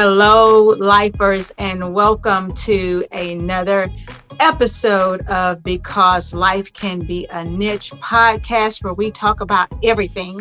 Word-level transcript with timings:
Hello, 0.00 0.62
lifers, 0.78 1.52
and 1.58 1.92
welcome 1.92 2.54
to 2.54 3.04
another 3.10 3.90
episode 4.38 5.26
of 5.26 5.64
Because 5.64 6.32
Life 6.32 6.72
Can 6.72 7.00
Be 7.00 7.26
a 7.32 7.44
Niche 7.44 7.90
podcast 7.94 8.84
where 8.84 8.94
we 8.94 9.10
talk 9.10 9.40
about 9.40 9.66
everything 9.82 10.40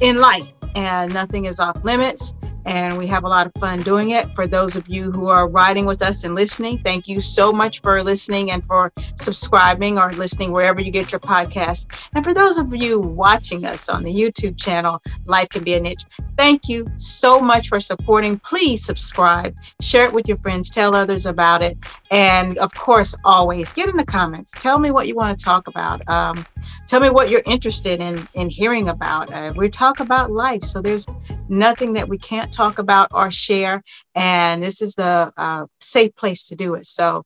in 0.00 0.20
life 0.20 0.48
and 0.76 1.12
nothing 1.12 1.46
is 1.46 1.58
off 1.58 1.82
limits 1.82 2.32
and 2.66 2.98
we 2.98 3.06
have 3.06 3.24
a 3.24 3.28
lot 3.28 3.46
of 3.46 3.52
fun 3.60 3.80
doing 3.82 4.10
it. 4.10 4.34
For 4.34 4.46
those 4.46 4.76
of 4.76 4.88
you 4.88 5.12
who 5.12 5.28
are 5.28 5.48
riding 5.48 5.86
with 5.86 6.02
us 6.02 6.24
and 6.24 6.34
listening, 6.34 6.78
thank 6.82 7.06
you 7.06 7.20
so 7.20 7.52
much 7.52 7.80
for 7.80 8.02
listening 8.02 8.50
and 8.50 8.64
for 8.66 8.92
subscribing 9.14 9.98
or 9.98 10.10
listening 10.12 10.52
wherever 10.52 10.80
you 10.80 10.90
get 10.90 11.12
your 11.12 11.20
podcast. 11.20 11.86
And 12.14 12.24
for 12.24 12.34
those 12.34 12.58
of 12.58 12.74
you 12.74 13.00
watching 13.00 13.64
us 13.64 13.88
on 13.88 14.02
the 14.02 14.12
YouTube 14.12 14.58
channel, 14.58 15.00
Life 15.26 15.48
Can 15.50 15.62
Be 15.62 15.74
a 15.74 15.80
Niche, 15.80 16.04
thank 16.36 16.68
you 16.68 16.86
so 16.96 17.40
much 17.40 17.68
for 17.68 17.80
supporting. 17.80 18.38
Please 18.40 18.84
subscribe, 18.84 19.56
share 19.80 20.04
it 20.04 20.12
with 20.12 20.26
your 20.26 20.38
friends, 20.38 20.68
tell 20.68 20.94
others 20.94 21.26
about 21.26 21.62
it. 21.62 21.78
And 22.10 22.58
of 22.58 22.74
course, 22.74 23.14
always 23.24 23.72
get 23.72 23.88
in 23.88 23.96
the 23.96 24.04
comments. 24.04 24.50
Tell 24.52 24.78
me 24.78 24.90
what 24.90 25.06
you 25.06 25.14
want 25.14 25.38
to 25.38 25.44
talk 25.44 25.68
about. 25.68 26.06
Um, 26.08 26.44
tell 26.86 27.00
me 27.00 27.10
what 27.10 27.30
you're 27.30 27.42
interested 27.44 28.00
in 28.00 28.26
in 28.34 28.48
hearing 28.48 28.88
about. 28.88 29.32
Uh, 29.32 29.52
we 29.56 29.68
talk 29.68 30.00
about 30.00 30.30
life, 30.30 30.64
so 30.64 30.80
there's 30.80 31.06
nothing 31.48 31.94
that 31.94 32.08
we 32.08 32.18
can't 32.18 32.52
talk 32.52 32.78
about 32.78 33.08
or 33.12 33.30
share, 33.30 33.82
and 34.14 34.62
this 34.62 34.80
is 34.82 34.94
the 34.94 35.32
uh, 35.36 35.66
safe 35.80 36.14
place 36.16 36.48
to 36.48 36.56
do 36.56 36.74
it. 36.74 36.86
So, 36.86 37.24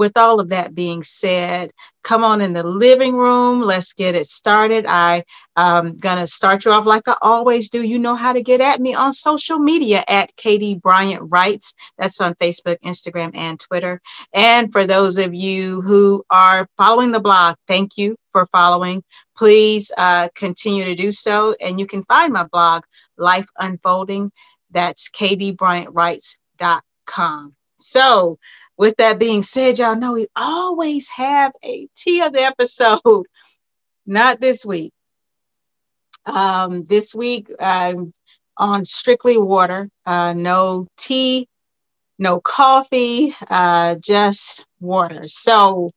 with 0.00 0.16
all 0.16 0.40
of 0.40 0.48
that 0.48 0.74
being 0.74 1.02
said, 1.02 1.70
come 2.02 2.24
on 2.24 2.40
in 2.40 2.54
the 2.54 2.62
living 2.62 3.14
room. 3.14 3.60
Let's 3.60 3.92
get 3.92 4.14
it 4.14 4.26
started. 4.26 4.86
I 4.86 5.22
am 5.58 5.88
um, 5.88 5.98
gonna 5.98 6.26
start 6.26 6.64
you 6.64 6.72
off 6.72 6.86
like 6.86 7.06
I 7.06 7.16
always 7.20 7.68
do. 7.68 7.84
You 7.84 7.98
know 7.98 8.14
how 8.14 8.32
to 8.32 8.42
get 8.42 8.62
at 8.62 8.80
me 8.80 8.94
on 8.94 9.12
social 9.12 9.58
media 9.58 10.02
at 10.08 10.34
Katie 10.36 10.74
Bryant 10.74 11.30
Writes. 11.30 11.74
That's 11.98 12.18
on 12.22 12.34
Facebook, 12.36 12.78
Instagram, 12.82 13.36
and 13.36 13.60
Twitter. 13.60 14.00
And 14.32 14.72
for 14.72 14.86
those 14.86 15.18
of 15.18 15.34
you 15.34 15.82
who 15.82 16.24
are 16.30 16.66
following 16.78 17.12
the 17.12 17.20
blog, 17.20 17.56
thank 17.68 17.98
you 17.98 18.16
for 18.32 18.46
following. 18.46 19.02
Please 19.36 19.92
uh, 19.98 20.30
continue 20.34 20.86
to 20.86 20.94
do 20.94 21.12
so. 21.12 21.54
And 21.60 21.78
you 21.78 21.86
can 21.86 22.04
find 22.04 22.32
my 22.32 22.44
blog, 22.44 22.84
Life 23.18 23.50
Unfolding. 23.58 24.32
That's 24.70 25.10
katiebryantwrites.com. 25.10 27.54
So, 27.76 28.38
with 28.80 28.96
that 28.96 29.18
being 29.18 29.42
said, 29.42 29.78
y'all 29.78 29.94
know 29.94 30.14
we 30.14 30.26
always 30.34 31.10
have 31.10 31.52
a 31.62 31.86
tea 31.94 32.22
of 32.22 32.32
the 32.32 32.42
episode. 32.42 33.26
Not 34.06 34.40
this 34.40 34.64
week. 34.64 34.94
Um, 36.24 36.84
this 36.84 37.14
week, 37.14 37.48
um, 37.60 38.14
on 38.56 38.86
strictly 38.86 39.36
water, 39.36 39.90
uh, 40.06 40.32
no 40.32 40.86
tea, 40.96 41.46
no 42.18 42.40
coffee, 42.40 43.36
uh, 43.50 43.96
just 44.02 44.64
water. 44.80 45.24
So, 45.26 45.90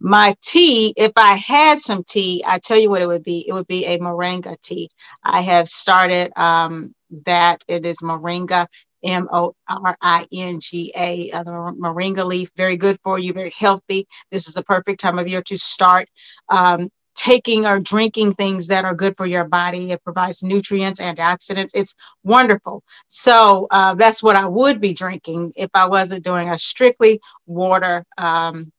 my 0.00 0.34
tea, 0.42 0.94
if 0.96 1.12
I 1.16 1.36
had 1.36 1.78
some 1.78 2.04
tea, 2.04 2.42
I 2.46 2.58
tell 2.58 2.78
you 2.78 2.88
what 2.88 3.02
it 3.02 3.06
would 3.06 3.22
be. 3.22 3.44
It 3.46 3.52
would 3.52 3.66
be 3.66 3.84
a 3.84 3.98
moringa 3.98 4.58
tea. 4.62 4.88
I 5.22 5.42
have 5.42 5.68
started 5.68 6.32
um, 6.36 6.94
that. 7.26 7.62
It 7.68 7.84
is 7.84 7.98
moringa, 7.98 8.66
M 9.02 9.28
O 9.32 9.54
R 9.68 9.96
I 10.00 10.26
N 10.32 10.60
G 10.60 10.92
A, 10.96 11.30
uh, 11.32 11.42
the 11.44 11.50
moringa 11.50 12.24
leaf. 12.24 12.50
Very 12.56 12.76
good 12.76 12.98
for 13.02 13.18
you, 13.18 13.32
very 13.32 13.50
healthy. 13.50 14.06
This 14.30 14.48
is 14.48 14.54
the 14.54 14.64
perfect 14.64 15.00
time 15.00 15.18
of 15.18 15.28
year 15.28 15.42
to 15.42 15.56
start 15.56 16.08
um, 16.48 16.90
taking 17.14 17.66
or 17.66 17.80
drinking 17.80 18.34
things 18.34 18.68
that 18.68 18.84
are 18.84 18.94
good 18.94 19.16
for 19.16 19.26
your 19.26 19.44
body. 19.44 19.92
It 19.92 20.02
provides 20.04 20.42
nutrients, 20.42 21.00
antioxidants. 21.00 21.70
It's 21.74 21.94
wonderful. 22.24 22.82
So 23.08 23.66
uh, 23.70 23.94
that's 23.94 24.22
what 24.22 24.36
I 24.36 24.46
would 24.46 24.80
be 24.80 24.94
drinking 24.94 25.52
if 25.56 25.70
I 25.74 25.86
wasn't 25.86 26.24
doing 26.24 26.48
a 26.48 26.58
strictly 26.58 27.20
water. 27.46 28.04
Um, 28.18 28.72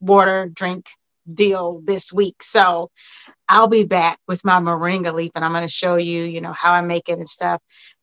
water 0.00 0.50
drink 0.52 0.86
deal 1.32 1.80
this 1.84 2.12
week. 2.12 2.42
So 2.42 2.90
I'll 3.48 3.68
be 3.68 3.84
back 3.84 4.18
with 4.26 4.44
my 4.44 4.60
moringa 4.60 5.12
leaf 5.12 5.32
and 5.34 5.44
I'm 5.44 5.52
going 5.52 5.66
to 5.66 5.68
show 5.68 5.96
you, 5.96 6.22
you 6.22 6.40
know, 6.40 6.52
how 6.52 6.72
I 6.72 6.80
make 6.80 7.08
it 7.08 7.18
and 7.18 7.28
stuff. 7.28 7.60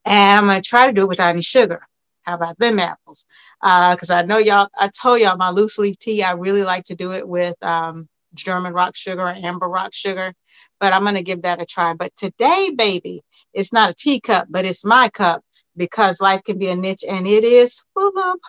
And 0.08 0.40
I'm 0.40 0.46
going 0.46 0.62
to 0.62 0.68
try 0.68 0.88
to 0.88 0.94
do 0.94 1.02
it 1.02 1.10
without 1.10 1.30
any 1.30 1.42
sugar. 1.42 1.82
How 2.24 2.36
about 2.36 2.58
them 2.60 2.80
apples? 2.80 3.26
Because 3.62 4.10
uh, 4.10 4.16
I 4.16 4.22
know 4.24 4.38
y'all, 4.38 4.70
I 4.78 4.90
told 4.90 5.20
y'all 5.20 5.36
my 5.38 5.50
loose 5.50 5.78
leaf 5.78 6.00
tea, 6.00 6.24
I 6.24 6.32
really 6.32 6.64
like 6.64 6.86
to 6.86 6.96
do 6.96 7.12
it 7.12 7.28
with 7.28 7.62
um, 7.62 8.08
German 8.34 8.74
rock 8.74 8.96
sugar 8.96 9.24
or 9.24 9.34
amber 9.34 9.68
rock 9.68 9.94
sugar, 9.94 10.34
but 10.80 10.94
I'm 10.94 11.04
going 11.04 11.16
to 11.16 11.24
give 11.24 11.42
that 11.42 11.62
a 11.62 11.66
try. 11.66 11.94
But 11.94 12.16
today, 12.16 12.72
baby, 12.76 13.22
it's 13.54 13.74
not 13.74 13.90
a 13.90 13.96
teacup, 13.96 14.48
but 14.50 14.64
it's 14.64 14.86
my 14.86 15.10
cup 15.10 15.42
because 15.76 16.22
life 16.22 16.42
can 16.46 16.58
be 16.58 16.70
a 16.70 16.76
niche 16.76 17.04
and 17.08 17.28
it 17.28 17.44
is 17.44 17.84
full 17.94 18.18
of 18.18 18.40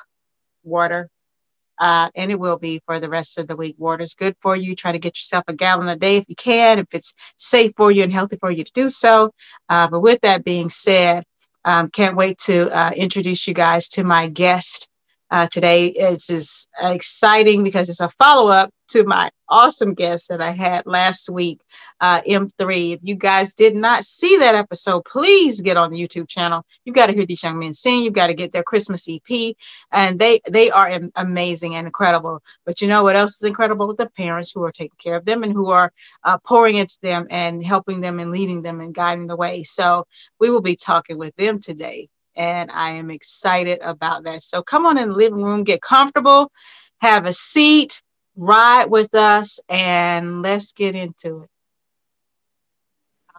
water 0.63 1.11
uh, 1.79 2.11
and 2.15 2.31
it 2.31 2.39
will 2.39 2.59
be 2.59 2.81
for 2.87 3.01
the 3.01 3.09
rest 3.09 3.39
of 3.39 3.49
the 3.49 3.57
week. 3.57 3.75
Water 3.79 4.03
is 4.03 4.15
good 4.15 4.37
for 4.41 4.57
you. 4.57 4.77
Try 4.77 4.93
to 4.93 4.99
get 4.99 5.17
yourself 5.17 5.45
a 5.49 5.55
gallon 5.55 5.89
a 5.89 5.97
day 5.97 6.19
if 6.19 6.25
you 6.29 6.37
can, 6.37 6.79
if 6.79 6.87
it's 6.93 7.15
safe 7.37 7.73
for 7.77 7.91
you 7.91 8.03
and 8.05 8.13
healthy 8.13 8.37
for 8.39 8.51
you 8.51 8.65
to 8.65 8.73
do 8.73 8.89
so. 8.89 9.33
Uh, 9.69 9.89
but 9.91 10.01
with 10.01 10.21
that 10.23 10.45
being 10.45 10.69
said, 10.69 11.25
um, 11.65 11.89
can't 11.89 12.17
wait 12.17 12.39
to 12.39 12.69
uh, 12.71 12.93
introduce 12.97 13.49
you 13.49 13.55
guys 13.55 13.89
to 13.91 14.05
my 14.05 14.29
guest 14.29 14.88
uh, 15.31 15.49
today. 15.51 15.89
Is 15.89 16.69
exciting 16.81 17.65
because 17.65 17.89
it's 17.89 18.01
a 18.01 18.09
follow 18.11 18.51
up 18.51 18.71
to 18.89 19.05
my 19.05 19.31
awesome 19.49 19.95
guest 19.95 20.29
that 20.29 20.41
I 20.41 20.51
had 20.51 20.87
last 20.87 21.29
week, 21.29 21.61
uh, 22.01 22.23
M3. 22.23 22.95
If 22.95 23.01
you 23.03 23.15
guys 23.15 23.55
did 23.55 23.75
not 23.75 24.05
see 24.05 24.39
that 24.39 24.55
episode, 24.55 25.05
please 25.05 25.61
get 25.61 25.77
on 25.77 25.91
the 25.91 25.99
YouTube 25.99 26.29
channel. 26.29 26.65
You've 26.85 26.95
got 26.95 27.07
to 27.07 27.13
hear 27.13 27.27
these 27.27 27.43
young 27.43 27.59
men 27.59 27.75
sing. 27.75 28.03
You've 28.03 28.15
got 28.15 28.29
to 28.29 28.35
get 28.35 28.53
their 28.53 28.63
Christmas 28.63 29.07
EP, 29.09 29.55
and 29.93 30.19
they 30.19 30.41
they 30.49 30.71
are 30.71 31.01
amazing 31.17 31.75
and 31.75 31.87
incredible. 31.87 32.43
But 32.65 32.81
you 32.81 32.89
know 32.89 33.03
what 33.03 33.17
else 33.17 33.35
is 33.37 33.43
incredible? 33.43 33.95
The 33.95 34.11
parents 34.11 34.53
who 34.53 34.63
are 34.65 34.73
taking 34.73 34.99
care 34.99 35.17
of 35.17 35.25
them 35.25 35.43
and 35.43 35.53
who 35.53 35.69
are 35.71 35.93
uh, 36.25 36.39
pouring 36.39 36.77
into 36.77 36.99
them 37.03 37.27
and 37.31 37.65
helping 37.65 38.01
them 38.01 38.21
and 38.21 38.31
leading 38.31 38.63
them 38.63 38.81
and 38.81 38.95
guiding 38.95 39.27
the 39.27 39.37
way. 39.37 39.63
So 39.65 40.07
we 40.41 40.51
will 40.51 40.63
be 40.63 40.77
talking 40.77 41.19
with 41.19 41.35
them 41.37 41.61
today 41.61 42.09
and 42.39 42.71
I 42.71 42.93
am 42.93 43.11
excited 43.11 43.81
about 43.83 44.25
that. 44.25 44.43
So 44.43 44.63
come 44.63 44.87
on 44.87 44.97
in 44.97 45.11
the 45.11 45.15
living 45.15 45.43
room, 45.43 45.65
get 45.65 45.83
comfortable, 45.83 46.51
have 47.01 47.27
a 47.27 47.33
seat, 47.33 48.01
ride 48.37 48.87
with 48.89 49.15
us, 49.15 49.59
and 49.69 50.41
let's 50.41 50.73
get 50.73 50.95
into 50.95 51.43
it. 51.43 51.51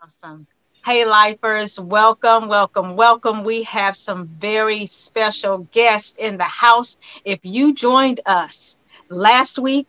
Awesome. 0.03 0.47
Hey, 0.85 1.05
lifers, 1.05 1.79
welcome, 1.79 2.47
welcome, 2.49 2.95
welcome. 2.95 3.43
We 3.43 3.63
have 3.63 3.95
some 3.95 4.27
very 4.27 4.85
special 4.85 5.59
guests 5.71 6.15
in 6.17 6.37
the 6.37 6.43
house. 6.43 6.97
If 7.25 7.39
you 7.43 7.73
joined 7.73 8.19
us 8.25 8.77
last 9.09 9.59
week 9.59 9.87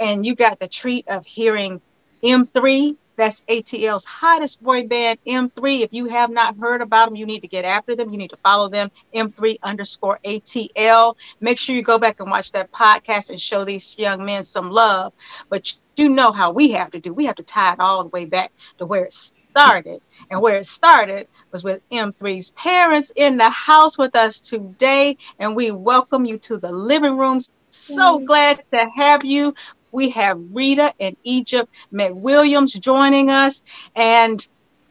and 0.00 0.26
you 0.26 0.34
got 0.34 0.58
the 0.58 0.68
treat 0.68 1.08
of 1.08 1.26
hearing 1.26 1.80
M3 2.22 2.96
that's 3.18 3.42
ATL's 3.48 4.04
hottest 4.06 4.62
boy 4.62 4.86
band, 4.86 5.18
M3. 5.26 5.80
If 5.80 5.92
you 5.92 6.06
have 6.06 6.30
not 6.30 6.56
heard 6.56 6.80
about 6.80 7.08
them, 7.08 7.16
you 7.16 7.26
need 7.26 7.40
to 7.40 7.48
get 7.48 7.64
after 7.64 7.94
them. 7.94 8.10
You 8.10 8.18
need 8.18 8.30
to 8.30 8.38
follow 8.38 8.68
them, 8.70 8.90
M3 9.14 9.58
underscore 9.62 10.20
ATL. 10.24 11.16
Make 11.40 11.58
sure 11.58 11.76
you 11.76 11.82
go 11.82 11.98
back 11.98 12.20
and 12.20 12.30
watch 12.30 12.52
that 12.52 12.72
podcast 12.72 13.28
and 13.28 13.40
show 13.40 13.64
these 13.64 13.98
young 13.98 14.24
men 14.24 14.44
some 14.44 14.70
love. 14.70 15.12
But 15.50 15.74
you 15.96 16.08
know 16.08 16.32
how 16.32 16.52
we 16.52 16.70
have 16.70 16.92
to 16.92 17.00
do. 17.00 17.12
We 17.12 17.26
have 17.26 17.36
to 17.36 17.42
tie 17.42 17.74
it 17.74 17.80
all 17.80 18.04
the 18.04 18.10
way 18.10 18.24
back 18.24 18.52
to 18.78 18.86
where 18.86 19.04
it 19.04 19.12
started. 19.12 20.00
And 20.30 20.40
where 20.40 20.58
it 20.58 20.66
started 20.66 21.26
was 21.50 21.64
with 21.64 21.82
M3's 21.90 22.52
parents 22.52 23.10
in 23.16 23.36
the 23.36 23.50
house 23.50 23.98
with 23.98 24.14
us 24.14 24.38
today. 24.38 25.16
And 25.40 25.56
we 25.56 25.72
welcome 25.72 26.24
you 26.24 26.38
to 26.38 26.58
the 26.58 26.70
living 26.70 27.16
rooms. 27.18 27.52
So 27.70 28.24
glad 28.24 28.62
to 28.72 28.86
have 28.96 29.24
you. 29.24 29.54
We 29.92 30.10
have 30.10 30.38
Rita 30.52 30.94
and 31.00 31.16
Egypt 31.24 31.70
McWilliams 31.92 32.78
joining 32.80 33.30
us. 33.30 33.60
And 33.94 34.46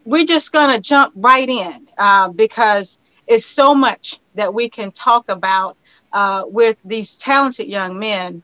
we're 0.06 0.26
just 0.26 0.52
going 0.52 0.74
to 0.74 0.82
jump 0.82 1.14
right 1.16 1.48
in 1.48 1.88
uh, 1.98 2.30
because 2.30 2.98
it's 3.28 3.46
so 3.46 3.76
much 3.76 4.20
that 4.36 4.54
we 4.54 4.70
can 4.70 4.92
talk 4.92 5.30
about 5.30 5.78
uh, 6.14 6.44
with 6.48 6.78
these 6.86 7.16
talented 7.18 7.68
young 7.68 8.00
men, 8.00 8.42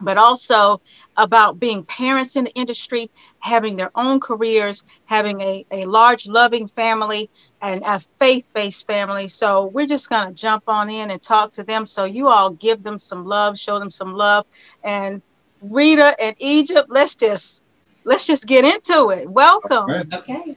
but 0.00 0.16
also 0.16 0.80
about 1.16 1.60
being 1.60 1.84
parents 1.84 2.36
in 2.36 2.44
the 2.44 2.52
industry, 2.52 3.10
having 3.40 3.76
their 3.76 3.90
own 3.94 4.20
careers, 4.20 4.84
having 5.04 5.40
a, 5.40 5.66
a 5.70 5.84
large, 5.84 6.26
loving 6.26 6.68
family, 6.68 7.28
and 7.60 7.82
a 7.84 8.00
faith 8.18 8.46
based 8.54 8.86
family. 8.86 9.28
So 9.28 9.66
we're 9.74 9.86
just 9.86 10.08
going 10.08 10.28
to 10.28 10.34
jump 10.34 10.64
on 10.68 10.88
in 10.88 11.10
and 11.10 11.20
talk 11.20 11.52
to 11.54 11.64
them. 11.64 11.84
So 11.84 12.04
you 12.04 12.28
all 12.28 12.50
give 12.50 12.82
them 12.82 12.98
some 12.98 13.26
love, 13.26 13.58
show 13.58 13.78
them 13.78 13.90
some 13.90 14.14
love, 14.14 14.46
and 14.82 15.22
Rita 15.60 16.14
and 16.20 16.36
Egypt. 16.38 16.88
Let's 16.88 17.14
just 17.14 17.62
let's 18.04 18.24
just 18.24 18.46
get 18.46 18.64
into 18.64 19.10
it. 19.10 19.28
Welcome. 19.28 19.90
Okay. 20.12 20.56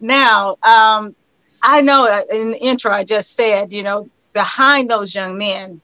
Now, 0.00 0.56
um, 0.62 1.14
I 1.62 1.82
know 1.82 2.24
in 2.30 2.52
the 2.52 2.58
intro 2.58 2.90
I 2.90 3.04
just 3.04 3.36
said, 3.36 3.72
you 3.72 3.82
know, 3.82 4.08
behind 4.32 4.90
those 4.90 5.14
young 5.14 5.36
men, 5.36 5.80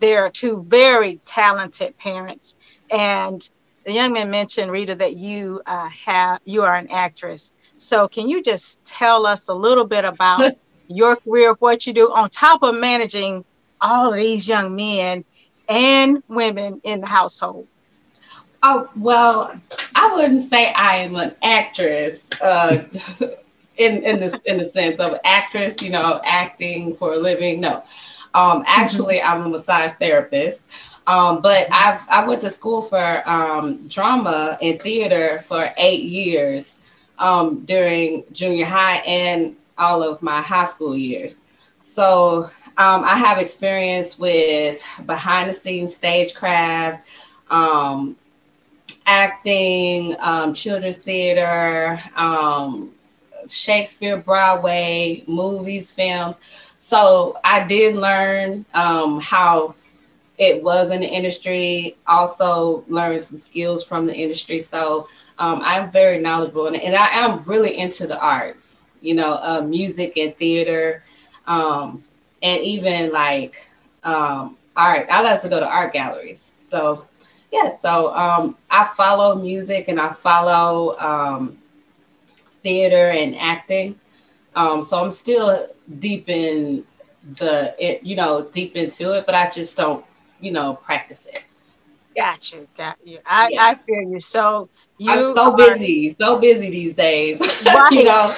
there 0.00 0.24
are 0.24 0.30
two 0.30 0.64
very 0.68 1.20
talented 1.24 1.96
parents, 1.96 2.54
and 2.90 3.48
the 3.84 3.92
young 3.92 4.12
man 4.12 4.30
mentioned 4.30 4.70
Rita 4.70 4.94
that 4.96 5.14
you 5.16 5.62
uh, 5.64 5.88
have 5.88 6.40
you 6.44 6.62
are 6.62 6.74
an 6.74 6.88
actress. 6.90 7.52
So 7.78 8.08
can 8.08 8.28
you 8.28 8.42
just 8.42 8.82
tell 8.84 9.26
us 9.26 9.48
a 9.48 9.54
little 9.54 9.86
bit 9.86 10.04
about 10.04 10.56
your 10.88 11.16
career, 11.16 11.54
what 11.58 11.86
you 11.86 11.92
do, 11.92 12.12
on 12.12 12.28
top 12.30 12.62
of 12.62 12.74
managing 12.74 13.44
all 13.80 14.12
of 14.12 14.16
these 14.16 14.48
young 14.48 14.76
men 14.76 15.24
and 15.68 16.22
women 16.28 16.80
in 16.84 17.00
the 17.00 17.06
household? 17.06 17.66
Oh, 18.62 18.90
well, 18.96 19.54
I 19.94 20.14
wouldn't 20.14 20.48
say 20.48 20.72
I 20.72 20.96
am 20.96 21.14
an 21.16 21.34
actress 21.42 22.28
uh, 22.42 22.82
in, 23.76 24.02
in, 24.02 24.18
this, 24.18 24.40
in 24.40 24.58
the 24.58 24.64
sense 24.64 24.98
of 24.98 25.18
actress, 25.24 25.80
you 25.82 25.90
know, 25.90 26.20
acting 26.24 26.94
for 26.94 27.12
a 27.12 27.18
living. 27.18 27.60
No. 27.60 27.84
Um, 28.34 28.64
actually, 28.66 29.18
mm-hmm. 29.18 29.40
I'm 29.40 29.46
a 29.46 29.48
massage 29.48 29.92
therapist. 29.92 30.62
Um, 31.06 31.40
but 31.40 31.68
I've 31.70 32.08
I 32.08 32.26
went 32.26 32.40
to 32.40 32.50
school 32.50 32.82
for 32.82 33.22
um, 33.28 33.86
drama 33.86 34.58
and 34.60 34.80
theater 34.80 35.38
for 35.38 35.70
eight 35.78 36.02
years 36.02 36.80
um, 37.18 37.64
during 37.64 38.24
junior 38.32 38.66
high 38.66 38.96
and 39.06 39.54
all 39.78 40.02
of 40.02 40.22
my 40.22 40.42
high 40.42 40.64
school 40.64 40.96
years. 40.96 41.40
So 41.82 42.50
um, 42.78 43.04
I 43.04 43.16
have 43.16 43.38
experience 43.38 44.18
with 44.18 44.80
behind 45.06 45.48
the 45.48 45.52
scenes 45.52 45.94
stagecraft, 45.94 47.08
um, 47.50 48.16
acting, 49.06 50.16
um, 50.20 50.52
children's 50.54 50.98
theater, 50.98 52.00
Shakespeare, 53.48 54.16
Broadway, 54.16 55.22
movies, 55.26 55.92
films. 55.92 56.40
So 56.76 57.38
I 57.44 57.64
did 57.66 57.96
learn 57.96 58.64
how 58.72 59.74
it 60.38 60.62
was 60.62 60.90
in 60.90 61.00
the 61.00 61.08
industry, 61.08 61.96
also 62.06 62.84
learned 62.88 63.20
some 63.20 63.38
skills 63.38 63.86
from 63.86 64.06
the 64.06 64.14
industry. 64.14 64.58
So 64.60 65.08
um, 65.38 65.60
I'm 65.64 65.90
very 65.90 66.18
knowledgeable 66.20 66.66
and, 66.66 66.76
and, 66.76 66.94
I 66.94 67.08
am 67.08 67.42
really 67.44 67.78
into 67.78 68.06
the 68.06 68.18
arts, 68.20 68.80
you 69.00 69.14
know, 69.14 69.34
uh, 69.34 69.62
music 69.62 70.16
and 70.16 70.34
theater, 70.34 71.02
um, 71.46 72.02
and 72.42 72.62
even 72.62 73.12
like 73.12 73.68
um, 74.04 74.56
art. 74.76 75.06
I 75.10 75.22
like 75.22 75.40
to 75.42 75.48
go 75.48 75.60
to 75.60 75.66
art 75.66 75.92
galleries. 75.92 76.50
So, 76.68 77.06
yeah, 77.52 77.68
so 77.68 78.14
um, 78.14 78.56
I 78.70 78.84
follow 78.84 79.34
music 79.36 79.88
and 79.88 80.00
I 80.00 80.10
follow 80.10 80.98
um, 80.98 81.56
theater 82.48 83.10
and 83.10 83.36
acting. 83.36 83.98
Um, 84.54 84.82
so 84.82 85.02
I'm 85.02 85.10
still 85.10 85.68
deep 85.98 86.28
in 86.28 86.84
the, 87.38 87.74
it, 87.78 88.02
you 88.02 88.16
know, 88.16 88.48
deep 88.52 88.76
into 88.76 89.12
it, 89.12 89.26
but 89.26 89.34
I 89.34 89.50
just 89.50 89.76
don't 89.76 90.04
you 90.40 90.50
know, 90.52 90.74
practice 90.74 91.26
it. 91.26 91.44
Got 92.14 92.52
you, 92.52 92.66
got 92.76 92.96
you. 93.04 93.18
I, 93.26 93.48
yeah. 93.50 93.64
I 93.64 93.74
feel 93.74 94.02
you. 94.02 94.20
So 94.20 94.68
you 94.98 95.10
I'm 95.10 95.34
so 95.34 95.52
are, 95.52 95.56
busy, 95.56 96.16
so 96.18 96.38
busy 96.38 96.70
these 96.70 96.94
days. 96.94 97.38
Right. 97.66 97.92
you 97.92 98.04
know, 98.04 98.32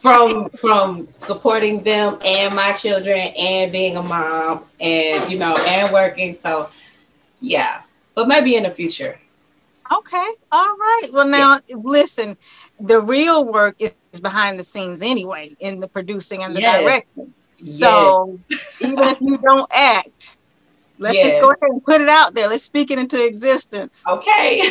from 0.00 0.48
from 0.50 1.08
supporting 1.16 1.82
them 1.82 2.18
and 2.24 2.54
my 2.54 2.72
children 2.72 3.32
and 3.38 3.72
being 3.72 3.96
a 3.96 4.02
mom 4.02 4.64
and 4.80 5.30
you 5.30 5.38
know 5.38 5.56
and 5.68 5.92
working. 5.92 6.34
So 6.34 6.68
yeah. 7.40 7.82
But 8.14 8.28
maybe 8.28 8.56
in 8.56 8.62
the 8.62 8.70
future. 8.70 9.18
Okay. 9.92 10.30
All 10.50 10.76
right. 10.76 11.08
Well 11.12 11.26
now 11.26 11.60
yeah. 11.66 11.76
listen, 11.76 12.36
the 12.80 13.00
real 13.00 13.44
work 13.44 13.76
is 13.78 13.92
behind 14.20 14.58
the 14.58 14.64
scenes 14.64 15.02
anyway, 15.02 15.54
in 15.60 15.80
the 15.80 15.88
producing 15.88 16.42
and 16.42 16.56
the 16.56 16.60
yes. 16.60 16.82
directing. 16.82 17.34
So 17.66 18.38
even 18.80 19.04
if 19.04 19.20
you 19.20 19.38
don't 19.38 19.70
act, 19.72 20.36
Let's 20.98 21.18
just 21.18 21.40
go 21.40 21.48
ahead 21.48 21.70
and 21.70 21.84
put 21.84 22.00
it 22.00 22.08
out 22.08 22.34
there. 22.34 22.48
Let's 22.48 22.62
speak 22.62 22.90
it 22.90 22.98
into 22.98 23.24
existence. 23.24 24.02
Okay. 24.08 24.62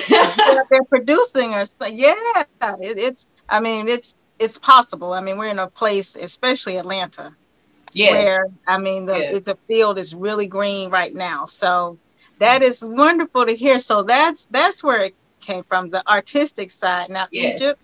they're 0.70 0.84
producing 0.86 1.54
us. 1.54 1.76
Yeah, 1.88 2.16
it, 2.82 2.98
it's. 2.98 3.28
I 3.48 3.60
mean, 3.60 3.88
it's 3.88 4.16
it's 4.40 4.58
possible. 4.58 5.14
I 5.14 5.22
mean, 5.22 5.38
we're 5.38 5.50
in 5.50 5.60
a 5.60 5.68
place, 5.68 6.16
especially 6.16 6.78
Atlanta, 6.78 7.34
yes. 7.94 8.12
where 8.12 8.48
I 8.68 8.78
mean 8.78 9.06
the 9.06 9.18
yes. 9.18 9.44
the 9.44 9.58
field 9.68 9.98
is 9.98 10.14
really 10.14 10.48
green 10.48 10.90
right 10.90 11.14
now. 11.14 11.46
So 11.46 11.98
that 12.40 12.62
is 12.62 12.82
wonderful 12.82 13.46
to 13.46 13.56
hear. 13.56 13.80
So 13.80 14.04
that's 14.04 14.46
that's 14.48 14.84
where 14.84 15.02
it 15.02 15.16
came 15.40 15.64
from, 15.64 15.90
the 15.90 16.08
artistic 16.10 16.72
side. 16.72 17.10
Now 17.10 17.28
yes. 17.32 17.62
Egypt, 17.62 17.80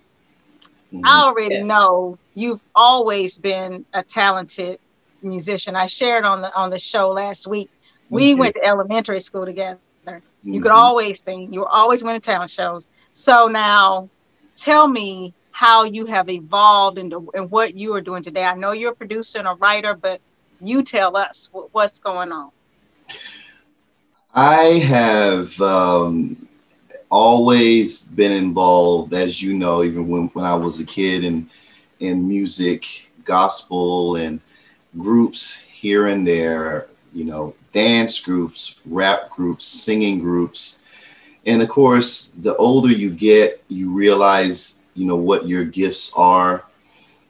mm-hmm. 0.93 1.05
I 1.05 1.23
already 1.23 1.61
know 1.61 2.17
you've 2.33 2.61
always 2.75 3.37
been 3.37 3.85
a 3.93 4.03
talented 4.03 4.79
musician. 5.21 5.75
I 5.75 5.85
shared 5.85 6.25
on 6.25 6.41
the 6.41 6.53
on 6.55 6.69
the 6.69 6.79
show 6.79 7.09
last 7.09 7.47
week 7.47 7.69
we 8.11 8.35
went 8.35 8.55
to 8.55 8.65
elementary 8.65 9.21
school 9.21 9.45
together. 9.45 9.79
You 10.05 10.11
mm-hmm. 10.11 10.61
could 10.61 10.71
always 10.71 11.23
sing. 11.23 11.51
You 11.53 11.61
were 11.61 11.69
always 11.69 12.03
winning 12.03 12.21
talent 12.21 12.51
shows. 12.51 12.87
So 13.13 13.47
now, 13.47 14.09
tell 14.55 14.87
me 14.87 15.33
how 15.51 15.83
you 15.83 16.05
have 16.05 16.29
evolved 16.29 16.97
into 16.97 17.29
and 17.33 17.51
what 17.51 17.75
you 17.75 17.93
are 17.93 18.01
doing 18.01 18.23
today. 18.23 18.43
I 18.43 18.55
know 18.55 18.71
you're 18.71 18.91
a 18.91 18.95
producer 18.95 19.39
and 19.39 19.47
a 19.47 19.53
writer, 19.55 19.93
but 19.93 20.21
you 20.59 20.83
tell 20.83 21.17
us 21.17 21.49
what's 21.71 21.99
going 21.99 22.31
on. 22.31 22.51
I 24.33 24.79
have 24.79 25.59
um, 25.61 26.47
always 27.09 28.05
been 28.05 28.31
involved, 28.31 29.13
as 29.13 29.41
you 29.41 29.53
know, 29.53 29.83
even 29.83 30.07
when, 30.07 30.27
when 30.27 30.45
I 30.45 30.55
was 30.55 30.79
a 30.79 30.85
kid 30.85 31.23
in 31.23 31.49
in 31.99 32.27
music, 32.27 33.11
gospel, 33.23 34.15
and 34.15 34.39
groups 34.97 35.59
here 35.59 36.07
and 36.07 36.25
there. 36.25 36.87
You 37.13 37.25
know, 37.25 37.55
dance 37.73 38.19
groups, 38.19 38.75
rap 38.85 39.29
groups, 39.29 39.65
singing 39.65 40.19
groups. 40.19 40.83
And 41.45 41.61
of 41.61 41.69
course, 41.69 42.27
the 42.37 42.55
older 42.55 42.89
you 42.89 43.09
get, 43.09 43.63
you 43.67 43.91
realize, 43.91 44.79
you 44.93 45.05
know, 45.05 45.15
what 45.15 45.47
your 45.47 45.63
gifts 45.63 46.13
are. 46.15 46.63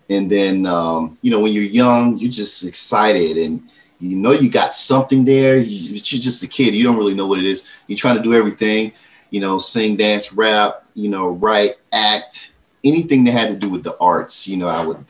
And 0.10 0.30
then, 0.30 0.66
um, 0.66 1.18
you 1.22 1.32
know, 1.32 1.42
when 1.42 1.54
you're 1.54 1.64
young, 1.64 2.18
you're 2.18 2.32
just 2.32 2.64
excited 2.66 3.38
and 3.38 3.62
you 4.00 4.18
know 4.18 4.32
you 4.32 4.50
got 4.50 4.74
something 4.74 5.24
there. 5.24 5.58
You, 5.58 5.90
you're 5.90 5.98
just 5.98 6.44
a 6.44 6.48
kid. 6.48 6.76
You 6.76 6.84
don't 6.84 6.98
really 6.98 7.14
know 7.14 7.28
what 7.28 7.40
it 7.40 7.46
is. 7.46 7.68
You're 7.88 7.98
trying 7.98 8.18
to 8.18 8.24
do 8.24 8.34
everything, 8.34 8.94
you 9.30 9.40
know, 9.40 9.60
sing, 9.60 9.96
dance, 9.96 10.34
rap, 10.34 10.84
you 10.96 11.10
know, 11.10 11.30
write, 11.30 11.76
act, 11.94 12.54
anything 12.84 13.24
that 13.26 13.32
had 13.32 13.50
to 13.50 13.56
do 13.56 13.70
with 13.70 13.84
the 13.84 13.98
arts. 14.00 14.48
You 14.48 14.58
know, 14.58 14.68
I 14.68 14.86
would 14.86 15.06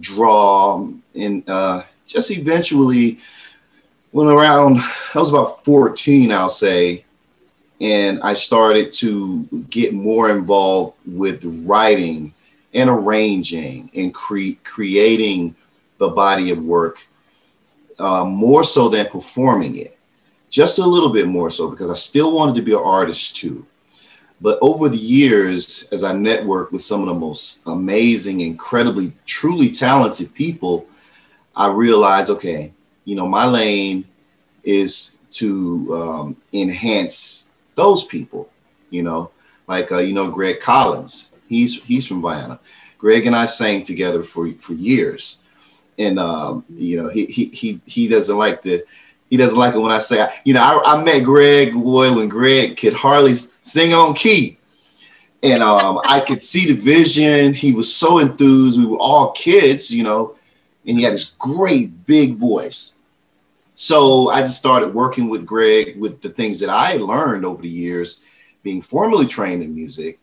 draw 0.00 0.88
and 1.14 1.48
uh, 1.48 1.84
just 2.06 2.30
eventually 2.30 3.18
when 4.10 4.28
around 4.28 4.78
I 4.78 5.18
was 5.18 5.30
about 5.30 5.64
14, 5.64 6.30
I'll 6.30 6.48
say, 6.48 7.03
and 7.80 8.20
I 8.22 8.34
started 8.34 8.92
to 8.94 9.44
get 9.70 9.92
more 9.92 10.30
involved 10.30 10.96
with 11.06 11.44
writing 11.66 12.32
and 12.72 12.88
arranging 12.88 13.90
and 13.94 14.14
cre- 14.14 14.58
creating 14.62 15.54
the 15.98 16.08
body 16.08 16.50
of 16.50 16.62
work 16.62 17.06
uh, 17.98 18.24
more 18.24 18.64
so 18.64 18.88
than 18.88 19.06
performing 19.06 19.76
it, 19.76 19.96
just 20.50 20.78
a 20.78 20.86
little 20.86 21.10
bit 21.10 21.26
more 21.28 21.50
so 21.50 21.70
because 21.70 21.90
I 21.90 21.94
still 21.94 22.34
wanted 22.34 22.56
to 22.56 22.62
be 22.62 22.72
an 22.72 22.82
artist 22.82 23.36
too. 23.36 23.66
But 24.40 24.58
over 24.60 24.88
the 24.88 24.96
years, 24.96 25.88
as 25.92 26.04
I 26.04 26.12
networked 26.12 26.72
with 26.72 26.82
some 26.82 27.00
of 27.00 27.06
the 27.06 27.14
most 27.14 27.62
amazing, 27.66 28.40
incredibly, 28.40 29.12
truly 29.24 29.70
talented 29.70 30.34
people, 30.34 30.86
I 31.54 31.68
realized, 31.68 32.30
okay, 32.30 32.72
you 33.04 33.14
know, 33.14 33.26
my 33.26 33.46
lane 33.46 34.04
is 34.64 35.16
to 35.32 35.94
um, 35.94 36.36
enhance 36.52 37.50
those 37.74 38.04
people. 38.04 38.50
You 38.90 39.02
know, 39.02 39.30
like 39.66 39.90
uh, 39.90 39.98
you 39.98 40.12
know 40.12 40.30
Greg 40.30 40.60
Collins. 40.60 41.30
He's 41.48 41.82
he's 41.82 42.06
from 42.06 42.22
Vienna. 42.22 42.60
Greg 42.98 43.26
and 43.26 43.36
I 43.36 43.46
sang 43.46 43.82
together 43.82 44.22
for 44.22 44.48
for 44.52 44.74
years, 44.74 45.38
and 45.98 46.18
um, 46.18 46.64
you 46.70 47.02
know 47.02 47.08
he 47.08 47.26
he 47.26 47.46
he 47.46 47.80
he 47.86 48.08
doesn't 48.08 48.36
like 48.36 48.62
to. 48.62 48.82
He 49.30 49.36
doesn't 49.38 49.58
like 49.58 49.74
it 49.74 49.78
when 49.78 49.90
I 49.90 49.98
say, 49.98 50.28
you 50.44 50.54
know, 50.54 50.62
I, 50.62 50.94
I 50.94 51.02
met 51.02 51.24
Greg 51.24 51.72
boy 51.72 52.12
when 52.12 52.28
Greg 52.28 52.76
could 52.76 52.92
hardly 52.92 53.34
sing 53.34 53.92
on 53.92 54.14
key 54.14 54.58
and 55.44 55.62
um, 55.62 56.00
I 56.04 56.20
could 56.20 56.42
see 56.42 56.72
the 56.72 56.80
vision. 56.80 57.52
He 57.52 57.72
was 57.72 57.94
so 57.94 58.18
enthused. 58.18 58.78
We 58.78 58.86
were 58.86 58.98
all 58.98 59.32
kids, 59.32 59.94
you 59.94 60.02
know, 60.02 60.36
and 60.86 60.96
he 60.96 61.04
had 61.04 61.12
this 61.12 61.32
great 61.38 62.06
big 62.06 62.36
voice. 62.36 62.93
So 63.74 64.30
I 64.30 64.42
just 64.42 64.58
started 64.58 64.94
working 64.94 65.28
with 65.28 65.44
Greg 65.44 65.98
with 65.98 66.20
the 66.20 66.28
things 66.28 66.60
that 66.60 66.70
I 66.70 66.94
learned 66.94 67.44
over 67.44 67.60
the 67.60 67.68
years, 67.68 68.20
being 68.62 68.80
formally 68.80 69.26
trained 69.26 69.62
in 69.62 69.74
music. 69.74 70.20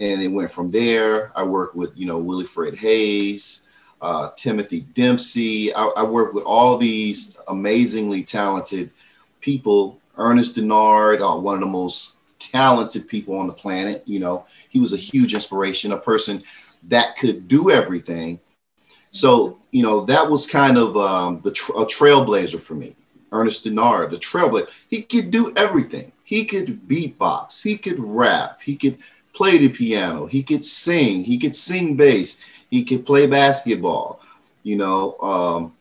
And 0.00 0.20
it 0.20 0.28
went 0.28 0.50
from 0.50 0.68
there. 0.68 1.32
I 1.34 1.44
worked 1.44 1.76
with, 1.76 1.96
you 1.96 2.06
know, 2.06 2.18
Willie 2.18 2.44
Fred 2.44 2.76
Hayes, 2.76 3.62
uh, 4.00 4.30
Timothy 4.36 4.80
Dempsey. 4.80 5.72
I, 5.74 5.84
I 5.84 6.02
worked 6.04 6.34
with 6.34 6.44
all 6.44 6.76
these 6.76 7.34
amazingly 7.48 8.22
talented 8.22 8.90
people. 9.40 10.00
Ernest 10.16 10.56
Denard, 10.56 11.20
uh, 11.20 11.38
one 11.38 11.54
of 11.54 11.60
the 11.60 11.66
most 11.66 12.18
talented 12.38 13.08
people 13.08 13.36
on 13.36 13.46
the 13.46 13.52
planet. 13.52 14.02
You 14.06 14.18
know, 14.20 14.46
he 14.68 14.80
was 14.80 14.92
a 14.92 14.96
huge 14.96 15.34
inspiration, 15.34 15.92
a 15.92 15.98
person 15.98 16.42
that 16.88 17.16
could 17.16 17.48
do 17.48 17.70
everything 17.70 18.40
so, 19.10 19.58
you 19.70 19.82
know, 19.82 20.04
that 20.06 20.28
was 20.28 20.46
kind 20.46 20.76
of 20.76 20.96
um, 20.96 21.40
the 21.42 21.50
tra- 21.50 21.80
a 21.80 21.86
trailblazer 21.86 22.60
for 22.60 22.74
me. 22.74 22.94
Ernest 23.30 23.64
Denard, 23.64 24.10
the 24.10 24.16
trailblazer. 24.16 24.70
He 24.88 25.02
could 25.02 25.30
do 25.30 25.52
everything. 25.56 26.12
He 26.24 26.44
could 26.44 26.88
beatbox. 26.88 27.62
He 27.62 27.76
could 27.76 27.98
rap. 27.98 28.60
He 28.62 28.76
could 28.76 28.98
play 29.32 29.58
the 29.58 29.68
piano. 29.68 30.26
He 30.26 30.42
could 30.42 30.64
sing. 30.64 31.24
He 31.24 31.38
could 31.38 31.54
sing 31.54 31.96
bass. 31.96 32.38
He 32.70 32.84
could 32.84 33.06
play 33.06 33.26
basketball. 33.26 34.20
You 34.62 34.76
know, 34.76 35.18
um, 35.20 35.76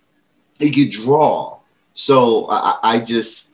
he 0.60 0.72
could 0.72 0.92
draw. 0.92 1.60
So 1.94 2.48
I, 2.50 2.78
I 2.84 3.00
just 3.00 3.54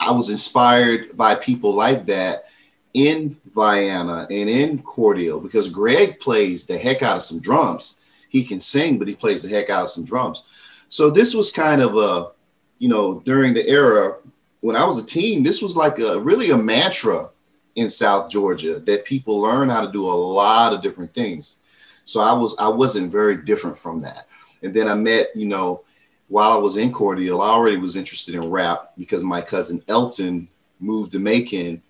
I 0.00 0.10
was 0.10 0.30
inspired 0.30 1.16
by 1.16 1.34
people 1.36 1.74
like 1.74 2.06
that 2.06 2.46
in 2.94 3.36
Vienna 3.54 4.26
and 4.30 4.48
in 4.48 4.78
Cordele 4.80 5.42
because 5.42 5.68
Greg 5.68 6.18
plays 6.18 6.66
the 6.66 6.76
heck 6.76 7.02
out 7.02 7.18
of 7.18 7.22
some 7.22 7.38
drums. 7.38 7.98
He 8.32 8.42
can 8.42 8.58
sing, 8.58 8.98
but 8.98 9.06
he 9.06 9.14
plays 9.14 9.42
the 9.42 9.48
heck 9.48 9.68
out 9.68 9.82
of 9.82 9.88
some 9.90 10.04
drums. 10.04 10.44
So 10.88 11.10
this 11.10 11.34
was 11.34 11.52
kind 11.52 11.82
of 11.82 11.96
a, 11.96 12.30
you 12.78 12.88
know, 12.88 13.20
during 13.20 13.52
the 13.52 13.68
era 13.68 14.16
when 14.62 14.76
I 14.76 14.84
was 14.84 15.02
a 15.02 15.04
teen, 15.04 15.42
this 15.42 15.60
was 15.60 15.76
like 15.76 15.98
a 15.98 16.18
really 16.18 16.50
a 16.50 16.56
mantra 16.56 17.28
in 17.74 17.90
South 17.90 18.30
Georgia 18.30 18.78
that 18.80 19.04
people 19.04 19.40
learn 19.40 19.68
how 19.68 19.84
to 19.84 19.92
do 19.92 20.04
a 20.04 20.14
lot 20.14 20.72
of 20.72 20.82
different 20.82 21.12
things. 21.12 21.58
So 22.04 22.20
I 22.20 22.32
was 22.32 22.56
I 22.58 22.68
wasn't 22.68 23.12
very 23.12 23.36
different 23.36 23.76
from 23.76 24.00
that. 24.00 24.26
And 24.62 24.72
then 24.72 24.88
I 24.88 24.94
met, 24.94 25.28
you 25.34 25.46
know, 25.46 25.82
while 26.28 26.52
I 26.52 26.56
was 26.56 26.76
in 26.76 26.92
Cordele, 26.92 27.44
I 27.44 27.50
already 27.50 27.76
was 27.76 27.96
interested 27.96 28.34
in 28.34 28.50
rap 28.50 28.92
because 28.96 29.24
my 29.24 29.40
cousin 29.40 29.82
Elton 29.88 30.48
moved 30.78 31.12
to 31.12 31.18
Macon 31.18 31.82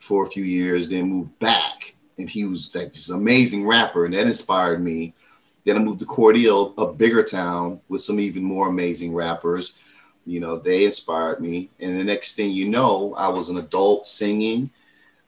for 0.00 0.26
a 0.26 0.30
few 0.30 0.44
years, 0.44 0.88
then 0.88 1.08
moved 1.08 1.38
back. 1.38 1.94
And 2.18 2.28
he 2.28 2.44
was 2.44 2.74
like 2.74 2.92
this 2.92 3.10
amazing 3.10 3.64
rapper, 3.64 4.04
and 4.04 4.14
that 4.14 4.26
inspired 4.26 4.82
me. 4.82 5.14
Then 5.68 5.76
I 5.76 5.80
moved 5.80 5.98
to 5.98 6.06
Cordele, 6.06 6.72
a 6.78 6.94
bigger 6.94 7.22
town 7.22 7.82
with 7.90 8.00
some 8.00 8.18
even 8.18 8.42
more 8.42 8.68
amazing 8.68 9.12
rappers. 9.12 9.74
You 10.24 10.40
know, 10.40 10.56
they 10.56 10.86
inspired 10.86 11.42
me. 11.42 11.68
And 11.78 12.00
the 12.00 12.04
next 12.04 12.36
thing 12.36 12.52
you 12.52 12.66
know, 12.70 13.14
I 13.18 13.28
was 13.28 13.50
an 13.50 13.58
adult 13.58 14.06
singing. 14.06 14.70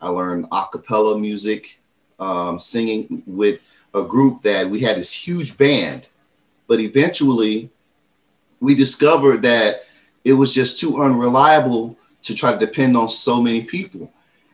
I 0.00 0.08
learned 0.08 0.46
a 0.50 0.64
cappella 0.72 1.18
music, 1.18 1.78
um, 2.18 2.58
singing 2.58 3.22
with 3.26 3.60
a 3.92 4.02
group 4.02 4.40
that 4.40 4.70
we 4.70 4.80
had 4.80 4.96
this 4.96 5.12
huge 5.12 5.58
band. 5.58 6.08
But 6.66 6.80
eventually, 6.80 7.68
we 8.60 8.74
discovered 8.74 9.42
that 9.42 9.84
it 10.24 10.32
was 10.32 10.54
just 10.54 10.80
too 10.80 11.02
unreliable 11.02 11.98
to 12.22 12.34
try 12.34 12.50
to 12.50 12.58
depend 12.58 12.96
on 12.96 13.10
so 13.10 13.42
many 13.42 13.64
people. 13.64 14.10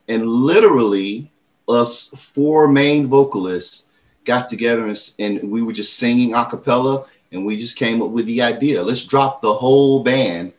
And 0.09 0.27
literally, 0.27 1.31
us 1.69 2.09
four 2.09 2.67
main 2.67 3.07
vocalists 3.07 3.87
got 4.27 4.49
together 4.49 4.85
and, 4.85 5.15
and 5.19 5.51
we 5.51 5.63
were 5.63 5.73
just 5.73 5.97
singing 5.97 6.35
a 6.35 6.45
cappella 6.45 7.07
and 7.33 7.47
we 7.47 7.57
just 7.57 7.79
came 7.79 8.03
up 8.03 8.11
with 8.11 8.27
the 8.27 8.43
idea. 8.43 8.83
Let's 8.83 9.07
drop 9.07 9.41
the 9.41 9.55
whole 9.55 10.03
band 10.03 10.53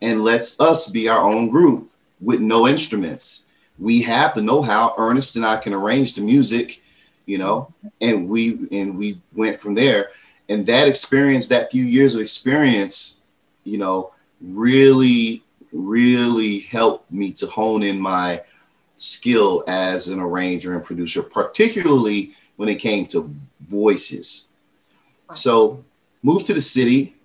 and 0.00 0.22
let's 0.22 0.58
us 0.58 0.90
be 0.90 1.08
our 1.08 1.22
own 1.22 1.50
group 1.50 1.90
with 2.20 2.40
no 2.40 2.66
instruments. 2.66 3.46
We 3.78 4.02
have 4.02 4.34
the 4.34 4.42
know-how 4.42 4.94
ernest 4.98 5.36
and 5.36 5.46
i 5.46 5.56
can 5.56 5.72
arrange 5.72 6.14
the 6.14 6.20
music 6.20 6.82
you 7.26 7.38
know 7.38 7.72
and 8.00 8.28
we 8.28 8.66
and 8.72 8.96
we 8.96 9.20
went 9.34 9.58
from 9.58 9.74
there. 9.74 10.10
And 10.48 10.66
that 10.66 10.88
experience 10.88 11.48
that 11.48 11.70
few 11.70 11.84
years 11.84 12.14
of 12.14 12.20
experience 12.20 13.20
you 13.64 13.78
know 13.78 14.12
really 14.40 15.42
really 15.72 16.60
helped 16.60 17.10
me 17.10 17.32
to 17.32 17.46
hone 17.46 17.82
in 17.82 17.98
my 17.98 18.42
skill 18.96 19.64
as 19.66 20.08
an 20.08 20.20
arranger 20.20 20.74
and 20.74 20.84
producer 20.84 21.22
particularly 21.22 22.34
when 22.62 22.68
it 22.68 22.76
came 22.76 23.04
to 23.04 23.28
voices. 23.66 24.46
So 25.34 25.84
moved 26.22 26.46
to 26.46 26.54
the 26.54 26.60
city. 26.60 27.16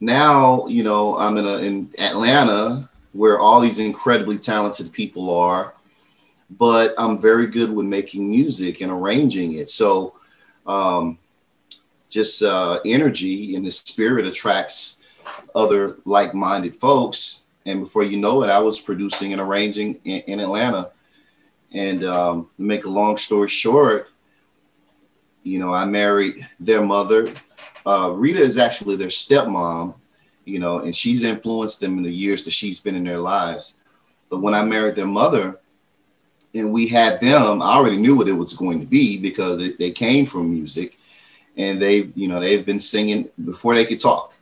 Now 0.00 0.66
you 0.66 0.82
know 0.82 1.16
i'm 1.16 1.38
in 1.38 1.46
a, 1.46 1.56
in 1.68 1.90
atlanta 1.98 2.90
where 3.12 3.38
all 3.38 3.58
these 3.58 3.78
incredibly 3.78 4.36
talented 4.36 4.92
people 4.92 5.34
are 5.34 5.72
but 6.58 6.94
i'm 6.98 7.18
very 7.18 7.46
good 7.46 7.70
with 7.74 7.86
making 7.86 8.28
music 8.28 8.82
and 8.82 8.92
arranging 8.92 9.54
it. 9.54 9.70
So 9.70 10.16
um, 10.66 11.18
just 12.10 12.42
uh, 12.42 12.80
energy 12.84 13.56
and 13.56 13.64
the 13.64 13.70
spirit 13.70 14.26
attracts 14.26 15.00
other 15.54 15.96
like-minded 16.04 16.76
folks. 16.76 17.44
And 17.64 17.80
before 17.80 18.02
you 18.02 18.18
know 18.18 18.42
it 18.42 18.50
i 18.50 18.58
was 18.58 18.78
producing 18.78 19.32
and 19.32 19.40
arranging 19.40 19.98
in, 20.04 20.20
in 20.32 20.40
atlanta. 20.40 20.90
And 21.72 22.04
um, 22.04 22.48
make 22.58 22.84
a 22.84 22.90
long 22.90 23.16
story 23.16 23.48
short 23.48 24.10
you 25.42 25.58
know 25.58 25.72
i 25.72 25.84
married 25.84 26.46
their 26.58 26.82
mother. 26.82 27.26
Uh, 27.86 28.12
rita 28.14 28.40
is 28.40 28.58
actually 28.58 28.96
their 28.96 29.08
stepmom 29.08 29.94
you 30.44 30.58
know 30.58 30.80
and 30.80 30.94
she's 30.94 31.24
influenced 31.24 31.80
them 31.80 31.96
in 31.96 32.02
the 32.02 32.10
years 32.10 32.44
that 32.44 32.50
she's 32.50 32.80
been 32.80 32.94
in 32.94 33.04
their 33.04 33.18
lives. 33.18 33.76
But 34.28 34.42
when 34.42 34.54
i 34.54 34.62
married 34.62 34.96
their 34.96 35.06
mother 35.06 35.58
and 36.54 36.72
we 36.72 36.88
had 36.88 37.20
them 37.20 37.62
i 37.62 37.72
already 37.72 37.96
knew 37.96 38.16
what 38.16 38.28
it 38.28 38.32
was 38.32 38.54
going 38.54 38.80
to 38.80 38.86
be 38.86 39.18
because 39.18 39.58
they, 39.58 39.70
they 39.70 39.90
came 39.90 40.26
from 40.26 40.50
music 40.50 40.98
and 41.56 41.80
they've 41.80 42.12
you 42.16 42.28
know 42.28 42.40
they've 42.40 42.64
been 42.64 42.80
singing 42.80 43.28
before 43.44 43.74
they 43.74 43.84
could 43.84 44.00
talk. 44.00 44.34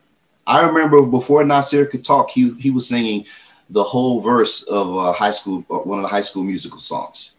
I 0.46 0.66
remember 0.66 1.04
before 1.04 1.44
Nasir 1.44 1.86
could 1.86 2.04
talk, 2.04 2.30
he 2.30 2.54
he 2.54 2.70
was 2.70 2.88
singing 2.88 3.26
the 3.70 3.82
whole 3.82 4.20
verse 4.20 4.62
of 4.62 4.94
a 4.94 5.12
high 5.12 5.30
school 5.30 5.64
uh, 5.70 5.78
one 5.78 5.98
of 5.98 6.02
the 6.02 6.08
high 6.08 6.22
school 6.22 6.42
musical 6.42 6.78
songs, 6.78 7.34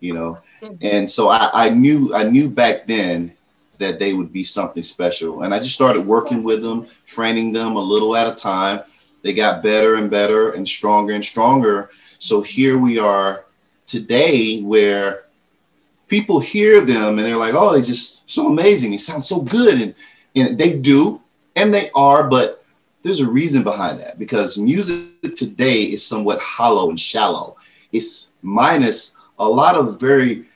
you 0.00 0.14
know, 0.14 0.38
Mm-hmm. 0.60 0.76
and 0.82 1.10
so 1.10 1.28
I, 1.28 1.50
I 1.66 1.70
knew 1.70 2.14
I 2.14 2.24
knew 2.24 2.50
back 2.50 2.86
then 2.86 3.32
that 3.78 3.98
they 3.98 4.12
would 4.12 4.32
be 4.32 4.44
something 4.44 4.82
special, 4.82 5.42
and 5.42 5.54
I 5.54 5.58
just 5.58 5.74
started 5.74 6.06
working 6.06 6.42
with 6.42 6.62
them, 6.62 6.86
training 7.06 7.52
them 7.52 7.76
a 7.76 7.80
little 7.80 8.14
at 8.14 8.26
a 8.26 8.34
time. 8.34 8.80
They 9.22 9.32
got 9.32 9.62
better 9.62 9.94
and 9.96 10.10
better 10.10 10.52
and 10.52 10.68
stronger 10.68 11.14
and 11.14 11.24
stronger. 11.24 11.90
So 12.18 12.42
here 12.42 12.78
we 12.78 12.98
are 12.98 13.46
today, 13.86 14.60
where 14.60 15.24
people 16.10 16.40
hear 16.40 16.80
them 16.80 17.18
and 17.18 17.20
they're 17.20 17.36
like, 17.36 17.54
oh, 17.54 17.72
they 17.72 17.82
just 17.82 18.28
so 18.28 18.48
amazing. 18.48 18.90
They 18.90 18.98
sound 18.98 19.24
so 19.24 19.40
good. 19.40 19.80
And, 19.80 19.94
and 20.36 20.58
they 20.58 20.78
do, 20.78 21.22
and 21.56 21.72
they 21.72 21.90
are, 21.94 22.24
but 22.24 22.64
there's 23.02 23.20
a 23.20 23.30
reason 23.30 23.62
behind 23.62 24.00
that 24.00 24.18
because 24.18 24.58
music 24.58 25.34
today 25.34 25.84
is 25.84 26.04
somewhat 26.04 26.38
hollow 26.40 26.90
and 26.90 27.00
shallow. 27.00 27.56
It's 27.92 28.30
minus 28.42 29.16
a 29.38 29.48
lot 29.48 29.76
of 29.76 29.98
very 29.98 30.46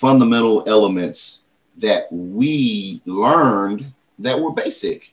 fundamental 0.00 0.64
elements 0.66 1.44
that 1.76 2.10
we 2.10 3.02
learned 3.04 3.92
that 4.18 4.40
were 4.40 4.50
basic. 4.50 5.12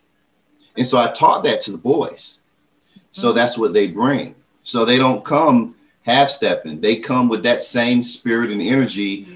And 0.78 0.88
so 0.88 0.98
I 0.98 1.12
taught 1.12 1.44
that 1.44 1.60
to 1.62 1.74
the 1.74 1.78
boys. 1.78 2.40
So 3.12 3.28
mm-hmm. 3.28 3.38
that's 3.38 3.58
what 3.58 3.74
they 3.74 3.88
bring. 3.88 4.34
So 4.64 4.86
they 4.86 4.98
don't 4.98 5.26
come 5.26 5.76
half 6.04 6.30
stepping, 6.30 6.80
they 6.80 6.96
come 6.96 7.28
with 7.28 7.44
that 7.44 7.62
same 7.62 8.02
spirit 8.02 8.50
and 8.50 8.62
energy 8.62 9.28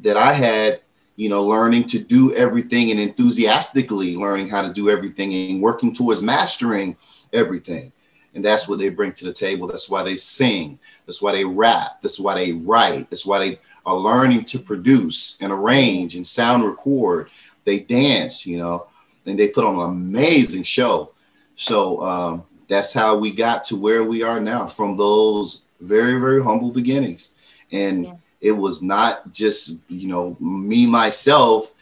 that 0.00 0.16
I 0.16 0.32
had, 0.32 0.80
you 1.16 1.28
know, 1.28 1.44
learning 1.44 1.84
to 1.88 1.98
do 1.98 2.34
everything 2.34 2.90
and 2.90 2.98
enthusiastically 2.98 4.16
learning 4.16 4.48
how 4.48 4.62
to 4.62 4.72
do 4.72 4.88
everything 4.88 5.34
and 5.34 5.60
working 5.60 5.92
towards 5.92 6.22
mastering 6.22 6.96
everything. 7.30 7.92
And 8.34 8.42
that's 8.42 8.66
what 8.66 8.78
they 8.78 8.88
bring 8.88 9.12
to 9.12 9.26
the 9.26 9.34
table. 9.34 9.66
That's 9.66 9.90
why 9.90 10.02
they 10.02 10.16
sing. 10.16 10.78
That's 11.04 11.20
why 11.20 11.32
they 11.32 11.44
rap. 11.44 12.00
That's 12.00 12.18
why 12.18 12.34
they 12.36 12.52
write. 12.52 13.10
That's 13.10 13.26
why 13.26 13.38
they 13.38 13.58
are 13.86 13.96
learning 13.96 14.44
to 14.44 14.58
produce 14.58 15.38
and 15.40 15.52
arrange 15.52 16.14
and 16.16 16.26
sound 16.26 16.64
record. 16.64 17.28
They 17.64 17.80
dance, 17.80 18.46
you 18.46 18.58
know, 18.58 18.86
and 19.26 19.38
they 19.38 19.48
put 19.48 19.64
on 19.64 19.76
an 19.76 19.82
amazing 19.82 20.62
show. 20.62 21.12
So 21.56 22.02
um, 22.02 22.44
that's 22.68 22.92
how 22.92 23.16
we 23.16 23.30
got 23.30 23.64
to 23.64 23.76
where 23.76 24.04
we 24.04 24.22
are 24.22 24.40
now 24.40 24.66
from 24.66 24.96
those 24.96 25.62
very, 25.80 26.18
very 26.18 26.42
humble 26.42 26.70
beginnings. 26.70 27.30
And 27.72 28.06
yeah 28.06 28.14
it 28.44 28.52
was 28.52 28.82
not 28.82 29.32
just 29.32 29.78
you 29.88 30.06
know 30.06 30.36
me 30.38 30.86
myself 30.86 31.72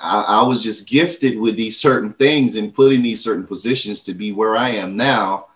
I, 0.00 0.24
I, 0.40 0.42
was 0.42 0.62
just 0.62 0.88
gifted 0.88 1.38
with 1.38 1.56
these 1.56 1.80
certain 1.80 2.12
things 2.14 2.56
and 2.56 2.74
put 2.74 2.92
in 2.92 3.02
these 3.02 3.22
certain 3.22 3.46
positions 3.46 4.02
to 4.02 4.12
be 4.12 4.32
where 4.32 4.56
i 4.56 4.70
am 4.70 4.96
now 4.96 5.46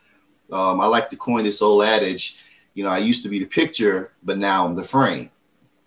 um, 0.52 0.80
i 0.80 0.86
like 0.86 1.08
to 1.10 1.16
coin 1.16 1.42
this 1.42 1.60
old 1.60 1.82
adage 1.82 2.38
you 2.72 2.84
know 2.84 2.90
i 2.90 2.98
used 2.98 3.24
to 3.24 3.28
be 3.28 3.40
the 3.40 3.46
picture 3.46 4.12
but 4.22 4.38
now 4.38 4.64
i'm 4.64 4.76
the 4.76 4.82
frame 4.82 5.28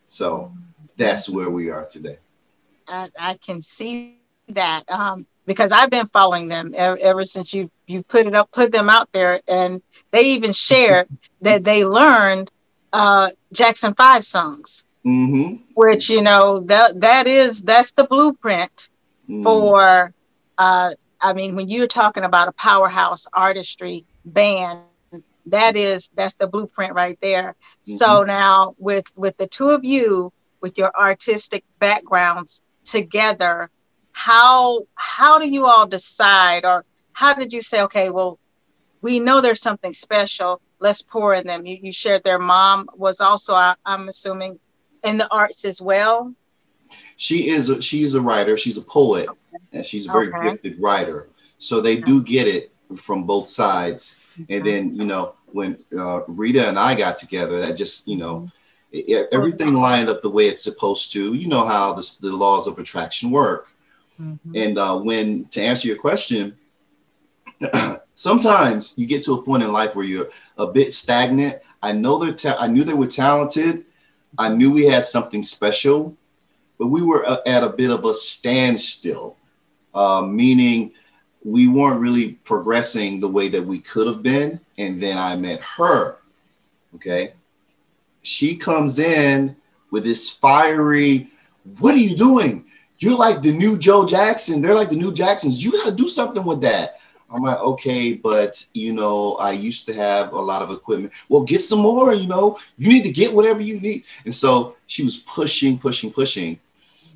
so 0.07 0.51
that's 0.95 1.29
where 1.29 1.49
we 1.49 1.69
are 1.69 1.85
today 1.85 2.17
i, 2.87 3.09
I 3.19 3.33
can 3.35 3.61
see 3.61 4.17
that 4.49 4.89
um, 4.89 5.25
because 5.45 5.71
i've 5.71 5.89
been 5.89 6.07
following 6.07 6.47
them 6.47 6.73
ever, 6.75 6.97
ever 6.97 7.23
since 7.23 7.53
you 7.53 7.69
you 7.85 8.01
put 8.03 8.25
it 8.25 8.33
up 8.33 8.51
put 8.51 8.71
them 8.71 8.89
out 8.89 9.11
there 9.11 9.41
and 9.47 9.81
they 10.11 10.21
even 10.31 10.51
shared 10.51 11.07
that 11.41 11.63
they 11.63 11.85
learned 11.85 12.49
uh, 12.93 13.29
Jackson 13.53 13.93
Five 13.93 14.23
songs, 14.23 14.85
mm-hmm. 15.05 15.61
which 15.73 16.09
you 16.09 16.21
know 16.21 16.61
that 16.61 16.99
that 17.01 17.27
is 17.27 17.61
that's 17.61 17.91
the 17.91 18.03
blueprint 18.05 18.89
mm. 19.29 19.43
for. 19.43 20.13
Uh, 20.57 20.91
I 21.19 21.33
mean, 21.33 21.55
when 21.55 21.67
you're 21.67 21.87
talking 21.87 22.23
about 22.23 22.47
a 22.47 22.51
powerhouse 22.51 23.27
artistry 23.33 24.05
band, 24.25 24.79
that 25.47 25.75
is 25.75 26.09
that's 26.15 26.35
the 26.35 26.47
blueprint 26.47 26.93
right 26.93 27.17
there. 27.21 27.55
Mm-hmm. 27.83 27.95
So 27.95 28.23
now 28.23 28.75
with 28.77 29.05
with 29.15 29.37
the 29.37 29.47
two 29.47 29.69
of 29.69 29.83
you 29.83 30.31
with 30.61 30.77
your 30.77 30.91
artistic 30.97 31.63
backgrounds 31.79 32.61
together, 32.85 33.69
how 34.11 34.81
how 34.95 35.39
do 35.39 35.47
you 35.47 35.65
all 35.65 35.87
decide 35.87 36.65
or 36.65 36.85
how 37.13 37.33
did 37.33 37.53
you 37.53 37.61
say 37.61 37.81
okay, 37.83 38.09
well, 38.09 38.39
we 39.01 39.19
know 39.19 39.41
there's 39.41 39.61
something 39.61 39.93
special 39.93 40.61
let's 40.79 41.01
pour 41.01 41.33
in 41.33 41.47
them. 41.47 41.65
You, 41.65 41.77
you 41.81 41.91
shared 41.91 42.23
their 42.23 42.39
mom 42.39 42.89
was 42.95 43.21
also, 43.21 43.53
I, 43.53 43.75
i'm 43.85 44.07
assuming, 44.07 44.59
in 45.03 45.17
the 45.17 45.27
arts 45.31 45.65
as 45.65 45.81
well. 45.81 46.33
She 47.15 47.49
is 47.49 47.69
a, 47.69 47.81
she's 47.81 48.15
a 48.15 48.21
writer. 48.21 48.57
She's 48.57 48.77
a 48.77 48.81
poet, 48.81 49.29
and 49.71 49.85
she's 49.85 50.07
a 50.07 50.11
very 50.11 50.27
Okay. 50.29 50.51
gifted 50.51 50.79
writer. 50.79 51.29
So 51.57 51.81
they 51.81 51.97
do 51.97 52.23
get 52.23 52.47
it 52.47 52.71
from 52.95 53.23
both 53.25 53.47
sides. 53.47 54.19
And 54.49 54.65
then 54.65 54.95
you 54.95 55.05
know 55.05 55.33
when 55.47 55.77
uh, 55.97 56.21
Rita 56.27 56.67
and 56.67 56.77
I 56.79 56.95
got 56.95 57.17
together, 57.17 57.59
that 57.61 57.75
just 57.77 58.07
you 58.07 58.17
know 58.17 58.49
it- 58.91 59.07
it- 59.09 59.29
everything 59.31 59.73
lined 59.73 60.09
up 60.09 60.21
the 60.21 60.29
way 60.29 60.47
it's 60.47 60.63
supposed 60.63 61.11
to. 61.13 61.33
You 61.33 61.47
know 61.47 61.65
how 61.65 61.93
this, 61.93 62.15
the 62.17 62.31
laws 62.31 62.67
of 62.67 62.77
attraction 62.79 63.31
work. 63.31 63.67
Mhm. 64.21 64.39
And 64.55 64.77
uh, 64.79 64.97
when 64.99 65.45
to 65.51 65.61
answer 65.61 65.87
your 65.87 65.97
question, 65.97 66.55
sometimes 68.15 68.93
you 68.97 69.05
get 69.05 69.23
to 69.23 69.33
a 69.33 69.41
point 69.43 69.63
in 69.63 69.71
life 69.71 69.95
where 69.95 70.05
you're 70.05 70.29
a 70.57 70.67
bit 70.67 70.93
stagnant. 70.93 71.57
I 71.81 71.91
know 71.91 72.17
they're. 72.17 72.33
Ta- 72.33 72.57
I 72.59 72.67
knew 72.67 72.83
they 72.83 72.93
were 72.93 73.07
talented. 73.07 73.85
I 74.37 74.49
knew 74.49 74.71
we 74.71 74.85
had 74.85 75.05
something 75.05 75.41
special, 75.43 76.15
but 76.77 76.87
we 76.87 77.01
were 77.01 77.27
uh, 77.27 77.37
at 77.45 77.63
a 77.63 77.69
bit 77.69 77.89
of 77.91 78.05
a 78.05 78.13
standstill, 78.13 79.35
uh, 79.93 80.21
meaning 80.21 80.93
we 81.43 81.67
weren't 81.67 82.01
really 82.01 82.33
progressing 82.43 83.19
the 83.19 83.27
way 83.27 83.49
that 83.49 83.63
we 83.63 83.79
could 83.79 84.07
have 84.07 84.23
been. 84.23 84.59
And 84.77 85.01
then 85.01 85.17
I 85.17 85.35
met 85.35 85.61
her. 85.61 86.17
Okay, 86.95 87.33
she 88.21 88.55
comes 88.55 88.99
in 88.99 89.55
with 89.91 90.03
this 90.03 90.29
fiery. 90.29 91.29
What 91.79 91.95
are 91.95 91.99
you 91.99 92.15
doing? 92.15 92.65
You're 92.99 93.17
like 93.17 93.41
the 93.41 93.51
new 93.51 93.77
Joe 93.77 94.05
Jackson. 94.05 94.61
They're 94.61 94.75
like 94.75 94.89
the 94.89 94.95
new 94.95 95.13
Jacksons. 95.13 95.63
You 95.63 95.71
got 95.71 95.85
to 95.85 95.95
do 95.95 96.07
something 96.07 96.43
with 96.43 96.61
that. 96.61 96.99
I'm 97.29 97.43
like, 97.43 97.59
okay, 97.59 98.13
but 98.13 98.65
you 98.73 98.93
know, 98.93 99.35
I 99.35 99.51
used 99.51 99.85
to 99.87 99.93
have 99.93 100.31
a 100.31 100.39
lot 100.39 100.61
of 100.61 100.71
equipment. 100.71 101.13
Well, 101.27 101.43
get 101.43 101.61
some 101.61 101.79
more, 101.79 102.13
you 102.13 102.27
know, 102.27 102.57
you 102.77 102.87
need 102.87 103.03
to 103.03 103.11
get 103.11 103.33
whatever 103.33 103.61
you 103.61 103.79
need. 103.79 104.03
And 104.23 104.33
so 104.33 104.77
she 104.87 105.03
was 105.03 105.17
pushing, 105.17 105.77
pushing, 105.77 106.11
pushing. 106.11 106.59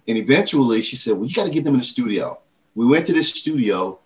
And 0.07 0.17
eventually 0.17 0.81
she 0.81 0.97
said, 0.97 1.13
Well, 1.13 1.27
you 1.27 1.33
got 1.33 1.45
to 1.45 1.51
get 1.51 1.63
them 1.63 1.75
in 1.75 1.79
the 1.79 1.85
studio. 1.85 2.39
We 2.75 2.85
went 2.85 3.05
to 3.07 3.13
this 3.13 3.29
studio, 3.29 3.99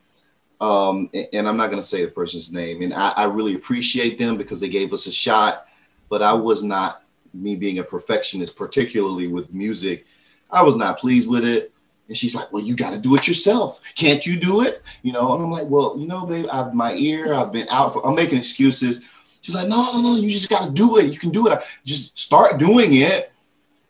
um, 0.62 1.10
and 1.34 1.48
I'm 1.48 1.58
not 1.58 1.70
going 1.70 1.82
to 1.82 1.88
say 1.88 2.04
the 2.04 2.12
person's 2.12 2.52
name. 2.52 2.82
And 2.82 2.94
I, 2.94 3.12
I 3.12 3.24
really 3.26 3.56
appreciate 3.56 4.18
them 4.18 4.38
because 4.38 4.60
they 4.60 4.70
gave 4.70 4.94
us 4.94 5.08
a 5.08 5.12
shot, 5.12 5.68
but 6.10 6.22
I 6.22 6.34
was 6.34 6.64
not, 6.64 7.04
me 7.34 7.56
being 7.56 7.80
a 7.80 7.84
perfectionist, 7.84 8.56
particularly 8.56 9.28
with 9.28 9.54
music, 9.54 10.06
I 10.50 10.64
was 10.64 10.78
not 10.78 11.00
pleased 11.00 11.28
with 11.30 11.46
it. 11.46 11.74
And 12.08 12.16
she's 12.16 12.36
like, 12.36 12.52
"Well, 12.54 12.64
you 12.64 12.76
got 12.76 12.92
to 12.92 13.00
do 13.00 13.16
it 13.16 13.28
yourself. 13.28 13.82
Can't 13.96 14.26
you 14.26 14.40
do 14.40 14.62
it?" 14.62 14.84
You 15.02 15.12
know, 15.12 15.34
and 15.34 15.44
I'm 15.44 15.52
like, 15.52 15.68
"Well, 15.68 15.96
you 15.98 16.06
know, 16.06 16.26
babe, 16.26 16.46
I've 16.52 16.74
my 16.74 16.94
ear. 16.96 17.34
I've 17.34 17.52
been 17.52 17.68
out. 17.70 17.94
For, 17.94 18.06
I'm 18.06 18.16
making 18.16 18.38
excuses." 18.38 19.04
She's 19.42 19.56
like, 19.56 19.68
"No, 19.68 19.92
no, 19.92 20.02
no. 20.02 20.16
You 20.16 20.30
just 20.30 20.50
got 20.50 20.68
to 20.68 20.72
do 20.72 21.00
it. 21.00 21.12
You 21.12 21.18
can 21.18 21.32
do 21.32 21.48
it. 21.48 21.60
Just 21.84 22.18
start 22.18 22.60
doing 22.60 22.94
it." 22.94 23.32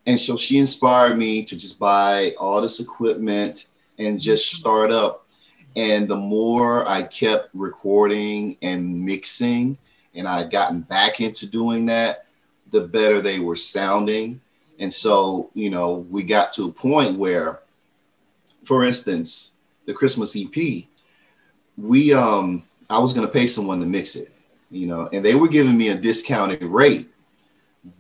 And 0.06 0.20
so 0.20 0.38
she 0.38 0.60
inspired 0.60 1.18
me 1.18 1.44
to 1.44 1.58
just 1.58 1.78
buy 1.78 2.36
all 2.40 2.62
this 2.62 2.80
equipment 2.80 3.68
and 3.98 4.20
just 4.20 4.52
start 4.52 4.92
up. 4.92 5.25
And 5.76 6.08
the 6.08 6.16
more 6.16 6.88
I 6.88 7.04
kept 7.04 7.50
recording 7.54 8.58
and 8.62 9.06
mixing, 9.06 9.78
and 10.14 10.28
I 10.28 10.40
had 10.40 10.52
gotten 10.52 10.82
back 10.82 11.20
into 11.20 11.46
doing 11.48 11.86
that, 11.88 12.26
the 12.72 12.82
better 12.82 13.22
they 13.22 13.40
were 13.40 13.56
sounding. 13.56 14.40
And 14.80 14.94
so, 14.94 15.50
you 15.54 15.70
know, 15.70 16.06
we 16.10 16.24
got 16.24 16.54
to 16.54 16.66
a 16.66 16.72
point 16.72 17.18
where 17.18 17.60
for 18.66 18.84
instance, 18.84 19.52
the 19.86 19.94
Christmas 19.94 20.36
EP, 20.36 20.88
we 21.78 22.14
um 22.14 22.64
I 22.90 23.00
was 23.00 23.14
gonna 23.14 23.28
pay 23.28 23.48
someone 23.48 23.80
to 23.80 23.86
mix 23.86 24.16
it, 24.16 24.34
you 24.72 24.88
know, 24.88 25.08
and 25.14 25.24
they 25.24 25.36
were 25.36 25.48
giving 25.48 25.78
me 25.78 25.90
a 25.90 25.96
discounted 25.96 26.64
rate, 26.64 27.10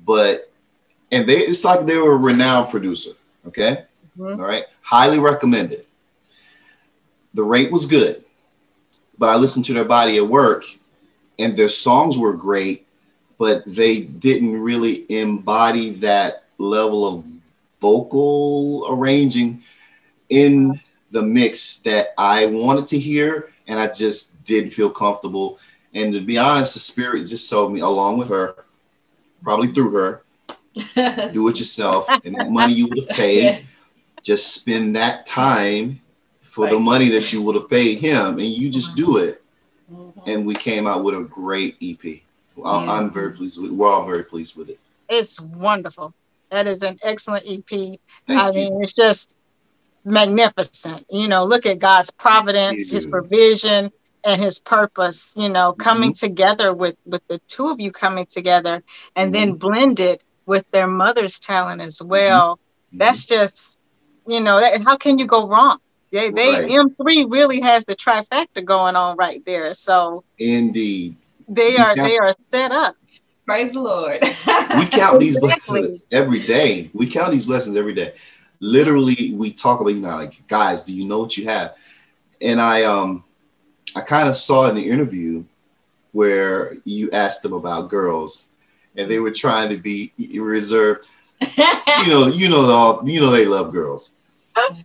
but 0.03 0.51
and 1.12 1.27
they 1.27 1.38
it's 1.38 1.63
like 1.63 1.86
they 1.86 1.98
were 1.98 2.13
a 2.13 2.17
renowned 2.17 2.70
producer, 2.70 3.12
okay? 3.48 3.86
Mhm. 4.17 4.39
All 4.39 4.46
right, 4.46 4.65
highly 4.82 5.20
recommended. 5.20 5.84
The 7.35 7.43
rate 7.43 7.71
was 7.71 7.85
good, 7.85 8.24
but 9.19 9.29
I 9.29 9.35
listened 9.35 9.65
to 9.65 9.74
their 9.74 9.85
body 9.85 10.17
of 10.17 10.27
work 10.27 10.65
and 11.39 11.55
their 11.55 11.69
songs 11.69 12.17
were 12.17 12.33
great, 12.33 12.87
but 13.37 13.63
they 13.65 14.01
didn't 14.01 14.61
really 14.61 15.05
embody 15.09 15.91
that 15.95 16.45
level 16.57 17.07
of 17.07 17.25
vocal 17.81 18.85
arranging 18.89 19.61
in 20.29 20.79
the 21.11 21.21
mix 21.21 21.77
that 21.79 22.13
I 22.17 22.48
wanted 22.48 22.87
to 22.87 23.00
hear, 23.00 23.50
and 23.67 23.79
I 23.79 23.91
just 23.91 24.43
didn't 24.43 24.71
feel 24.71 24.89
comfortable. 24.89 25.59
And 25.93 26.13
to 26.13 26.21
be 26.21 26.37
honest, 26.37 26.74
the 26.74 26.79
spirit 26.79 27.25
just 27.27 27.50
told 27.50 27.74
me, 27.74 27.79
along 27.81 28.17
with 28.17 28.29
her, 28.29 28.55
probably 29.43 29.67
through 29.67 29.91
her, 29.91 30.24
do 31.31 31.48
it 31.48 31.59
yourself. 31.59 32.07
And 32.24 32.35
that 32.35 32.51
money 32.51 32.74
you 32.74 32.87
would 32.87 33.00
have 33.00 33.09
paid, 33.09 33.67
just 34.24 34.53
spend 34.53 34.95
that 34.95 35.25
time 35.25 36.01
for 36.55 36.70
the 36.70 36.79
money 36.79 37.09
that 37.09 37.33
you 37.33 37.41
would 37.41 37.55
have 37.55 37.70
paid 37.70 38.00
him, 38.00 38.39
and 38.39 38.41
you 38.59 38.70
just 38.70 38.96
do 38.96 39.18
it. 39.18 39.44
Mhm. 39.91 40.13
And 40.25 40.46
we 40.46 40.55
came 40.55 40.87
out 40.87 41.03
with 41.03 41.13
a 41.15 41.22
great 41.24 41.75
EP. 41.81 42.24
I'm. 42.63 42.89
I'm 42.89 43.11
very 43.11 43.31
pleased 43.33 43.61
with. 43.61 43.72
We're 43.72 43.89
all 43.91 44.05
very 44.05 44.24
pleased 44.24 44.55
with 44.55 44.70
it. 44.70 44.79
It's 45.09 45.39
wonderful. 45.39 46.13
That 46.51 46.65
is 46.68 46.81
an 46.83 46.98
excellent 47.03 47.44
EP. 47.46 48.00
Thank 48.27 48.39
I 48.41 48.48
you. 48.51 48.53
mean, 48.55 48.83
it's 48.83 48.94
just 48.94 49.33
magnificent. 50.05 51.05
You 51.09 51.27
know, 51.27 51.44
look 51.46 51.65
at 51.65 51.79
God's 51.79 52.11
providence, 52.11 52.87
His 52.87 53.05
provision, 53.05 53.91
and 54.24 54.41
His 54.41 54.59
purpose. 54.59 55.33
You 55.35 55.50
know, 55.50 55.74
coming 55.74 56.11
Mm-hmm. 56.13 56.25
together 56.27 56.74
with 56.74 56.96
with 57.05 57.22
the 57.27 57.39
two 57.48 57.68
of 57.68 57.79
you 57.79 57.91
coming 57.91 58.25
together, 58.27 58.81
and 59.15 59.33
then 59.35 59.50
Mm-hmm. 59.50 59.57
blended 59.57 60.24
with 60.46 60.65
their 60.72 60.87
mother's 60.87 61.39
talent 61.39 61.81
as 61.81 62.01
well. 62.01 62.59
That's 62.94 63.25
just, 63.25 63.77
you 64.27 64.39
know, 64.39 64.59
that, 64.59 64.81
how 64.83 64.96
can 64.96 65.18
you 65.20 65.27
go 65.27 65.48
wrong? 65.48 65.79
They, 66.15 66.31
they 66.31 66.49
Right. 66.61 66.71
M3 66.71 67.29
really 67.29 67.59
has 67.59 67.83
the 67.83 67.95
trifecta 67.95 68.63
going 68.63 68.95
on 68.95 69.17
right 69.17 69.43
there. 69.45 69.73
So 69.73 70.23
Indeed. 70.39 71.17
they 71.49 71.75
are 71.77 71.93
they 71.95 72.17
are 72.17 72.31
set 72.49 72.71
up. 72.71 72.95
Praise 73.45 73.73
the 73.73 73.81
Lord. 73.81 74.21
we 74.21 74.85
count 74.85 75.19
these 75.19 75.35
Exactly. 75.43 75.81
blessings 75.81 76.01
every 76.11 76.39
day. 76.39 76.89
We 76.93 77.07
count 77.07 77.33
these 77.33 77.45
blessings 77.45 77.75
every 77.75 77.93
day. 77.93 78.13
Literally, 78.61 79.33
we 79.33 79.51
talk 79.51 79.81
about 79.81 79.93
you 79.93 79.99
know, 79.99 80.15
like 80.15 80.47
guys, 80.47 80.83
do 80.83 80.93
you 80.93 81.05
know 81.05 81.19
what 81.19 81.35
you 81.37 81.45
have? 81.49 81.75
And 82.41 82.61
I 82.61 82.83
um 82.83 83.25
I 83.93 83.99
kind 84.01 84.29
of 84.29 84.35
saw 84.37 84.69
in 84.69 84.75
the 84.75 84.89
interview 84.89 85.43
where 86.13 86.77
you 86.85 87.11
asked 87.11 87.43
them 87.43 87.51
about 87.53 87.89
girls, 87.89 88.47
and 88.95 89.11
they 89.11 89.19
were 89.19 89.31
trying 89.31 89.69
to 89.69 89.77
be 89.77 90.13
reserved. 90.39 91.05
You 92.05 92.11
know, 92.11 92.27
you 92.27 92.49
know, 92.49 92.59
all 92.71 93.09
you 93.09 93.21
know 93.21 93.31
they 93.31 93.45
love 93.45 93.71
girls. 93.71 94.11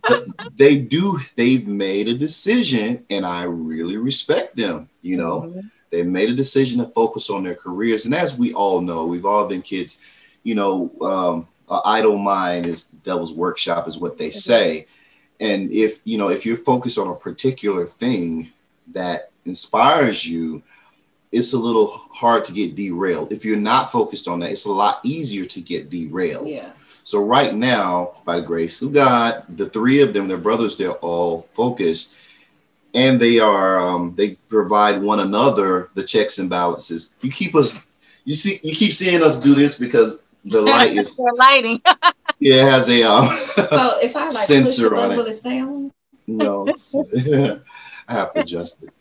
But 0.07 0.27
they 0.57 0.77
do. 0.77 1.19
They've 1.35 1.65
made 1.67 2.07
a 2.07 2.13
decision, 2.13 3.05
and 3.09 3.25
I 3.25 3.43
really 3.43 3.97
respect 3.97 4.55
them. 4.55 4.89
You 5.01 5.17
know, 5.17 5.41
Mhm. 5.41 5.71
they 5.89 6.03
made 6.03 6.29
a 6.29 6.33
decision 6.33 6.79
to 6.79 6.91
focus 6.91 7.29
on 7.29 7.43
their 7.43 7.55
careers. 7.55 8.05
And 8.05 8.13
as 8.13 8.37
we 8.37 8.53
all 8.53 8.81
know, 8.81 9.05
we've 9.05 9.25
all 9.25 9.45
been 9.47 9.61
kids, 9.61 9.99
you 10.43 10.55
know, 10.55 10.91
um, 11.01 11.47
idle 11.85 12.17
mind 12.17 12.65
is 12.65 12.87
the 12.87 12.97
devil's 12.97 13.33
workshop, 13.33 13.87
is 13.87 13.97
what 13.97 14.17
they 14.17 14.29
say. 14.29 14.87
And 15.39 15.71
if, 15.71 15.99
you 16.03 16.17
know, 16.17 16.29
if 16.29 16.45
you're 16.45 16.57
focused 16.57 16.97
on 16.99 17.07
a 17.07 17.15
particular 17.15 17.85
thing 17.85 18.51
that 18.91 19.31
inspires 19.45 20.25
you, 20.27 20.61
it's 21.31 21.53
a 21.53 21.57
little 21.57 21.87
hard 22.11 22.43
to 22.45 22.51
get 22.51 22.75
derailed. 22.75 23.31
If 23.31 23.45
you're 23.45 23.55
not 23.55 23.91
focused 23.91 24.27
on 24.27 24.39
that, 24.41 24.51
it's 24.51 24.65
a 24.65 24.71
lot 24.71 24.99
easier 25.03 25.45
to 25.45 25.61
get 25.61 25.89
derailed. 25.89 26.47
yeah. 26.49 26.71
So 27.03 27.23
right 27.23 27.53
now, 27.53 28.13
by 28.25 28.37
the 28.39 28.45
grace 28.45 28.81
of 28.81 28.93
God, 28.93 29.43
the 29.49 29.69
three 29.69 30.01
of 30.01 30.13
them, 30.13 30.27
their 30.27 30.37
brothers, 30.37 30.77
they're 30.77 30.91
all 31.01 31.41
focused, 31.53 32.15
and 32.93 33.19
they 33.19 33.39
are 33.39 33.79
um, 33.79 34.13
they 34.15 34.35
provide 34.49 35.01
one 35.01 35.19
another 35.19 35.89
the 35.95 36.03
checks 36.03 36.39
and 36.39 36.49
balances. 36.49 37.15
You 37.21 37.31
keep 37.31 37.55
us, 37.55 37.79
you 38.25 38.35
see, 38.35 38.59
you 38.63 38.75
keep 38.75 38.93
seeing 38.93 39.23
us 39.23 39.39
do 39.39 39.53
this 39.53 39.77
because 39.79 40.23
the 40.45 40.61
light 40.73 40.93
is 40.93 41.15
Their 41.17 41.33
lighting. 41.33 41.81
yeah 42.39 42.67
it 42.67 42.71
has 42.71 42.89
a 42.89 43.03
um 43.03 43.29
So 43.29 43.99
if 44.01 44.15
I 44.15 44.25
like 44.25 44.33
Sensor 44.33 44.89
push 44.89 44.97
it 44.97 44.99
on 44.99 45.05
up, 45.05 45.11
it. 45.11 45.17
will 45.17 45.27
it 45.27 45.33
stay 45.33 45.59
on? 45.59 45.91
no, 46.27 46.73
I 48.07 48.13
have 48.13 48.31
to 48.33 48.39
adjust 48.41 48.83
it. 48.83 48.91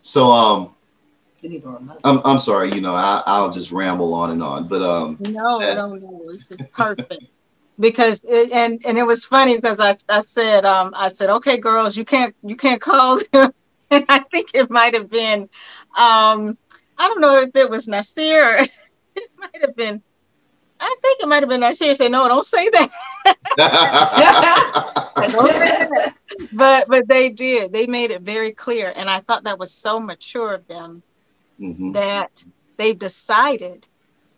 So 0.00 0.30
um, 0.30 0.74
You 1.42 1.50
need 1.50 1.64
a 1.64 1.68
remote. 1.68 2.00
I'm 2.04 2.20
I'm 2.24 2.38
sorry, 2.38 2.72
you 2.72 2.80
know, 2.80 2.94
I, 2.94 3.22
I'll 3.26 3.50
just 3.50 3.72
ramble 3.72 4.14
on 4.14 4.30
and 4.30 4.42
on, 4.42 4.68
but 4.68 4.82
um, 4.82 5.16
No, 5.20 5.58
Yeah. 5.60 5.74
no, 5.74 5.94
no. 5.94 6.32
This 6.32 6.50
is 6.50 6.58
perfect. 6.72 7.24
Because 7.78 8.20
it, 8.24 8.52
and 8.52 8.80
and 8.86 8.98
it 8.98 9.04
was 9.06 9.24
funny 9.26 9.56
because 9.56 9.80
I, 9.80 9.96
I 10.08 10.20
said 10.20 10.64
um 10.64 10.92
I 10.96 11.08
said 11.08 11.30
okay 11.30 11.58
girls 11.58 11.96
you 11.96 12.04
can't 12.04 12.34
you 12.42 12.56
can't 12.56 12.80
call 12.80 13.18
them 13.32 13.52
and 13.90 14.04
I 14.08 14.20
think 14.32 14.50
it 14.54 14.70
might 14.70 14.94
have 14.94 15.10
been 15.10 15.42
um 15.96 16.58
I 16.98 17.08
don't 17.08 17.20
know 17.20 17.38
if 17.38 17.50
it 17.54 17.70
was 17.70 17.88
Nasir 17.88 18.58
it 19.16 19.30
might 19.38 19.60
have 19.62 19.76
been 19.76 20.02
I 20.80 20.96
think 21.02 21.20
it 21.22 21.28
might 21.28 21.42
have 21.42 21.48
been 21.50 21.60
Nasir 21.60 21.94
said 21.94 22.10
no 22.12 22.28
don't 22.28 22.44
say 22.46 22.68
that 22.70 22.90
Don't 25.32 25.56
say 25.56 25.78
that. 25.78 26.12
but 26.52 26.86
but 26.88 27.08
they 27.08 27.30
did 27.30 27.72
they 27.72 27.86
made 27.86 28.10
it 28.10 28.22
very 28.22 28.52
clear 28.52 28.92
and 28.94 29.08
I 29.10 29.20
thought 29.20 29.44
that 29.44 29.58
was 29.58 29.72
so 29.74 30.00
mature 30.00 30.54
of 30.54 30.66
them 30.68 31.02
Mhm. 31.58 31.92
that 31.92 32.30
they 32.78 32.94
decided 32.94 33.86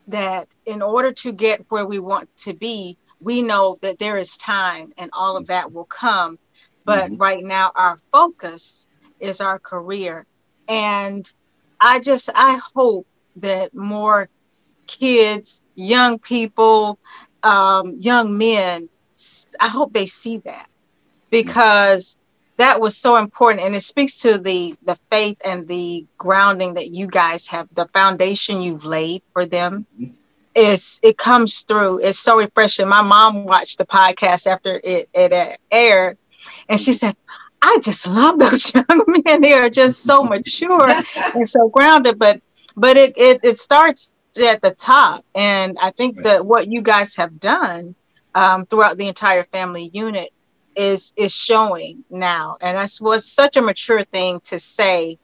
that 0.09 0.48
in 0.66 0.83
order 0.83 1.12
to 1.12 1.33
get 1.33 1.64
where 1.70 1.87
we 1.87 1.98
want 1.98 2.29
to 2.38 2.55
be, 2.55 2.98
we 3.20 3.42
know 3.42 3.78
that 3.83 3.98
there 3.98 4.16
is 4.16 4.37
time 4.37 4.92
and 4.96 5.11
all 5.12 5.37
of 5.37 5.46
that 5.48 5.72
will 5.72 5.85
come. 5.85 6.38
But 6.85 7.11
mm-hmm. 7.11 7.16
right 7.16 7.44
now, 7.44 7.72
our 7.74 7.98
focus 8.11 8.87
is 9.20 9.40
our 9.40 9.59
career. 9.59 10.26
And 10.68 11.30
I 11.80 12.00
just, 12.00 12.30
I 12.35 12.59
hope 12.74 13.06
that 13.37 13.74
more 13.74 14.28
kids, 14.87 15.61
young 15.74 16.18
people, 16.18 16.98
um, 17.42 17.94
young 17.96 18.38
men, 18.38 18.88
I 19.61 19.68
hope 19.68 19.92
they 19.92 20.06
see 20.06 20.38
that 20.38 20.68
because 21.30 22.16
that 22.56 22.80
was 22.80 22.96
so 22.96 23.16
important 23.16 23.64
and 23.64 23.74
it 23.74 23.80
speaks 23.83 24.18
to 24.18 24.37
the 24.38 24.74
the 24.83 24.98
faith 25.11 25.38
and 25.44 25.66
the 25.66 26.06
grounding 26.18 26.74
that 26.74 26.88
you 26.88 27.06
guys 27.06 27.46
have 27.46 27.68
the 27.74 27.87
foundation 27.88 28.61
you've 28.61 28.85
laid 28.85 29.22
for 29.33 29.46
them 29.46 29.87
mm-hmm 29.98 30.19
it's 30.61 31.01
it 31.03 31.16
comes 31.16 31.62
through. 31.62 31.99
It's 31.99 32.18
so 32.18 32.38
refreshing. 32.38 32.88
My 32.88 33.03
mom 33.03 33.44
watched 33.44 33.79
the 33.79 33.87
podcast 33.87 34.46
after 34.46 34.81
it, 34.85 35.09
it 35.14 35.59
aired, 35.70 36.18
and 36.68 36.79
she 36.79 36.92
said, 36.92 37.16
"I 37.62 37.79
just 37.83 38.07
love 38.07 38.38
those 38.38 38.73
young 38.75 39.05
men. 39.25 39.40
They 39.40 39.55
are 39.55 39.70
just 39.70 40.03
so 40.03 40.23
mature 40.23 40.88
and 41.35 41.49
so 41.49 41.68
grounded." 41.68 42.18
But 42.18 42.40
but 42.77 42.96
it 42.96 43.14
it, 43.16 43.40
it 43.42 43.59
starts 43.59 44.12
at 44.38 44.61
the 44.61 44.73
top, 44.73 45.25
and 45.35 45.79
I 45.81 45.90
think 45.92 46.16
right. 46.16 46.25
that 46.25 46.46
what 46.46 46.68
you 46.68 46.83
guys 46.83 47.16
have 47.16 47.40
done 47.40 47.94
um, 48.35 48.66
throughout 48.66 48.99
the 48.99 49.09
entire 49.09 49.44
family 49.44 49.90
unit 49.92 50.31
is 50.77 51.12
is 51.16 51.35
showing 51.35 52.05
now, 52.11 52.57
and 52.61 52.77
that's 52.77 53.01
was 53.01 53.31
such 53.31 53.57
a 53.57 53.62
mature 53.62 54.05
thing 54.05 54.40
to 54.40 54.59
say 54.61 55.18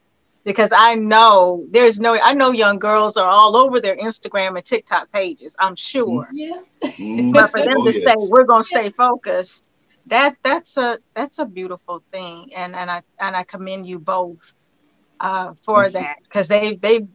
because 0.47 0.71
I 0.73 0.95
know 0.95 1.65
there's 1.71 1.99
no 1.99 2.17
I 2.17 2.31
know 2.31 2.51
young 2.51 2.79
girls 2.79 3.17
are 3.17 3.27
all 3.27 3.57
over 3.57 3.81
their 3.81 3.97
Instagram 3.97 4.55
and 4.55 4.63
TikTok 4.63 5.11
pages. 5.11 5.57
I'm 5.59 5.75
sure. 5.75 6.29
Yeah. 6.31 6.61
Mm-hmm. 6.81 7.33
but 7.33 7.51
for 7.51 7.59
them 7.59 7.75
oh, 7.75 7.91
to 7.91 7.99
yes. 7.99 8.13
say 8.13 8.29
we're 8.29 8.45
going 8.45 8.63
to 8.63 8.67
stay 8.67 8.89
focused, 8.91 9.67
that 10.05 10.37
that's 10.43 10.77
a 10.77 10.99
that's 11.13 11.39
a 11.39 11.45
beautiful 11.45 12.01
thing, 12.13 12.51
and 12.55 12.77
and 12.77 12.89
I 12.89 13.03
and 13.19 13.35
I 13.35 13.43
commend 13.43 13.87
you 13.87 13.99
both 13.99 14.53
uh, 15.19 15.53
for 15.63 15.89
Thank 15.89 15.95
that 15.95 16.15
because 16.23 16.47
they 16.47 16.75
they 16.75 17.05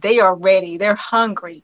they 0.00 0.18
are 0.18 0.34
ready. 0.34 0.76
They're 0.76 0.96
hungry, 0.96 1.62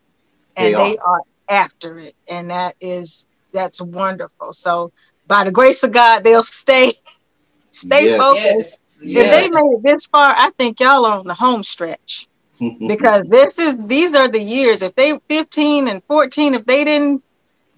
and 0.54 0.68
they 0.68 0.74
are. 0.74 0.88
they 0.90 0.98
are 0.98 1.22
after 1.48 1.98
it, 1.98 2.14
and 2.28 2.50
that 2.50 2.76
is 2.80 3.26
that's 3.52 3.80
wonderful. 3.80 4.52
So 4.52 4.92
by 5.26 5.42
the 5.42 5.50
grace 5.50 5.82
of 5.82 5.90
God, 5.90 6.22
they'll 6.22 6.44
stay 6.44 6.92
stay 7.72 8.04
yes. 8.04 8.16
focused 8.16 8.79
yeah. 9.02 9.22
If 9.22 9.30
they 9.30 9.48
made 9.48 9.72
it 9.72 9.82
this 9.82 10.06
far, 10.06 10.34
I 10.36 10.50
think 10.58 10.80
y'all 10.80 11.04
are 11.04 11.18
on 11.18 11.26
the 11.26 11.34
home 11.34 11.62
stretch. 11.62 12.28
because 12.86 13.22
this 13.28 13.58
is 13.58 13.76
these 13.86 14.14
are 14.14 14.28
the 14.28 14.40
years. 14.40 14.82
If 14.82 14.94
they 14.94 15.18
15 15.28 15.88
and 15.88 16.04
14, 16.04 16.54
if 16.54 16.66
they 16.66 16.84
didn't 16.84 17.24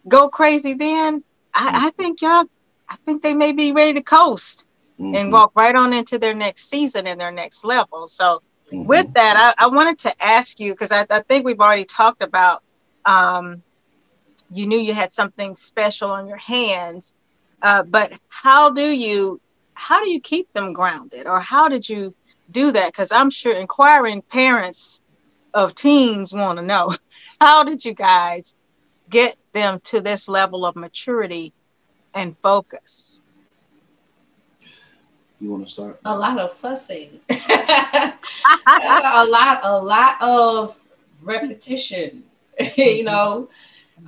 go 0.08 0.28
crazy 0.28 0.74
then, 0.74 1.22
I, 1.54 1.86
I 1.86 1.90
think 1.90 2.20
y'all 2.20 2.46
I 2.88 2.96
think 3.04 3.22
they 3.22 3.34
may 3.34 3.52
be 3.52 3.72
ready 3.72 3.94
to 3.94 4.02
coast 4.02 4.64
mm-hmm. 4.98 5.14
and 5.14 5.32
walk 5.32 5.52
right 5.54 5.74
on 5.74 5.92
into 5.92 6.18
their 6.18 6.34
next 6.34 6.68
season 6.68 7.06
and 7.06 7.20
their 7.20 7.30
next 7.30 7.64
level. 7.64 8.08
So 8.08 8.42
mm-hmm. 8.72 8.84
with 8.84 9.12
that, 9.14 9.54
I, 9.58 9.64
I, 9.64 9.68
wanted 9.68 10.00
to 10.00 10.22
ask 10.22 10.58
you 10.58 10.72
because 10.72 10.90
I, 10.90 11.06
I, 11.08 11.22
think 11.22 11.46
we've 11.46 11.60
already 11.60 11.84
talked 11.84 12.22
about 12.22 12.62
um, 13.06 13.62
you 14.50 14.66
knew 14.66 14.78
you 14.78 14.94
had 14.94 15.12
something 15.12 15.54
special 15.54 16.10
on 16.10 16.26
your 16.26 16.36
hands, 16.36 17.14
uh, 17.62 17.84
but 17.84 18.12
how 18.28 18.70
do 18.70 18.84
you 18.84 19.40
how 19.74 20.04
do 20.04 20.10
you 20.10 20.20
keep 20.20 20.52
them 20.52 20.72
grounded? 20.72 21.26
Or 21.26 21.40
how 21.40 21.68
did 21.68 21.88
you 21.88 22.14
do 22.50 22.72
that? 22.72 22.92
Because 22.92 23.12
i'm 23.12 23.30
sure 23.30 23.54
inquiring 23.54 24.22
parents 24.22 25.00
of 25.54 25.74
teens 25.74 26.32
want 26.32 26.58
to 26.58 26.64
know 26.64 26.92
how 27.40 27.64
did 27.64 27.84
you 27.84 27.94
guys 27.94 28.54
get 29.10 29.36
them 29.52 29.80
to 29.80 30.00
this 30.00 30.28
level 30.28 30.64
of 30.64 30.76
maturity 30.76 31.52
and 32.14 32.36
focus? 32.42 33.20
You 35.40 35.50
want 35.50 35.66
to 35.66 35.72
start? 35.72 36.00
A 36.04 36.16
lot 36.16 36.38
of 36.38 36.52
fussing. 36.54 37.20
A 37.30 39.24
lot 39.26 39.60
a 39.64 39.78
lot 39.78 40.22
of 40.22 40.80
repetition 41.22 42.24
you 42.76 43.04
know? 43.04 43.48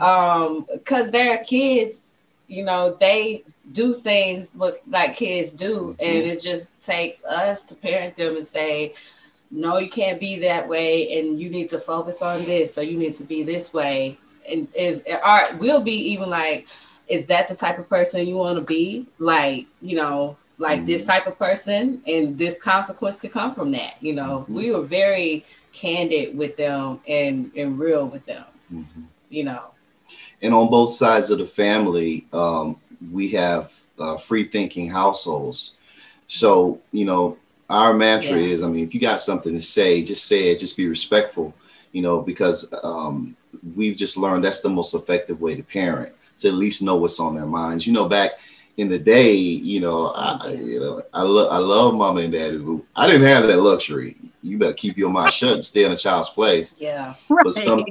Um 0.00 0.66
because 0.72 1.10
they're 1.10 1.38
kids 1.44 2.08
you 2.46 2.64
know 2.64 2.96
they 2.98 3.42
do 3.72 3.94
things 3.94 4.52
what 4.54 4.82
like 4.88 5.16
kids 5.16 5.52
do, 5.52 5.96
and 5.98 6.16
mm-hmm. 6.16 6.30
it 6.30 6.42
just 6.42 6.80
takes 6.82 7.24
us 7.24 7.64
to 7.64 7.74
parent 7.74 8.16
them 8.16 8.36
and 8.36 8.46
say, 8.46 8.94
no, 9.50 9.78
you 9.78 9.88
can't 9.88 10.20
be 10.20 10.38
that 10.40 10.68
way, 10.68 11.18
and 11.18 11.40
you 11.40 11.48
need 11.48 11.68
to 11.70 11.78
focus 11.78 12.22
on 12.22 12.44
this, 12.44 12.76
or 12.76 12.82
you 12.82 12.98
need 12.98 13.14
to 13.16 13.24
be 13.24 13.42
this 13.42 13.72
way. 13.72 14.18
And 14.48 14.68
is 14.74 15.02
art 15.22 15.58
we'll 15.58 15.80
be 15.80 15.96
even 16.12 16.28
like, 16.28 16.68
is 17.08 17.26
that 17.26 17.48
the 17.48 17.54
type 17.54 17.78
of 17.78 17.88
person 17.88 18.26
you 18.26 18.36
want 18.36 18.58
to 18.58 18.64
be? 18.64 19.06
Like, 19.18 19.66
you 19.80 19.96
know, 19.96 20.36
like 20.58 20.78
mm-hmm. 20.78 20.86
this 20.86 21.06
type 21.06 21.26
of 21.26 21.38
person, 21.38 22.02
and 22.06 22.36
this 22.36 22.60
consequence 22.60 23.16
could 23.16 23.32
come 23.32 23.54
from 23.54 23.70
that. 23.72 23.94
You 24.00 24.14
know, 24.14 24.40
mm-hmm. 24.40 24.54
we 24.54 24.70
were 24.70 24.82
very 24.82 25.44
candid 25.72 26.36
with 26.36 26.56
them 26.56 27.00
and 27.08 27.50
and 27.56 27.78
real 27.78 28.06
with 28.06 28.26
them. 28.26 28.44
Mm-hmm. 28.72 29.02
You 29.30 29.44
know, 29.44 29.62
and 30.42 30.54
on 30.54 30.70
both 30.70 30.92
sides 30.92 31.30
of 31.30 31.38
the 31.38 31.46
family, 31.46 32.26
um, 32.32 32.76
we 33.12 33.28
have 33.30 33.80
uh, 33.98 34.16
free 34.16 34.44
thinking 34.44 34.90
households. 34.90 35.74
So, 36.26 36.80
you 36.92 37.04
know, 37.04 37.38
our 37.68 37.94
mantra 37.94 38.38
yeah. 38.38 38.48
is 38.48 38.62
I 38.62 38.68
mean, 38.68 38.84
if 38.84 38.94
you 38.94 39.00
got 39.00 39.20
something 39.20 39.54
to 39.54 39.60
say, 39.60 40.02
just 40.02 40.26
say 40.26 40.50
it, 40.50 40.58
just 40.58 40.76
be 40.76 40.88
respectful, 40.88 41.54
you 41.92 42.02
know, 42.02 42.20
because 42.20 42.72
um, 42.82 43.36
we've 43.74 43.96
just 43.96 44.16
learned 44.16 44.44
that's 44.44 44.60
the 44.60 44.68
most 44.68 44.94
effective 44.94 45.40
way 45.40 45.54
to 45.54 45.62
parent, 45.62 46.14
to 46.38 46.48
at 46.48 46.54
least 46.54 46.82
know 46.82 46.96
what's 46.96 47.20
on 47.20 47.34
their 47.34 47.46
minds. 47.46 47.86
You 47.86 47.92
know, 47.92 48.08
back 48.08 48.32
in 48.76 48.88
the 48.88 48.98
day, 48.98 49.32
you 49.32 49.80
know, 49.80 50.08
I, 50.08 50.50
you 50.50 50.80
know, 50.80 51.02
I 51.12 51.22
love 51.22 51.52
I 51.52 51.58
love 51.58 51.94
mama 51.94 52.20
and 52.20 52.32
daddy. 52.32 52.62
I 52.96 53.06
didn't 53.06 53.26
have 53.26 53.46
that 53.46 53.60
luxury. 53.60 54.16
You 54.42 54.58
better 54.58 54.74
keep 54.74 54.98
your 54.98 55.10
mouth 55.10 55.32
shut 55.32 55.54
and 55.54 55.64
stay 55.64 55.84
in 55.84 55.92
a 55.92 55.96
child's 55.96 56.30
place. 56.30 56.74
Yeah. 56.78 57.14
Right. 57.28 57.44
But 57.44 57.54
some 57.54 57.84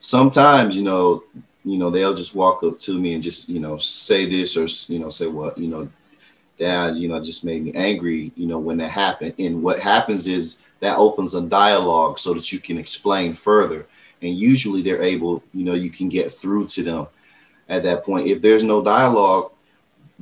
sometimes, 0.00 0.76
you 0.76 0.82
know, 0.82 1.24
you 1.64 1.76
know, 1.76 1.90
they'll 1.90 2.14
just 2.14 2.34
walk 2.34 2.62
up 2.64 2.78
to 2.80 2.98
me 2.98 3.14
and 3.14 3.22
just, 3.22 3.48
you 3.48 3.60
know, 3.60 3.76
say 3.76 4.26
this 4.26 4.56
or, 4.56 4.66
you 4.92 4.98
know, 4.98 5.10
say 5.10 5.26
what, 5.26 5.58
you 5.58 5.68
know, 5.68 5.88
dad, 6.58 6.96
you 6.96 7.08
know, 7.08 7.20
just 7.22 7.44
made 7.44 7.64
me 7.64 7.72
angry, 7.74 8.32
you 8.36 8.46
know, 8.46 8.58
when 8.58 8.78
that 8.78 8.90
happened. 8.90 9.34
And 9.38 9.62
what 9.62 9.78
happens 9.78 10.26
is 10.26 10.66
that 10.80 10.98
opens 10.98 11.34
a 11.34 11.42
dialogue 11.42 12.18
so 12.18 12.34
that 12.34 12.52
you 12.52 12.60
can 12.60 12.78
explain 12.78 13.32
further. 13.32 13.86
And 14.22 14.36
usually 14.36 14.82
they're 14.82 15.02
able, 15.02 15.42
you 15.52 15.64
know, 15.64 15.74
you 15.74 15.90
can 15.90 16.08
get 16.08 16.30
through 16.30 16.66
to 16.68 16.82
them 16.82 17.06
at 17.68 17.82
that 17.84 18.04
point. 18.04 18.26
If 18.26 18.42
there's 18.42 18.62
no 18.62 18.82
dialogue, 18.82 19.52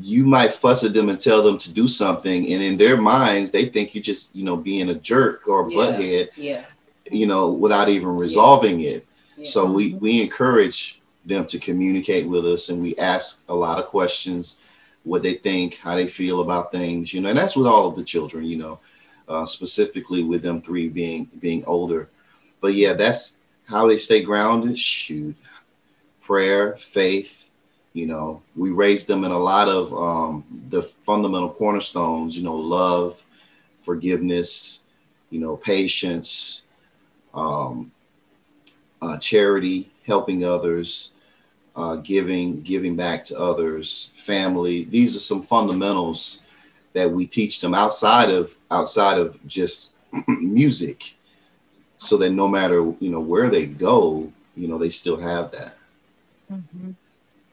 you 0.01 0.25
might 0.25 0.53
fuss 0.53 0.85
at 0.85 0.93
them 0.93 1.09
and 1.09 1.21
tell 1.21 1.43
them 1.43 1.59
to 1.59 1.73
do 1.73 1.89
something. 1.89 2.53
And 2.53 2.63
in 2.63 2.77
their 2.77 2.97
minds, 2.97 3.51
they 3.51 3.65
think 3.67 3.95
you're 3.95 4.03
just, 4.03 4.35
you 4.35 4.45
know, 4.45 4.57
being 4.57 4.91
a 4.91 4.95
jerk 4.95 5.49
or 5.49 5.67
a 5.67 5.71
yeah. 5.71 5.77
butthead, 5.77 6.29
yeah. 6.37 6.65
you 7.11 7.27
know, 7.27 7.51
without 7.51 7.89
even 7.89 8.09
resolving 8.09 8.79
yeah. 8.79 8.91
it. 8.91 9.07
Yeah. 9.37 9.47
So 9.47 9.71
we, 9.71 9.95
we 9.95 10.23
encourage 10.23 10.98
them 11.29 11.47
to 11.47 11.59
communicate 11.59 12.27
with 12.27 12.45
us 12.45 12.69
and 12.69 12.83
we 12.83 12.97
ask 12.97 13.43
a 13.49 13.55
lot 13.55 13.79
of 13.79 13.87
questions 13.87 14.61
what 15.05 15.23
they 15.23 15.35
think 15.35 15.77
how 15.79 15.95
they 15.95 16.07
feel 16.07 16.41
about 16.41 16.73
things 16.73 17.13
you 17.13 17.21
know 17.21 17.29
and 17.29 17.39
that's 17.39 17.57
with 17.57 17.67
all 17.67 17.89
of 17.89 17.97
the 17.97 18.05
children 18.05 18.45
you 18.45 18.57
know 18.57 18.81
uh, 19.29 19.45
specifically 19.47 20.23
with 20.23 20.43
them 20.43 20.61
three 20.61 20.89
being 20.89 21.29
being 21.39 21.65
older. 21.67 22.09
But 22.61 22.75
yeah 22.75 22.95
that's 22.95 23.37
how 23.67 23.87
they 23.87 23.99
stay 23.99 24.23
grounded. 24.23 24.79
Shoot. 24.79 25.37
Prayer 26.21 26.77
faith 26.77 27.51
you 27.95 28.07
know 28.07 28.43
we 28.55 28.71
raise 28.71 29.07
them 29.07 29.25
in 29.25 29.31
a 29.31 29.39
lot 29.39 29.67
of 29.69 29.93
um, 29.95 30.45
the 30.69 30.83
fundamental 30.83 31.49
cornerstones 31.49 32.37
you 32.37 32.45
know 32.45 32.55
love 32.55 33.25
forgiveness 33.81 34.83
you 35.31 35.41
know 35.41 35.57
patience 35.57 36.63
um, 37.33 37.91
uh, 39.01 39.17
charity 39.19 39.91
helping 40.05 40.45
others 40.45 41.13
uh, 41.79 41.95
giving, 41.97 42.61
giving 42.63 42.97
back 42.97 43.25
to 43.25 43.39
others, 43.39 44.11
family. 44.15 44.83
These 44.85 45.15
are 45.15 45.21
some 45.21 45.43
fundamentals 45.43 46.43
that 46.93 47.09
we 47.09 47.25
teach 47.25 47.61
them 47.61 47.73
outside 47.73 48.31
of 48.31 48.57
outside 48.69 49.17
of 49.17 49.39
just 49.47 49.93
music, 50.29 51.15
so 51.97 52.17
that 52.17 52.31
no 52.31 52.49
matter 52.49 52.79
you 52.99 53.11
know 53.11 53.21
where 53.21 53.49
they 53.49 53.65
go, 53.65 54.33
you 54.57 54.67
know 54.67 54.77
they 54.77 54.89
still 54.89 55.19
have 55.19 55.53
that. 55.53 55.79
Mm-hmm. 56.53 56.91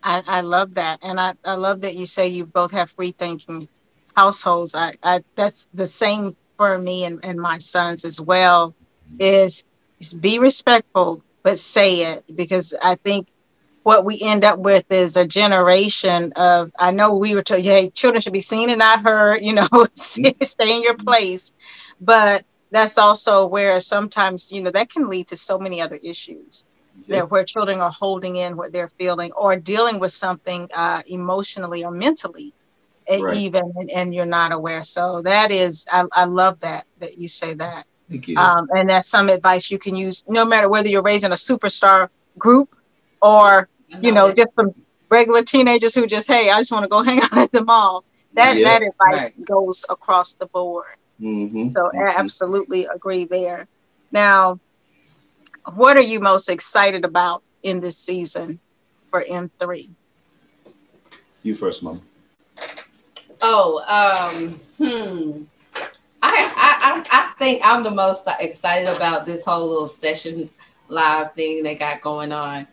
I, 0.02 0.24
I 0.26 0.42
love 0.42 0.74
that, 0.74 1.00
and 1.04 1.20
I, 1.20 1.36
I 1.44 1.54
love 1.54 1.82
that 1.82 1.96
you 1.96 2.08
say 2.08 2.30
you 2.30 2.48
both 2.48 2.72
have 2.72 2.90
free 2.90 3.12
thinking 3.12 3.70
households. 4.16 4.74
I, 4.74 4.96
I 5.04 5.24
that's 5.36 5.68
the 5.72 5.86
same 5.86 6.36
for 6.58 6.80
me 6.80 7.06
and, 7.06 7.24
and 7.24 7.40
my 7.40 7.60
sons 7.60 8.06
as 8.06 8.20
well. 8.20 8.74
Is, 9.20 9.64
is 10.00 10.14
be 10.14 10.40
respectful, 10.40 11.22
but 11.44 11.60
say 11.60 12.14
it 12.14 12.24
because 12.36 12.74
I 12.82 12.96
think 12.96 13.28
what 13.86 14.04
we 14.04 14.20
end 14.20 14.44
up 14.44 14.58
with 14.58 14.84
is 14.92 15.16
a 15.16 15.28
generation 15.28 16.34
of 16.36 16.72
I 16.78 16.90
know 16.90 17.18
we 17.18 17.36
were 17.36 17.44
told, 17.44 17.64
hey, 17.64 17.92
children 17.92 18.20
should 18.20 18.34
be 18.34 18.42
seen 18.42 18.72
and 18.72 18.80
not 18.80 19.04
heard, 19.04 19.44
you 19.44 19.54
know, 19.54 19.68
mm-hmm. 19.72 20.44
stay 20.44 20.76
in 20.78 20.82
your 20.82 20.96
place. 20.96 21.52
But 22.02 22.46
that's 22.72 22.98
also 22.98 23.46
where 23.46 23.80
sometimes, 23.80 24.52
you 24.52 24.64
know, 24.64 24.72
that 24.72 24.90
can 24.90 25.08
lead 25.08 25.28
to 25.28 25.38
so 25.38 25.60
many 25.60 25.82
other 25.82 25.98
issues. 25.98 26.66
yeah. 27.06 27.18
that 27.18 27.30
where 27.30 27.46
children 27.46 27.80
are 27.80 27.92
holding 27.92 28.38
in 28.38 28.58
what 28.58 28.72
they're 28.72 28.88
feeling 28.88 29.32
or 29.34 29.56
dealing 29.56 30.00
with 30.00 30.12
something 30.12 30.68
uh, 30.74 31.04
emotionally 31.06 31.84
or 31.84 31.92
mentally 31.92 32.56
right. 33.08 33.38
even 33.38 33.72
and, 33.76 33.92
and, 33.92 34.16
you're 34.16 34.26
not 34.26 34.52
aware 34.52 34.82
so 34.82 35.22
that 35.22 35.52
is 35.52 35.86
I, 35.92 36.06
I 36.12 36.26
love 36.26 36.60
that 36.62 36.88
that 36.98 37.20
you 37.20 37.28
say 37.28 37.54
that 37.54 37.86
Thank 38.10 38.28
you. 38.30 38.38
Um, 38.38 38.68
and 38.72 38.90
that's 38.90 39.08
some 39.08 39.30
advice 39.30 39.70
you 39.70 39.78
can 39.78 39.96
use 39.96 40.24
no 40.28 40.44
matter 40.44 40.70
whether 40.70 40.90
you're 40.90 41.04
raising 41.04 41.32
a 41.32 41.36
superstar 41.36 42.10
group 42.38 42.76
or 43.22 43.70
you 44.02 44.12
know 44.12 44.34
just 44.34 44.54
some 44.56 44.74
regular 45.10 45.44
teenagers 45.44 45.94
who 45.94 46.08
just 46.08 46.28
hey 46.28 46.50
i 46.50 46.60
just 46.60 46.72
want 46.72 46.84
to 46.84 46.90
go 46.90 47.02
hang 47.04 47.22
out 47.22 47.38
at 47.38 47.52
the 47.52 47.64
mall 47.64 48.04
that 48.34 48.58
yeah. 48.58 48.64
that 48.64 48.82
advice 48.82 49.34
right. 49.38 49.46
goes 49.46 49.86
across 49.90 50.34
the 50.36 50.46
board 50.48 50.96
mm-hmm. 51.22 51.70
so 51.70 51.82
mm-hmm. 51.82 52.00
I 52.00 52.16
absolutely 52.18 52.86
agree 52.86 53.26
there 53.26 53.68
now 54.12 54.60
what 55.76 55.98
are 55.98 56.02
you 56.02 56.20
most 56.20 56.50
excited 56.50 57.06
about 57.06 57.44
in 57.64 57.80
this 57.80 57.98
season 57.98 58.60
for 59.10 59.24
m3 59.24 59.90
you 61.44 61.56
first 61.56 61.84
mom 61.84 62.02
oh 63.42 63.82
um 63.88 64.50
hmm 64.78 65.44
I, 66.28 66.52
I 66.58 67.06
I 67.12 67.34
think 67.38 67.62
I'm 67.64 67.84
the 67.84 67.92
most 67.92 68.28
excited 68.40 68.88
about 68.88 69.28
this 69.28 69.46
whole 69.46 69.68
little 69.68 69.88
sessions 69.88 70.58
live 70.88 71.34
thing 71.34 71.62
they 71.62 71.76
got 71.76 72.02
going 72.02 72.32
on 72.32 72.68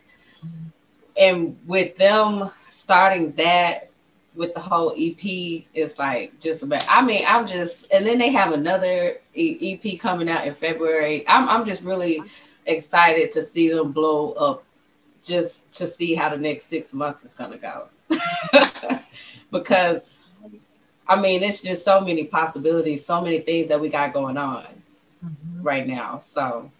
and 1.17 1.57
with 1.65 1.95
them 1.97 2.49
starting 2.69 3.31
that 3.33 3.89
with 4.35 4.53
the 4.53 4.59
whole 4.59 4.93
EP, 4.97 5.19
it's 5.73 5.99
like 5.99 6.39
just 6.39 6.63
about. 6.63 6.85
I 6.89 7.01
mean, 7.03 7.23
I'm 7.27 7.47
just, 7.47 7.91
and 7.91 8.05
then 8.05 8.17
they 8.17 8.29
have 8.29 8.53
another 8.53 9.17
EP 9.35 9.99
coming 9.99 10.29
out 10.29 10.47
in 10.47 10.53
February. 10.53 11.27
I'm, 11.27 11.47
I'm 11.47 11.65
just 11.65 11.83
really 11.83 12.21
excited 12.65 13.31
to 13.31 13.43
see 13.43 13.69
them 13.69 13.91
blow 13.91 14.31
up, 14.33 14.63
just 15.23 15.75
to 15.75 15.87
see 15.87 16.15
how 16.15 16.29
the 16.29 16.37
next 16.37 16.65
six 16.65 16.93
months 16.93 17.25
is 17.25 17.35
gonna 17.35 17.57
go. 17.57 17.87
because, 19.51 20.09
I 21.07 21.19
mean, 21.19 21.43
it's 21.43 21.61
just 21.61 21.85
so 21.85 22.01
many 22.01 22.23
possibilities, 22.23 23.05
so 23.05 23.21
many 23.21 23.39
things 23.39 23.67
that 23.67 23.79
we 23.79 23.89
got 23.89 24.13
going 24.13 24.37
on 24.37 24.65
mm-hmm. 25.23 25.61
right 25.61 25.87
now. 25.87 26.17
So, 26.17 26.71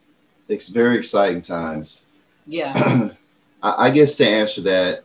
it's 0.50 0.70
very 0.70 0.98
exciting 0.98 1.42
times. 1.42 2.06
Yeah. 2.48 3.10
I, 3.64 3.88
I 3.88 3.90
guess 3.90 4.18
to 4.18 4.28
answer 4.28 4.62
that, 4.62 5.04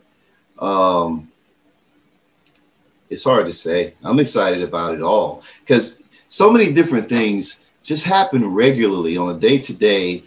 um, 0.59 1.31
it's 3.09 3.23
hard 3.23 3.47
to 3.47 3.53
say. 3.53 3.95
I'm 4.03 4.19
excited 4.19 4.61
about 4.61 4.93
it 4.93 5.01
all 5.01 5.43
because 5.61 6.03
so 6.27 6.51
many 6.51 6.71
different 6.71 7.09
things 7.09 7.59
just 7.81 8.05
happen 8.05 8.53
regularly 8.53 9.17
on 9.17 9.35
a 9.35 9.39
day 9.39 9.57
to 9.57 9.73
day, 9.73 10.23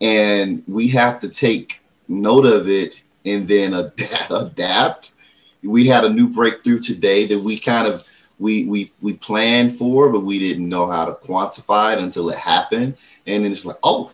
and 0.00 0.62
we 0.66 0.88
have 0.88 1.20
to 1.20 1.28
take 1.28 1.80
note 2.08 2.46
of 2.46 2.68
it 2.68 3.02
and 3.26 3.46
then 3.46 3.74
adapt. 4.30 5.14
We 5.62 5.86
had 5.86 6.04
a 6.04 6.08
new 6.08 6.28
breakthrough 6.28 6.80
today 6.80 7.26
that 7.26 7.38
we 7.38 7.58
kind 7.58 7.86
of 7.86 8.08
we 8.38 8.64
we 8.64 8.92
we 9.02 9.12
planned 9.14 9.76
for, 9.76 10.08
but 10.08 10.20
we 10.20 10.38
didn't 10.38 10.68
know 10.68 10.90
how 10.90 11.04
to 11.04 11.12
quantify 11.12 11.94
it 11.94 12.02
until 12.02 12.30
it 12.30 12.38
happened, 12.38 12.96
and 13.26 13.44
then 13.44 13.52
it's 13.52 13.66
like, 13.66 13.78
oh, 13.82 14.10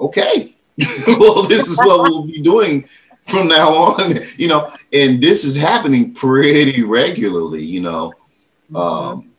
okay, 0.00 0.56
well, 1.06 1.42
this 1.42 1.66
is 1.66 1.76
what 1.78 2.10
we'll 2.10 2.24
be 2.24 2.40
doing 2.40 2.88
from 3.24 3.48
now 3.48 3.72
on, 3.72 4.14
you 4.36 4.48
know, 4.48 4.72
and 4.92 5.22
this 5.22 5.44
is 5.44 5.56
happening 5.56 6.12
pretty 6.12 6.82
regularly, 6.82 7.64
you 7.64 7.80
know. 7.80 8.12
Mm-hmm. 8.70 8.76
Um, 8.76 9.30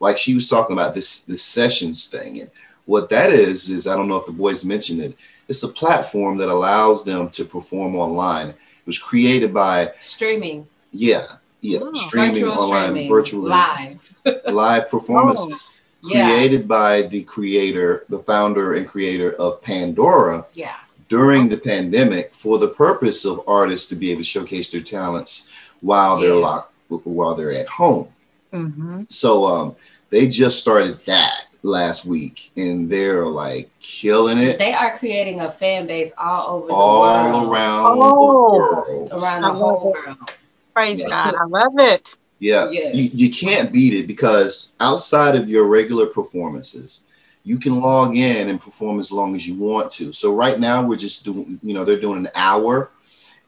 like 0.00 0.18
she 0.18 0.34
was 0.34 0.48
talking 0.48 0.76
about 0.76 0.94
this 0.94 1.22
this 1.22 1.42
sessions 1.42 2.06
thing. 2.06 2.42
And 2.42 2.50
what 2.84 3.08
that 3.08 3.32
is, 3.32 3.70
is 3.70 3.86
I 3.86 3.96
don't 3.96 4.08
know 4.08 4.16
if 4.16 4.26
the 4.26 4.32
boys 4.32 4.64
mentioned 4.64 5.00
it, 5.00 5.16
it's 5.48 5.62
a 5.62 5.68
platform 5.68 6.36
that 6.38 6.48
allows 6.48 7.04
them 7.04 7.30
to 7.30 7.44
perform 7.44 7.96
online. 7.96 8.48
It 8.50 8.86
was 8.86 8.98
created 8.98 9.54
by 9.54 9.92
streaming. 10.00 10.66
Yeah, 10.92 11.26
yeah, 11.60 11.80
oh, 11.82 11.94
streaming 11.94 12.44
online, 12.44 12.90
streaming. 12.90 13.08
virtually 13.08 13.48
live, 13.48 14.14
live 14.48 14.90
performances. 14.90 15.70
Oh 15.70 15.80
created 16.10 16.68
by 16.68 17.02
the 17.02 17.22
creator, 17.24 18.04
the 18.08 18.18
founder 18.20 18.74
and 18.74 18.88
creator 18.88 19.32
of 19.32 19.62
Pandora. 19.62 20.46
Yeah. 20.54 20.76
During 21.08 21.48
the 21.48 21.58
pandemic, 21.58 22.34
for 22.34 22.58
the 22.58 22.68
purpose 22.68 23.24
of 23.24 23.42
artists 23.46 23.88
to 23.88 23.96
be 23.96 24.10
able 24.10 24.22
to 24.22 24.24
showcase 24.24 24.70
their 24.70 24.80
talents 24.80 25.48
while 25.80 26.18
they're 26.18 26.34
locked, 26.34 26.72
while 26.88 27.34
they're 27.34 27.52
at 27.52 27.68
home. 27.68 28.08
Mm-hmm. 28.52 29.04
So 29.08 29.46
um, 29.46 29.76
they 30.10 30.28
just 30.28 30.58
started 30.58 30.96
that 31.06 31.46
last 31.62 32.04
week, 32.04 32.50
and 32.56 32.88
they're 32.88 33.26
like 33.26 33.68
killing 33.80 34.38
it. 34.38 34.58
They 34.58 34.72
are 34.72 34.96
creating 34.96 35.40
a 35.40 35.50
fan 35.50 35.86
base 35.86 36.12
all 36.16 36.56
over 36.56 36.68
all 36.70 37.50
around 37.50 37.84
oh. 37.86 37.96
the 37.96 38.98
world, 38.98 39.22
around 39.22 39.42
the 39.42 39.50
whole 39.50 39.92
world. 39.92 40.34
Praise 40.72 41.02
yeah. 41.02 41.08
God, 41.08 41.34
I 41.34 41.44
love 41.44 41.72
it. 41.78 42.16
Yeah, 42.44 42.68
yes. 42.68 42.94
you, 42.94 43.08
you 43.14 43.32
can't 43.32 43.72
beat 43.72 43.94
it 43.94 44.06
because 44.06 44.74
outside 44.78 45.34
of 45.34 45.48
your 45.48 45.66
regular 45.66 46.04
performances, 46.04 47.06
you 47.42 47.58
can 47.58 47.80
log 47.80 48.18
in 48.18 48.50
and 48.50 48.60
perform 48.60 49.00
as 49.00 49.10
long 49.10 49.34
as 49.34 49.48
you 49.48 49.54
want 49.54 49.90
to. 49.92 50.12
So 50.12 50.34
right 50.34 50.60
now 50.60 50.86
we're 50.86 50.98
just 50.98 51.24
doing, 51.24 51.58
you 51.62 51.72
know, 51.72 51.84
they're 51.84 51.98
doing 51.98 52.18
an 52.18 52.30
hour, 52.34 52.90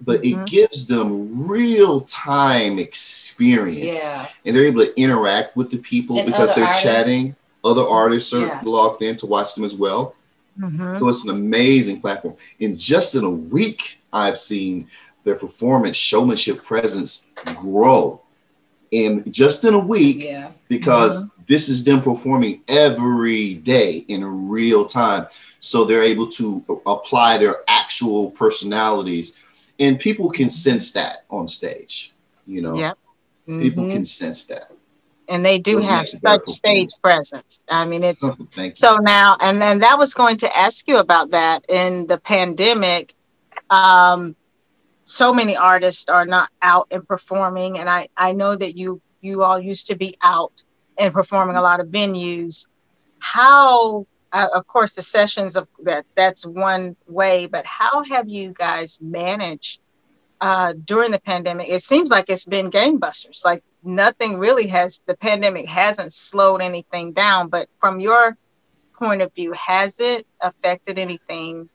but 0.00 0.22
mm-hmm. 0.22 0.40
it 0.40 0.46
gives 0.46 0.86
them 0.86 1.46
real 1.46 2.00
time 2.00 2.78
experience. 2.78 4.02
Yeah. 4.02 4.28
And 4.46 4.56
they're 4.56 4.64
able 4.64 4.86
to 4.86 4.98
interact 4.98 5.56
with 5.56 5.70
the 5.70 5.78
people 5.78 6.16
and 6.16 6.24
because 6.24 6.54
they're 6.54 6.64
artists. 6.64 6.82
chatting. 6.82 7.36
Other 7.62 7.82
artists 7.82 8.32
are 8.32 8.46
yeah. 8.46 8.62
logged 8.64 9.02
in 9.02 9.16
to 9.16 9.26
watch 9.26 9.54
them 9.54 9.64
as 9.64 9.74
well. 9.74 10.14
Mm-hmm. 10.58 10.96
So 10.96 11.08
it's 11.10 11.22
an 11.22 11.30
amazing 11.30 12.00
platform. 12.00 12.36
In 12.60 12.78
just 12.78 13.14
in 13.14 13.24
a 13.24 13.30
week, 13.30 14.00
I've 14.10 14.38
seen 14.38 14.88
their 15.22 15.34
performance, 15.34 15.98
showmanship, 15.98 16.62
presence 16.64 17.26
grow 17.56 18.22
in 18.90 19.30
just 19.30 19.64
in 19.64 19.74
a 19.74 19.78
week 19.78 20.18
yeah. 20.18 20.50
because 20.68 21.28
mm-hmm. 21.28 21.42
this 21.48 21.68
is 21.68 21.84
them 21.84 22.00
performing 22.00 22.62
every 22.68 23.54
day 23.54 24.04
in 24.08 24.48
real 24.48 24.86
time 24.86 25.26
so 25.60 25.84
they're 25.84 26.02
able 26.02 26.28
to 26.28 26.64
apply 26.86 27.38
their 27.38 27.62
actual 27.68 28.30
personalities 28.30 29.36
and 29.78 29.98
people 29.98 30.30
can 30.30 30.50
sense 30.50 30.92
that 30.92 31.24
on 31.30 31.46
stage 31.48 32.12
you 32.46 32.62
know 32.62 32.74
yep. 32.74 32.98
mm-hmm. 33.48 33.60
people 33.60 33.88
can 33.88 34.04
sense 34.04 34.44
that 34.46 34.70
and 35.28 35.44
they 35.44 35.58
do 35.58 35.76
Those 35.76 35.86
have 35.88 36.08
such 36.08 36.48
stage 36.48 36.90
presence 37.02 37.64
i 37.68 37.84
mean 37.84 38.04
it's 38.04 38.24
so 38.78 38.96
now 38.96 39.36
and 39.40 39.60
then 39.60 39.80
that 39.80 39.98
was 39.98 40.14
going 40.14 40.38
to 40.38 40.56
ask 40.56 40.86
you 40.88 40.98
about 40.98 41.30
that 41.30 41.64
in 41.68 42.06
the 42.06 42.18
pandemic 42.18 43.14
um 43.70 44.36
so 45.08 45.32
many 45.32 45.56
artists 45.56 46.10
are 46.10 46.26
not 46.26 46.50
out 46.62 46.88
and 46.90 47.06
performing 47.06 47.78
and 47.78 47.88
i 47.88 48.08
i 48.16 48.32
know 48.32 48.56
that 48.56 48.76
you 48.76 49.00
you 49.20 49.42
all 49.42 49.60
used 49.60 49.86
to 49.86 49.96
be 49.96 50.16
out 50.20 50.64
and 50.98 51.12
performing 51.12 51.56
a 51.56 51.62
lot 51.62 51.80
of 51.80 51.88
venues. 51.88 52.66
How 53.18 54.06
uh, 54.32 54.48
of 54.54 54.66
course 54.66 54.94
the 54.94 55.02
sessions 55.02 55.56
of 55.56 55.68
that 55.84 56.04
that's 56.16 56.44
one 56.44 56.96
way 57.06 57.46
but 57.46 57.64
how 57.64 58.02
have 58.02 58.28
you 58.28 58.52
guys 58.52 58.98
managed 59.00 59.80
uh, 60.40 60.74
during 60.84 61.12
the 61.12 61.20
pandemic? 61.20 61.68
It 61.68 61.82
seems 61.82 62.10
like 62.10 62.28
it's 62.28 62.44
been 62.44 62.70
gangbusters 62.70 63.44
like 63.44 63.62
nothing 63.82 64.38
really 64.38 64.66
has 64.66 65.00
the 65.06 65.16
pandemic 65.16 65.66
hasn't 65.66 66.12
slowed 66.12 66.60
anything 66.60 67.12
down 67.12 67.48
but 67.48 67.68
from 67.80 68.00
your 68.00 68.36
point 68.98 69.22
of 69.22 69.32
view 69.34 69.52
has 69.52 70.00
it 70.00 70.26
affected 70.40 70.98
anything? 70.98 71.68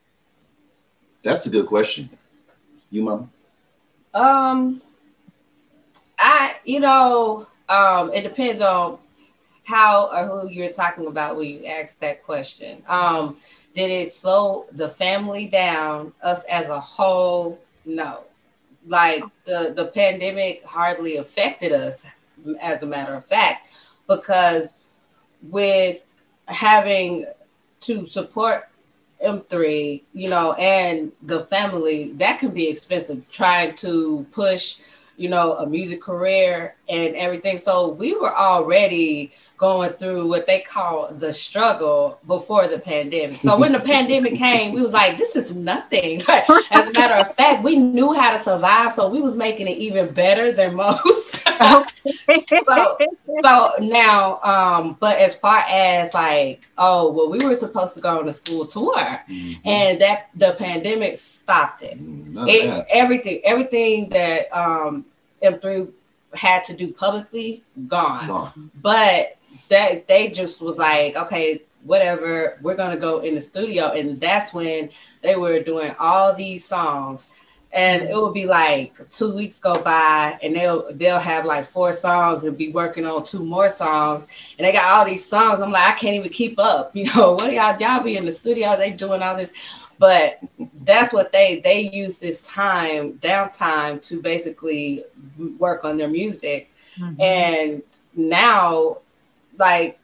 That's 1.23 1.45
a 1.45 1.49
good 1.49 1.67
question 1.67 2.09
you, 2.91 3.03
mom? 3.03 3.31
Um, 4.13 4.81
I, 6.19 6.55
you 6.65 6.79
know, 6.79 7.47
um, 7.67 8.13
it 8.13 8.21
depends 8.21 8.61
on 8.61 8.99
how 9.63 10.09
or 10.13 10.27
who 10.27 10.49
you're 10.49 10.69
talking 10.69 11.07
about 11.07 11.37
when 11.37 11.47
you 11.47 11.65
ask 11.65 11.99
that 11.99 12.23
question. 12.23 12.83
Um, 12.87 13.37
did 13.73 13.89
it 13.89 14.11
slow 14.11 14.65
the 14.73 14.89
family 14.89 15.47
down, 15.47 16.13
us 16.21 16.43
as 16.43 16.69
a 16.69 16.79
whole? 16.79 17.59
No. 17.85 18.25
Like 18.85 19.23
the, 19.45 19.73
the 19.75 19.85
pandemic 19.85 20.63
hardly 20.65 21.17
affected 21.17 21.71
us, 21.71 22.05
as 22.59 22.83
a 22.83 22.87
matter 22.87 23.13
of 23.13 23.23
fact, 23.23 23.67
because 24.07 24.75
with 25.41 26.03
having 26.47 27.25
to 27.81 28.05
support 28.07 28.67
M3, 29.25 30.01
you 30.13 30.29
know, 30.29 30.53
and 30.53 31.11
the 31.21 31.41
family, 31.41 32.11
that 32.13 32.39
can 32.39 32.51
be 32.51 32.67
expensive 32.67 33.29
trying 33.31 33.75
to 33.77 34.25
push, 34.31 34.79
you 35.17 35.29
know, 35.29 35.53
a 35.53 35.65
music 35.65 36.01
career 36.01 36.75
and 36.89 37.15
everything. 37.15 37.57
So 37.57 37.89
we 37.89 38.15
were 38.15 38.35
already 38.35 39.31
going 39.61 39.91
through 39.91 40.27
what 40.27 40.47
they 40.47 40.59
call 40.59 41.07
the 41.13 41.31
struggle 41.31 42.19
before 42.25 42.67
the 42.67 42.79
pandemic. 42.79 43.35
So 43.35 43.55
when 43.59 43.73
the 43.73 43.79
pandemic 43.93 44.33
came, 44.33 44.73
we 44.73 44.81
was 44.81 44.91
like, 44.91 45.19
this 45.19 45.35
is 45.35 45.53
nothing. 45.53 46.23
As 46.27 46.49
a 46.49 46.91
matter 46.99 47.13
of 47.13 47.35
fact, 47.35 47.63
we 47.63 47.75
knew 47.75 48.11
how 48.11 48.31
to 48.31 48.39
survive. 48.39 48.91
So 48.91 49.07
we 49.07 49.21
was 49.21 49.35
making 49.35 49.67
it 49.67 49.77
even 49.77 50.11
better 50.15 50.51
than 50.51 50.73
most. 50.73 51.43
so, 51.45 52.97
so 53.43 53.71
now, 53.81 54.39
um, 54.41 54.97
but 54.99 55.19
as 55.19 55.35
far 55.35 55.63
as 55.69 56.11
like, 56.15 56.67
oh, 56.79 57.11
well, 57.11 57.29
we 57.29 57.37
were 57.45 57.53
supposed 57.53 57.93
to 57.93 58.01
go 58.01 58.17
on 58.17 58.27
a 58.27 58.33
school 58.33 58.65
tour, 58.65 58.97
mm-hmm. 58.97 59.61
and 59.63 60.01
that 60.01 60.29
the 60.33 60.55
pandemic 60.57 61.17
stopped 61.17 61.83
it. 61.83 62.01
Mm, 62.01 62.47
it 62.47 62.87
everything, 62.89 63.41
everything 63.43 64.09
that 64.09 64.51
um, 64.57 65.05
M3 65.43 65.91
had 66.33 66.63
to 66.63 66.73
do 66.73 66.91
publicly, 66.91 67.61
gone. 67.87 68.25
gone. 68.25 68.71
But 68.81 69.37
that 69.71 70.07
they 70.07 70.29
just 70.29 70.61
was 70.61 70.77
like, 70.77 71.15
okay, 71.15 71.61
whatever, 71.83 72.59
we're 72.61 72.75
gonna 72.75 72.97
go 72.97 73.19
in 73.19 73.33
the 73.35 73.41
studio, 73.41 73.91
and 73.91 74.19
that's 74.19 74.53
when 74.53 74.89
they 75.23 75.35
were 75.35 75.59
doing 75.61 75.95
all 75.99 76.33
these 76.33 76.63
songs. 76.63 77.29
And 77.73 78.03
it 78.03 78.15
would 78.15 78.33
be 78.33 78.45
like 78.45 78.97
two 79.11 79.33
weeks 79.33 79.57
go 79.57 79.73
by 79.81 80.37
and 80.43 80.53
they'll 80.53 80.91
they'll 80.91 81.17
have 81.17 81.45
like 81.45 81.65
four 81.65 81.93
songs 81.93 82.43
and 82.43 82.57
be 82.57 82.69
working 82.69 83.05
on 83.05 83.25
two 83.25 83.45
more 83.45 83.69
songs. 83.69 84.27
And 84.57 84.67
they 84.67 84.73
got 84.73 84.91
all 84.91 85.05
these 85.05 85.25
songs. 85.25 85.61
I'm 85.61 85.71
like 85.71 85.87
i 85.87 85.97
can't 85.97 86.17
even 86.17 86.31
keep 86.31 86.59
up. 86.59 86.91
You 86.95 87.05
know 87.15 87.35
what 87.35 87.53
y'all 87.53 87.79
y'all 87.79 88.03
be 88.03 88.17
in 88.17 88.25
the 88.25 88.31
studio? 88.33 88.75
They 88.75 88.91
doing 88.91 89.23
all 89.23 89.37
this. 89.37 89.53
But 89.99 90.39
that's 90.83 91.13
what 91.13 91.31
they 91.31 91.61
they 91.61 91.89
use 91.93 92.19
this 92.19 92.45
time 92.45 93.13
downtime 93.19 94.05
to 94.07 94.21
basically 94.21 95.05
work 95.57 95.85
on 95.85 95.97
their 95.97 96.09
music. 96.09 96.67
Mm-hmm. 96.99 97.21
and 97.21 97.83
now 98.13 98.97
like 99.61 99.97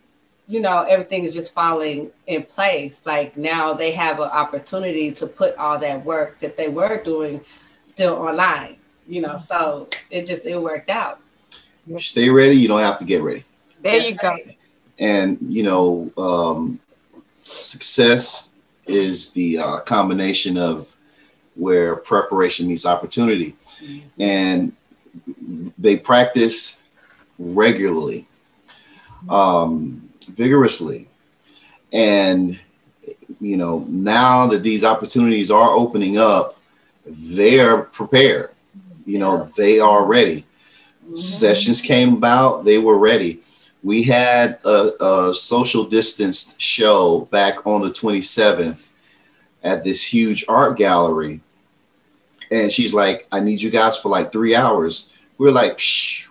you 0.47 0.61
know 0.61 0.83
everything 0.83 1.25
is 1.25 1.33
just 1.33 1.53
falling 1.53 2.11
in 2.27 2.43
place. 2.43 3.05
Like 3.05 3.35
now 3.35 3.73
they 3.73 3.91
have 3.91 4.21
an 4.21 4.29
opportunity 4.29 5.11
to 5.19 5.27
put 5.27 5.57
all 5.57 5.77
that 5.79 6.05
work 6.05 6.39
that 6.39 6.55
they 6.55 6.69
were 6.69 7.03
doing 7.03 7.41
still 7.83 8.15
online 8.15 8.77
you 9.07 9.21
know 9.21 9.37
so 9.37 9.87
it 10.09 10.25
just 10.25 10.45
it 10.45 10.61
worked 10.61 10.89
out. 10.89 11.19
You 11.85 11.97
stay 11.99 12.29
ready 12.29 12.57
you 12.57 12.67
don't 12.67 12.81
have 12.81 12.99
to 12.99 13.05
get 13.05 13.21
ready. 13.21 13.43
There 13.81 13.93
That's 13.93 14.11
you 14.11 14.17
go. 14.17 14.29
right. 14.29 14.57
and 14.99 15.37
you 15.41 15.63
know 15.63 16.11
um, 16.17 16.79
success 17.43 18.53
is 18.85 19.31
the 19.31 19.59
uh, 19.59 19.79
combination 19.81 20.57
of 20.57 20.95
where 21.55 21.95
preparation 21.95 22.67
meets 22.67 22.85
opportunity. 22.85 23.55
Mm-hmm. 23.77 24.21
and 24.21 24.75
they 25.77 25.97
practice 25.97 26.77
regularly 27.37 28.27
um, 29.29 30.09
vigorously. 30.29 31.09
And, 31.93 32.59
you 33.39 33.57
know, 33.57 33.85
now 33.87 34.47
that 34.47 34.63
these 34.63 34.83
opportunities 34.83 35.51
are 35.51 35.69
opening 35.71 36.17
up, 36.17 36.59
they're 37.05 37.83
prepared. 37.83 38.51
You 39.05 39.19
know, 39.19 39.43
they 39.43 39.79
are 39.79 40.05
ready. 40.05 40.45
Mm-hmm. 41.03 41.15
Sessions 41.15 41.81
came 41.81 42.13
about, 42.13 42.65
they 42.65 42.77
were 42.77 42.99
ready. 42.99 43.41
We 43.83 44.03
had 44.03 44.59
a, 44.65 44.91
a 45.03 45.33
social 45.33 45.85
distanced 45.85 46.59
show 46.59 47.21
back 47.31 47.65
on 47.65 47.81
the 47.81 47.89
27th 47.89 48.89
at 49.63 49.83
this 49.83 50.03
huge 50.03 50.45
art 50.47 50.77
gallery. 50.77 51.41
And 52.51 52.71
she's 52.71 52.93
like, 52.93 53.27
I 53.31 53.39
need 53.39 53.61
you 53.61 53.69
guys 53.69 53.97
for 53.97 54.09
like 54.09 54.31
three 54.31 54.55
hours. 54.55 55.09
We're 55.37 55.51
like, 55.51 55.79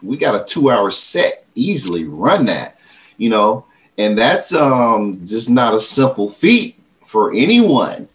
we 0.03 0.17
got 0.17 0.41
a 0.41 0.45
two 0.45 0.71
hour 0.71 0.91
set, 0.91 1.45
easily 1.55 2.05
run 2.05 2.47
that, 2.47 2.76
you 3.17 3.31
know 3.31 3.65
and 3.99 4.17
that's 4.17 4.55
um, 4.55 5.25
just 5.25 5.49
not 5.49 5.75
a 5.75 5.81
simple 5.81 6.29
feat 6.29 6.79
for 7.05 7.33
anyone. 7.33 8.09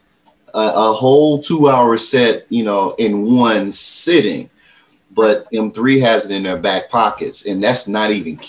a 0.53 0.91
whole 0.91 1.39
two-hour 1.39 1.97
set, 1.97 2.45
you 2.49 2.63
know, 2.63 2.93
in 2.97 3.23
one 3.35 3.71
sitting. 3.71 4.49
But 5.13 5.49
M3 5.51 6.01
has 6.01 6.29
it 6.29 6.35
in 6.35 6.43
their 6.43 6.57
back 6.57 6.89
pockets, 6.89 7.45
and 7.45 7.63
that's 7.63 7.87
not 7.87 8.11
even 8.11 8.39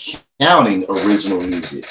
counting 0.41 0.85
original 0.89 1.41
music. 1.41 1.87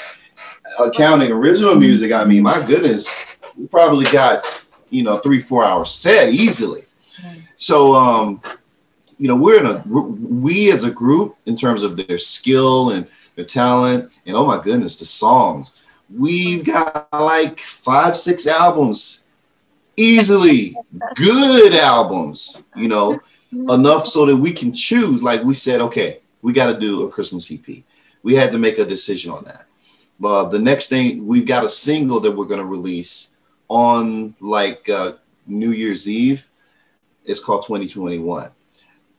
Uh, 0.79 0.89
counting 0.91 1.31
original 1.31 1.75
music, 1.75 2.11
I 2.11 2.23
mean, 2.23 2.43
my 2.43 2.65
goodness, 2.65 3.37
we 3.57 3.67
probably 3.67 4.05
got 4.05 4.63
you 4.89 5.03
know 5.03 5.17
three, 5.17 5.39
four 5.39 5.65
hour 5.65 5.85
set 5.85 6.29
easily. 6.29 6.83
So, 7.57 7.93
um, 7.93 8.41
you 9.17 9.27
know, 9.27 9.35
we're 9.35 9.59
in 9.59 9.65
a 9.65 9.83
we 9.87 10.71
as 10.71 10.83
a 10.83 10.91
group 10.91 11.35
in 11.45 11.55
terms 11.55 11.83
of 11.83 11.97
their 11.97 12.17
skill 12.17 12.91
and 12.91 13.07
the 13.35 13.43
talent, 13.43 14.11
and 14.25 14.35
oh 14.35 14.45
my 14.45 14.61
goodness, 14.61 14.99
the 14.99 15.05
songs. 15.05 15.71
We've 16.13 16.63
got 16.63 17.07
like 17.13 17.59
five, 17.59 18.17
six 18.17 18.47
albums, 18.47 19.23
easily 19.95 20.75
good 21.15 21.73
albums, 21.73 22.61
you 22.75 22.87
know, 22.87 23.19
enough 23.51 24.05
so 24.05 24.25
that 24.25 24.35
we 24.35 24.51
can 24.51 24.73
choose. 24.73 25.23
Like 25.23 25.43
we 25.43 25.53
said, 25.53 25.81
okay, 25.81 26.19
we 26.41 26.53
got 26.53 26.71
to 26.71 26.79
do 26.79 27.07
a 27.07 27.09
Christmas 27.09 27.51
EP. 27.51 27.83
We 28.23 28.35
had 28.35 28.51
to 28.51 28.57
make 28.57 28.77
a 28.77 28.85
decision 28.85 29.31
on 29.31 29.45
that. 29.45 29.65
But 30.19 30.49
the 30.49 30.59
next 30.59 30.87
thing, 30.87 31.25
we've 31.25 31.47
got 31.47 31.65
a 31.65 31.69
single 31.69 32.19
that 32.19 32.31
we're 32.31 32.45
going 32.45 32.59
to 32.59 32.65
release 32.65 33.33
on 33.67 34.35
like 34.39 34.87
uh, 34.89 35.13
New 35.47 35.71
Year's 35.71 36.07
Eve. 36.07 36.47
It's 37.25 37.39
called 37.39 37.63
2021 37.63 38.51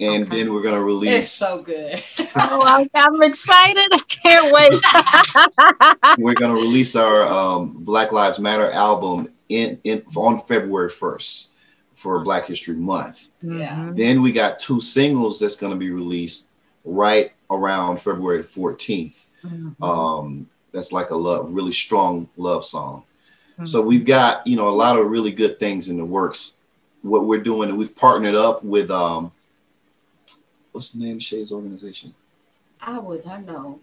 and 0.03 0.27
okay. 0.27 0.37
then 0.37 0.53
we're 0.53 0.63
gonna 0.63 0.83
release. 0.83 1.19
It's 1.19 1.31
so 1.31 1.63
good. 1.63 2.03
oh, 2.37 2.87
I'm 2.95 3.23
excited! 3.23 3.89
I 3.93 3.99
can't 4.09 4.53
wait. 4.53 6.19
we're 6.19 6.35
gonna 6.35 6.55
release 6.55 6.97
our 6.97 7.25
um, 7.27 7.85
Black 7.85 8.11
Lives 8.11 8.39
Matter 8.39 8.71
album 8.71 9.29
in, 9.49 9.79
in 9.85 10.03
on 10.17 10.41
February 10.41 10.89
first 10.89 11.53
for 11.95 12.19
Black 12.25 12.47
History 12.47 12.75
Month. 12.75 13.31
Yeah. 13.43 13.77
Mm-hmm. 13.77 13.95
Then 13.95 14.23
we 14.23 14.33
got 14.33 14.59
two 14.59 14.81
singles 14.81 15.39
that's 15.39 15.57
gonna 15.57 15.77
be 15.77 15.91
released 15.91 16.49
right 16.85 17.33
around 17.49 18.01
February 18.01 18.43
14th. 18.43 19.27
Mm-hmm. 19.45 19.83
Um, 19.83 20.49
that's 20.73 20.93
like 20.93 21.11
a 21.11 21.17
love, 21.17 21.53
really 21.53 21.73
strong 21.73 22.29
love 22.37 22.65
song. 22.65 23.05
Mm-hmm. 23.53 23.67
So 23.67 23.83
we've 23.83 24.05
got 24.05 24.45
you 24.47 24.57
know 24.57 24.69
a 24.69 24.75
lot 24.75 24.99
of 24.99 25.07
really 25.07 25.31
good 25.31 25.61
things 25.61 25.89
in 25.89 25.97
the 25.97 26.05
works. 26.05 26.55
What 27.03 27.27
we're 27.27 27.43
doing, 27.43 27.77
we've 27.77 27.95
partnered 27.95 28.37
up 28.37 28.63
with 28.65 28.91
um, 28.91 29.33
what's 30.73 30.93
the 30.93 31.05
name 31.05 31.17
of 31.17 31.23
Shay's 31.23 31.53
organization? 31.53 32.15
I 32.81 32.99
would 32.99 33.25
I 33.27 33.41
know. 33.41 33.81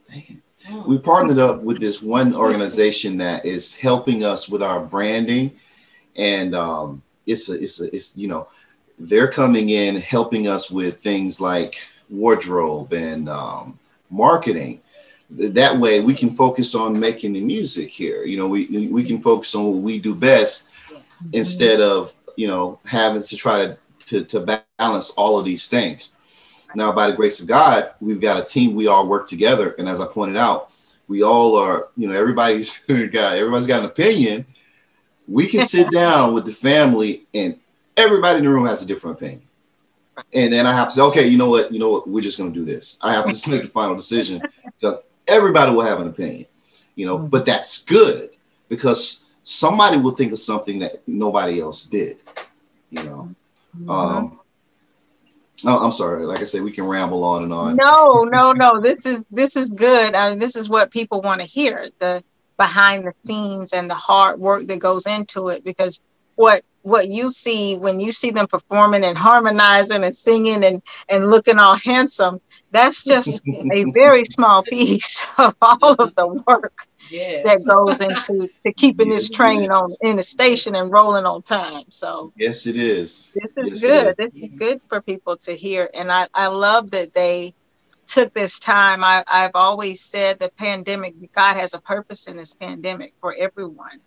Oh. 0.70 0.84
We 0.86 0.98
partnered 0.98 1.40
up 1.40 1.62
with 1.62 1.80
this 1.80 2.02
one 2.02 2.36
organization 2.36 3.18
that 3.18 3.46
is 3.46 3.74
helping 3.74 4.26
us 4.26 4.50
with 4.50 4.62
our 4.62 4.82
branding, 4.82 5.52
and 6.18 6.54
um, 6.54 7.02
it's 7.26 7.50
a, 7.50 7.54
it's 7.54 7.80
a, 7.80 7.96
it's 7.96 8.18
you 8.18 8.28
know, 8.28 8.50
they're 8.98 9.30
coming 9.30 9.70
in 9.70 9.96
helping 9.96 10.50
us 10.50 10.70
with 10.70 10.98
things 10.98 11.40
like 11.40 11.78
wardrobe 12.10 12.92
and 12.92 13.30
um, 13.30 13.80
marketing. 14.10 14.82
That 15.30 15.78
way, 15.78 16.02
we 16.02 16.14
can 16.14 16.30
focus 16.30 16.76
on 16.76 17.00
making 17.00 17.34
the 17.34 17.42
music 17.42 17.90
here. 17.90 18.24
You 18.24 18.38
know, 18.38 18.50
we 18.50 18.90
we 18.90 19.04
can 19.04 19.22
focus 19.22 19.56
on 19.56 19.64
what 19.66 19.82
we 19.82 20.00
do 20.00 20.14
best 20.14 20.68
instead 21.32 21.80
of 21.80 22.14
you 22.36 22.48
know 22.48 22.80
having 22.86 23.24
to 23.24 23.38
try 23.38 23.66
to 23.66 23.78
to, 24.08 24.26
to 24.26 24.62
balance 24.78 25.12
all 25.12 25.40
of 25.40 25.46
these 25.46 25.68
things. 25.68 26.14
Now, 26.76 26.92
by 26.92 27.08
the 27.08 27.16
grace 27.16 27.40
of 27.40 27.48
God, 27.48 27.92
we've 28.00 28.22
got 28.22 28.40
a 28.40 28.44
team. 28.44 28.76
We 28.76 28.88
all 28.88 29.08
work 29.08 29.28
together, 29.28 29.76
and 29.80 29.90
as 29.90 30.00
I 30.00 30.06
pointed 30.06 30.38
out, 30.38 30.72
we 31.08 31.24
all 31.24 31.56
are. 31.56 31.90
You 31.96 32.08
know, 32.08 32.14
everybody's 32.14 32.78
got 32.88 33.38
everybody's 33.38 33.68
got 33.68 33.80
an 33.80 33.86
opinion. 33.86 34.46
We 35.28 35.48
can 35.48 35.66
sit 35.66 35.92
down 35.92 36.34
with 36.34 36.46
the 36.46 36.52
family, 36.52 37.28
and 37.34 37.60
everybody 37.98 38.40
in 38.40 38.46
the 38.46 38.50
room 38.50 38.66
has 38.68 38.84
a 38.84 38.88
different 38.88 39.18
opinion. 39.18 39.44
And 40.34 40.52
then 40.52 40.68
I 40.68 40.74
have 40.74 40.90
to 40.90 40.94
say, 40.94 41.02
okay, 41.02 41.28
you 41.28 41.38
know 41.38 41.50
what? 41.50 41.72
You 41.72 41.80
know 41.80 41.92
what? 41.92 42.10
We're 42.10 42.22
just 42.22 42.38
going 42.38 42.54
to 42.54 42.60
do 42.60 42.66
this. 42.66 43.00
I 43.02 43.14
have 43.14 43.26
to 43.26 43.32
make 43.50 43.64
the 43.64 43.68
final 43.68 43.96
decision 43.96 44.42
because 44.80 44.98
everybody 45.28 45.72
will 45.72 45.86
have 45.86 46.00
an 46.00 46.08
opinion. 46.08 46.46
You 46.96 47.06
know, 47.06 47.18
but 47.18 47.46
that's 47.46 47.86
good 47.86 48.32
because 48.68 49.30
somebody 49.44 49.98
will 49.98 50.12
think 50.12 50.34
of 50.34 50.40
something 50.40 50.80
that 50.80 51.08
nobody 51.08 51.62
else 51.62 51.86
did. 51.86 52.18
You 52.92 53.04
know. 53.04 53.36
Mm-hmm. 53.78 53.90
Um, 53.90 54.39
Oh, 55.66 55.84
I'm 55.84 55.92
sorry. 55.92 56.26
Like 56.26 56.40
I 56.40 56.44
said, 56.44 56.62
we 56.62 56.72
can 56.72 56.86
ramble 56.86 57.24
on 57.24 57.44
and 57.44 57.54
on. 57.54 57.76
No, 57.76 58.24
no, 58.24 58.54
no. 58.54 58.80
This 58.80 59.06
is 59.06 59.24
this 59.32 59.56
is 59.56 59.70
good. 59.70 60.16
I 60.16 60.30
mean, 60.30 60.40
this 60.40 60.56
is 60.56 60.70
what 60.70 60.92
people 60.92 61.22
want 61.22 61.42
to 61.42 61.48
hear 61.48 61.90
the 62.00 62.24
behind 62.58 63.06
the 63.06 63.14
scenes 63.26 63.74
and 63.74 63.90
the 63.90 63.96
hard 63.96 64.40
work 64.40 64.68
that 64.68 64.80
goes 64.80 65.06
into 65.06 65.50
it. 65.50 65.64
Because 65.64 66.00
what 66.36 66.64
what 66.84 67.08
you 67.08 67.30
see 67.30 67.78
when 67.78 68.00
you 68.00 68.12
see 68.12 68.32
them 68.32 68.48
performing 68.48 69.04
and 69.04 69.18
harmonizing 69.18 70.04
and 70.04 70.16
singing 70.16 70.64
and 70.64 70.82
and 71.10 71.30
looking 71.30 71.60
all 71.60 71.76
handsome, 71.76 72.40
that's 72.72 73.04
just 73.04 73.42
a 73.48 73.86
very 73.94 74.24
small 74.26 74.64
piece 74.64 75.26
of 75.38 75.56
all 75.62 75.94
of 75.94 76.16
the 76.16 76.28
work 76.48 76.88
yes. 77.10 77.46
that 77.46 77.64
goes 77.66 78.02
into 78.02 78.50
to 78.66 78.74
keeping 78.74 79.12
yes, 79.12 79.28
this 79.28 79.36
train 79.36 79.72
on 79.72 79.90
in 80.02 80.18
the 80.18 80.24
station 80.24 80.76
and 80.76 80.92
rolling 80.92 81.26
on 81.26 81.42
time. 81.42 81.86
So 81.90 82.34
yes, 82.36 82.66
it 82.66 82.76
is. 82.76 83.38
This 83.56 83.74
is 83.74 83.84
yes, 83.84 83.92
good. 83.92 84.18
This 84.18 84.44
is 84.44 84.50
good 84.58 84.82
for 84.90 85.02
people 85.02 85.38
to 85.38 85.56
hear, 85.56 85.90
and 85.94 86.12
I 86.12 86.28
I 86.34 86.48
love 86.48 86.92
that 86.92 87.14
they 87.14 87.54
took 88.06 88.34
this 88.34 88.60
time. 88.60 89.04
I 89.04 89.24
I've 89.28 89.56
always 89.56 90.02
said 90.02 90.40
the 90.40 90.52
pandemic. 90.58 91.16
God 91.34 91.56
has 91.56 91.74
a 91.74 91.82
purpose 91.82 92.28
in 92.28 92.38
this 92.38 92.54
pandemic 92.54 93.14
for 93.22 93.36
everyone, 93.38 94.00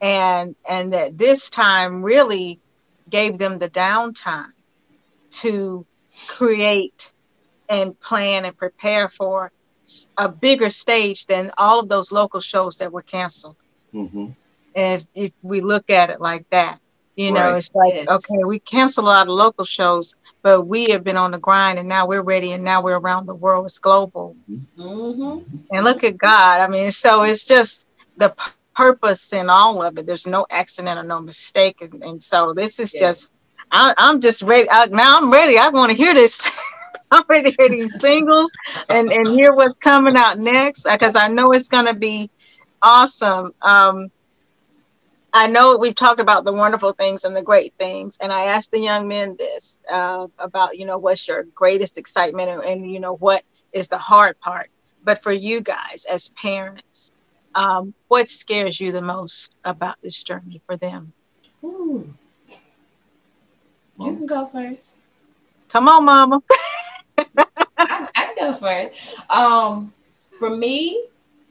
and 0.00 0.54
and 0.68 0.92
that 0.92 1.16
this 1.18 1.50
time 1.50 2.02
really 2.02 2.60
gave 3.08 3.38
them 3.38 3.58
the 3.58 3.70
downtime 3.70 4.52
to 5.30 5.86
create 6.26 7.12
and 7.68 7.98
plan 8.00 8.44
and 8.44 8.56
prepare 8.56 9.08
for 9.08 9.50
a 9.92 10.08
bigger 10.08 10.70
stage 10.70 11.26
than 11.26 11.50
all 11.58 11.80
of 11.80 11.88
those 11.88 12.12
local 12.12 12.40
shows 12.40 12.76
that 12.76 12.92
were 12.92 13.02
canceled. 13.02 13.56
Mm-hmm. 13.94 14.30
If 14.74 15.06
if 15.14 15.32
we 15.42 15.60
look 15.60 15.90
at 15.90 16.10
it 16.10 16.20
like 16.20 16.46
that, 16.50 16.78
you 17.16 17.32
know, 17.32 17.54
Right. 17.54 17.56
it's 17.56 17.70
like 17.74 17.94
Yes. 17.94 18.08
okay, 18.08 18.44
we 18.46 18.60
cancel 18.60 19.04
a 19.04 19.06
lot 19.06 19.28
of 19.28 19.34
local 19.34 19.64
shows, 19.64 20.14
but 20.42 20.62
we 20.62 20.90
have 20.90 21.04
been 21.04 21.16
on 21.16 21.32
the 21.32 21.38
grind 21.38 21.78
and 21.78 21.88
now 21.88 22.06
we're 22.06 22.22
ready 22.22 22.52
and 22.52 22.64
now 22.64 22.82
we're 22.82 22.98
around 22.98 23.26
the 23.26 23.34
world. 23.34 23.66
It's 23.66 23.78
global. 23.78 24.36
hmm 24.76 25.38
And 25.70 25.84
look 25.84 26.04
at 26.04 26.18
God. 26.18 26.60
I 26.60 26.68
mean, 26.68 26.90
so 26.90 27.22
it's 27.22 27.44
just 27.44 27.86
the 28.16 28.30
p- 28.30 28.52
purpose 28.74 29.32
in 29.32 29.50
all 29.50 29.82
of 29.82 29.98
it. 29.98 30.06
There's 30.06 30.26
no 30.26 30.46
accident 30.50 30.98
or 30.98 31.04
no 31.04 31.20
mistake. 31.20 31.80
And, 31.80 32.02
and 32.02 32.22
so 32.22 32.52
this 32.54 32.78
is 32.78 32.92
Yes. 32.92 32.94
just, 32.94 33.30
I, 33.70 33.94
I'm 33.98 34.20
just 34.20 34.42
ready. 34.42 34.68
I, 34.70 34.86
now 34.86 35.18
I'm 35.18 35.30
ready. 35.32 35.58
I 35.58 35.68
want 35.70 35.90
to 35.92 35.96
hear 35.96 36.14
this. 36.14 36.48
I'm 37.14 37.24
ready 37.28 37.50
to 37.52 37.56
hear 37.56 37.68
these 37.68 38.00
singles 38.00 38.50
and, 38.88 39.12
and 39.12 39.28
hear 39.28 39.54
what's 39.54 39.78
coming 39.78 40.16
out 40.16 40.38
next 40.38 40.82
because 40.82 41.14
I 41.14 41.28
know 41.28 41.44
it's 41.52 41.68
going 41.68 41.86
to 41.86 41.94
be 41.94 42.28
awesome. 42.82 43.52
Um, 43.62 44.10
I 45.32 45.46
know 45.46 45.76
we've 45.76 45.94
talked 45.94 46.18
about 46.18 46.44
the 46.44 46.52
wonderful 46.52 46.92
things 46.92 47.24
and 47.24 47.36
the 47.36 47.42
great 47.42 47.72
things, 47.78 48.18
and 48.20 48.32
I 48.32 48.46
asked 48.46 48.72
the 48.72 48.80
young 48.80 49.06
men 49.06 49.36
this 49.38 49.78
uh, 49.88 50.26
about, 50.38 50.76
you 50.76 50.86
know, 50.86 50.98
what's 50.98 51.28
your 51.28 51.44
greatest 51.54 51.98
excitement 51.98 52.50
and, 52.50 52.62
and, 52.62 52.90
you 52.90 52.98
know, 52.98 53.14
what 53.14 53.44
is 53.72 53.86
the 53.86 53.98
hard 53.98 54.38
part. 54.40 54.70
But 55.04 55.22
for 55.22 55.32
you 55.32 55.60
guys 55.60 56.04
as 56.10 56.30
parents, 56.30 57.12
um, 57.54 57.94
what 58.08 58.28
scares 58.28 58.80
you 58.80 58.90
the 58.90 59.02
most 59.02 59.54
about 59.64 59.96
this 60.02 60.20
journey 60.20 60.60
for 60.66 60.76
them? 60.76 61.12
Ooh. 61.62 62.12
You 64.00 64.16
can 64.16 64.26
go 64.26 64.46
first. 64.46 64.96
Come 65.68 65.88
on, 65.88 66.04
Mama. 66.04 66.42
I, 67.90 68.08
I 68.14 68.34
go 68.38 68.52
first. 68.54 68.98
Um, 69.30 69.92
for 70.38 70.50
me, 70.50 71.04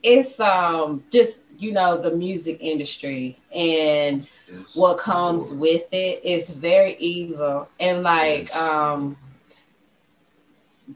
it's 0.03 0.39
um 0.39 1.03
just 1.11 1.43
you 1.57 1.71
know 1.71 1.97
the 1.97 2.11
music 2.15 2.57
industry 2.61 3.37
and 3.55 4.27
Yes, 4.51 4.77
what 4.77 4.97
comes 4.97 5.49
Lord. 5.49 5.61
with 5.61 5.93
it 5.93 6.23
is 6.23 6.49
very 6.49 6.95
evil 6.97 7.67
and 7.79 8.03
like 8.03 8.39
Yes. 8.39 8.55
um 8.69 9.17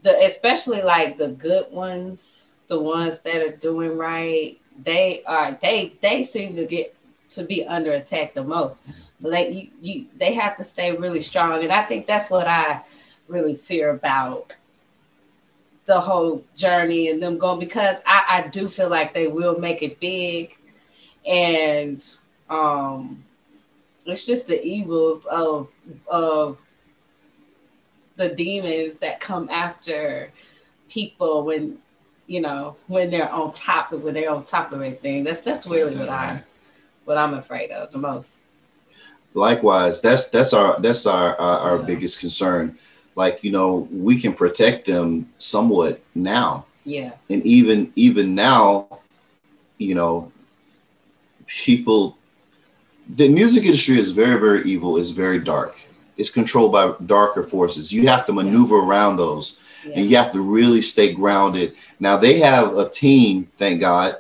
the 0.04 0.26
especially 0.26 0.82
like 0.82 1.18
the 1.18 1.30
good 1.30 1.72
ones 1.72 2.52
the 2.68 2.80
ones 2.80 3.20
that 3.20 3.38
are 3.38 3.56
doing 3.56 3.98
right 3.98 4.60
they 4.84 5.24
are 5.26 5.58
they 5.62 5.94
they 6.02 6.24
seem 6.24 6.56
to 6.56 6.66
get 6.66 6.94
to 7.30 7.44
be 7.44 7.66
under 7.66 7.94
attack 7.94 8.34
the 8.34 8.44
most 8.44 8.84
so 9.20 9.30
they 9.30 9.50
you, 9.52 9.70
you 9.82 10.06
they 10.18 10.34
have 10.34 10.58
to 10.58 10.64
stay 10.64 10.96
really 10.96 11.22
strong 11.22 11.64
and 11.64 11.72
i 11.72 11.82
think 11.84 12.06
that's 12.06 12.30
what 12.30 12.48
i 12.48 12.82
really 13.28 13.56
fear 13.56 13.92
about 13.92 14.54
the 15.88 16.00
whole 16.00 16.44
journey 16.56 17.10
and 17.10 17.22
them 17.24 17.38
going 17.38 17.60
because 17.60 18.00
i 18.06 18.24
i 18.30 18.48
do 18.50 18.68
feel 18.68 18.90
like 18.90 19.14
they 19.14 19.28
will 19.28 19.58
make 19.58 19.82
it 19.82 20.00
big 20.00 20.56
and 21.26 22.18
um 22.50 23.24
it's 24.06 24.26
just 24.26 24.48
the 24.48 24.62
evils 24.64 25.26
of 25.26 25.70
of 26.08 26.58
the 28.18 28.30
demons 28.30 28.98
that 29.00 29.20
come 29.20 29.50
after 29.50 30.32
people 30.90 31.44
when 31.44 31.78
you 32.26 32.42
know 32.42 32.76
when 32.88 33.10
they're 33.10 33.32
on 33.32 33.54
top 33.54 33.92
of 33.92 34.04
when 34.04 34.14
they're 34.14 34.32
on 34.32 34.44
top 34.44 34.72
of 34.72 34.82
everything. 34.82 35.24
That's 35.24 35.42
that's 35.42 35.68
really 35.68 35.96
what 35.96 36.10
I 36.10 36.42
what 37.06 37.20
I'm 37.22 37.34
afraid 37.36 37.72
of 37.72 37.92
the 37.92 37.98
most. 37.98 38.38
likewise 39.34 40.02
that's 40.02 40.30
that's 40.30 40.54
our 40.54 40.80
that's 40.80 41.06
our 41.06 41.36
our, 41.40 41.60
our 41.60 41.78
Yeah. 41.78 41.86
biggest 41.86 42.20
concern 42.20 42.78
like 43.18 43.44
you 43.44 43.52
know 43.52 43.88
we 43.92 44.18
can 44.18 44.32
protect 44.32 44.86
them 44.86 45.30
somewhat 45.40 46.00
now. 46.16 46.66
Yeah. 46.86 47.12
and 47.30 47.46
even 47.46 47.92
even 47.98 48.34
now 48.34 48.88
you 49.78 49.94
know 49.94 50.32
people 51.48 52.18
the 53.14 53.28
music 53.28 53.66
industry 53.66 54.00
is 54.00 54.12
very 54.12 54.40
very 54.40 54.64
evil. 54.64 54.96
It's 54.96 55.10
very 55.10 55.40
dark. 55.40 55.76
It's 56.16 56.30
controlled 56.30 56.72
by 56.72 56.94
darker 57.06 57.44
forces. 57.44 57.92
You 57.92 58.08
have 58.08 58.26
to 58.28 58.34
maneuver 58.34 58.78
around 58.78 59.18
those. 59.18 59.58
And 59.86 60.06
you 60.06 60.18
have 60.18 60.32
to 60.34 60.42
really 60.42 60.82
stay 60.82 61.14
grounded. 61.14 61.76
Now 62.00 62.18
they 62.18 62.40
have 62.40 62.78
a 62.78 62.90
team 62.90 63.50
thank 63.58 63.82
god 63.82 64.18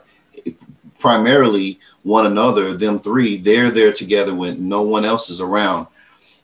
primarily 0.98 1.80
one 2.04 2.26
another 2.26 2.74
them 2.74 3.00
three. 3.00 3.38
They're 3.38 3.70
there 3.70 3.92
together 3.92 4.34
when 4.34 4.68
no 4.68 4.82
one 4.84 5.06
else 5.06 5.30
is 5.30 5.42
around 5.42 5.88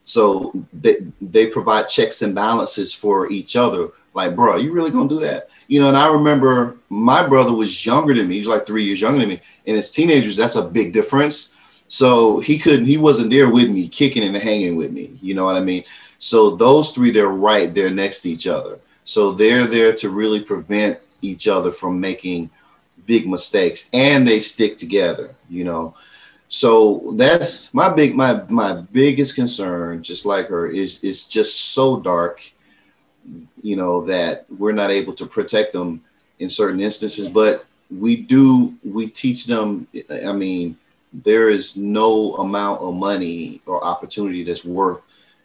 so 0.03 0.53
they, 0.73 0.97
they 1.21 1.47
provide 1.47 1.87
checks 1.87 2.21
and 2.21 2.35
balances 2.35 2.93
for 2.93 3.29
each 3.31 3.55
other. 3.55 3.89
Like 4.13 4.35
bro 4.35 4.57
you 4.57 4.71
really 4.71 4.91
gonna 4.91 5.09
do 5.09 5.19
that? 5.21 5.49
You 5.67 5.79
know 5.79 5.87
and 5.87 5.97
i 5.97 6.11
remember 6.11 6.77
my 6.89 7.25
brother 7.25 7.55
was 7.55 7.85
younger 7.85 8.13
than 8.13 8.27
me. 8.27 8.35
He 8.35 8.39
was 8.41 8.47
like 8.47 8.67
three 8.67 8.83
years 8.83 9.01
younger 9.01 9.19
than 9.19 9.29
me. 9.29 9.41
And 9.65 9.77
as 9.77 9.89
teenagers 9.89 10.35
that's 10.35 10.55
a 10.55 10.61
big 10.61 10.93
difference. 10.93 11.51
So 11.87 12.39
he 12.39 12.59
couldn't 12.59 12.85
he 12.85 12.97
wasn't 12.97 13.31
there 13.31 13.49
with 13.49 13.71
me 13.71 13.87
kicking 13.87 14.23
and 14.23 14.35
hanging 14.35 14.75
with 14.75 14.91
me. 14.91 15.17
You 15.21 15.33
know 15.33 15.45
what 15.45 15.55
i 15.55 15.61
mean? 15.61 15.83
So 16.19 16.55
those 16.55 16.91
three 16.91 17.09
they're 17.09 17.27
right 17.27 17.73
there 17.73 17.89
next 17.89 18.21
to 18.21 18.29
each 18.29 18.45
other. 18.45 18.79
So 19.05 19.31
they're 19.31 19.65
there 19.65 19.93
to 19.93 20.09
really 20.09 20.41
prevent 20.41 20.99
each 21.21 21.47
other 21.47 21.71
from 21.71 21.99
making 21.99 22.49
big 23.05 23.27
mistakes. 23.27 23.89
And 23.93 24.27
they 24.27 24.41
stick 24.41 24.77
together 24.77 25.33
you 25.49 25.63
know 25.63 25.95
so 26.53 27.13
that's 27.15 27.73
my 27.73 27.89
big 27.89 28.13
my 28.13 28.43
my 28.47 28.73
biggest 28.91 29.33
concern 29.33 30.03
just 30.03 30.23
like 30.23 30.47
her 30.49 30.67
is 30.67 30.99
is 30.99 31.25
just 31.25 31.73
so 31.73 31.99
dark 31.99 32.43
you 33.63 33.75
know 33.75 34.05
that 34.05 34.45
we're 34.59 34.71
not 34.71 34.91
able 34.91 35.13
to 35.13 35.25
protect 35.25 35.73
them 35.73 36.03
in 36.37 36.49
certain 36.49 36.79
instances. 36.79 37.27
But 37.27 37.65
we 37.89 38.15
do 38.17 38.75
we 38.83 39.07
teach 39.07 39.47
them 39.47 39.87
i 40.25 40.31
mean 40.31 40.77
there 41.11 41.49
is 41.49 41.75
no 41.75 42.35
amount 42.35 42.81
of 42.81 42.93
money 42.93 43.61
or 43.65 43.83
opportunity 43.83 44.43
that's 44.43 44.65
worth 44.65 45.01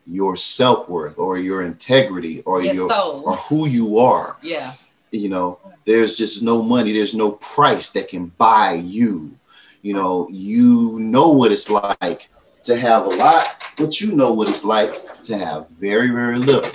your 0.06 0.36
self-worth 0.36 1.18
or 1.18 1.38
your 1.38 1.62
integrity 1.62 2.42
or 2.42 2.60
Your 2.62 2.74
your 2.74 2.92
or 2.92 3.34
who 3.48 3.66
you 3.66 3.98
are. 3.98 4.36
Yeah. 4.42 4.74
you 5.10 5.30
know 5.30 5.58
there's 5.86 6.18
just 6.18 6.42
no 6.42 6.62
money 6.62 6.92
there's 6.92 7.14
no 7.14 7.32
price 7.32 7.90
that 7.90 8.08
can 8.08 8.26
buy 8.36 8.74
you 8.84 9.37
you 9.82 9.94
know 9.94 10.28
you 10.30 10.98
know 10.98 11.30
what 11.30 11.52
it's 11.52 11.70
like 11.70 12.28
to 12.62 12.76
have 12.76 13.06
a 13.06 13.10
lot 13.10 13.72
but 13.76 14.00
you 14.00 14.14
know 14.14 14.32
what 14.32 14.48
it's 14.48 14.64
like 14.64 15.20
to 15.22 15.36
have 15.36 15.68
very 15.70 16.08
very 16.08 16.38
little. 16.38 16.70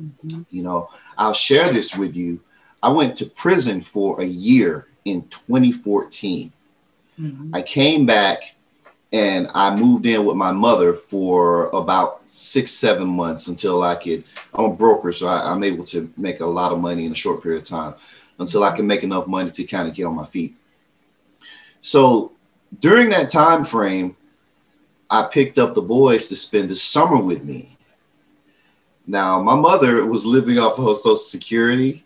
Mm-hmm. 0.00 0.42
You 0.50 0.62
know 0.62 0.90
i'll 1.16 1.32
share 1.32 1.68
this 1.68 1.96
with 1.96 2.16
you. 2.16 2.40
I 2.82 2.90
went 2.90 3.16
to 3.16 3.26
prison 3.26 3.80
for 3.80 4.20
a 4.20 4.26
year 4.26 4.86
in 5.04 5.22
2014 5.28 6.52
mm-hmm. 7.20 7.54
I 7.54 7.62
came 7.62 8.06
back 8.06 8.54
and 9.12 9.48
I 9.54 9.74
moved 9.74 10.06
in 10.06 10.24
with 10.24 10.36
my 10.36 10.52
mother 10.52 10.92
for 10.92 11.68
about 11.70 12.20
six, 12.28 12.72
seven 12.72 13.08
months 13.08 13.48
until 13.48 13.82
I 13.82 13.94
could. 13.94 14.24
I'm 14.52 14.66
a 14.66 14.74
broker, 14.74 15.12
so 15.12 15.28
I, 15.28 15.50
I'm 15.50 15.64
able 15.64 15.84
to 15.84 16.12
make 16.16 16.40
a 16.40 16.46
lot 16.46 16.72
of 16.72 16.78
money 16.78 17.06
in 17.06 17.12
a 17.12 17.14
short 17.16 17.42
period 17.42 17.62
of 17.62 17.68
time 17.68 17.94
until 18.38 18.62
I 18.62 18.68
mm-hmm. 18.68 18.76
can 18.76 18.86
make 18.86 19.02
enough 19.02 19.26
money 19.26 19.50
to 19.50 19.64
kind 19.64 19.88
of 19.88 19.94
get 19.94 20.04
on 20.04 20.14
my 20.14 20.26
feet. 20.26 20.56
So 21.80 22.32
during 22.80 23.10
that 23.10 23.30
time 23.30 23.64
frame, 23.64 24.16
I 25.10 25.22
picked 25.24 25.58
up 25.58 25.74
the 25.74 25.82
boys 25.82 26.28
to 26.28 26.36
spend 26.36 26.68
the 26.68 26.74
summer 26.76 27.22
with 27.22 27.44
me. 27.44 27.76
Now, 29.06 29.40
my 29.42 29.54
mother 29.54 30.04
was 30.04 30.26
living 30.26 30.58
off 30.58 30.78
of 30.78 30.84
her 30.84 30.94
social 30.94 31.16
security. 31.16 32.04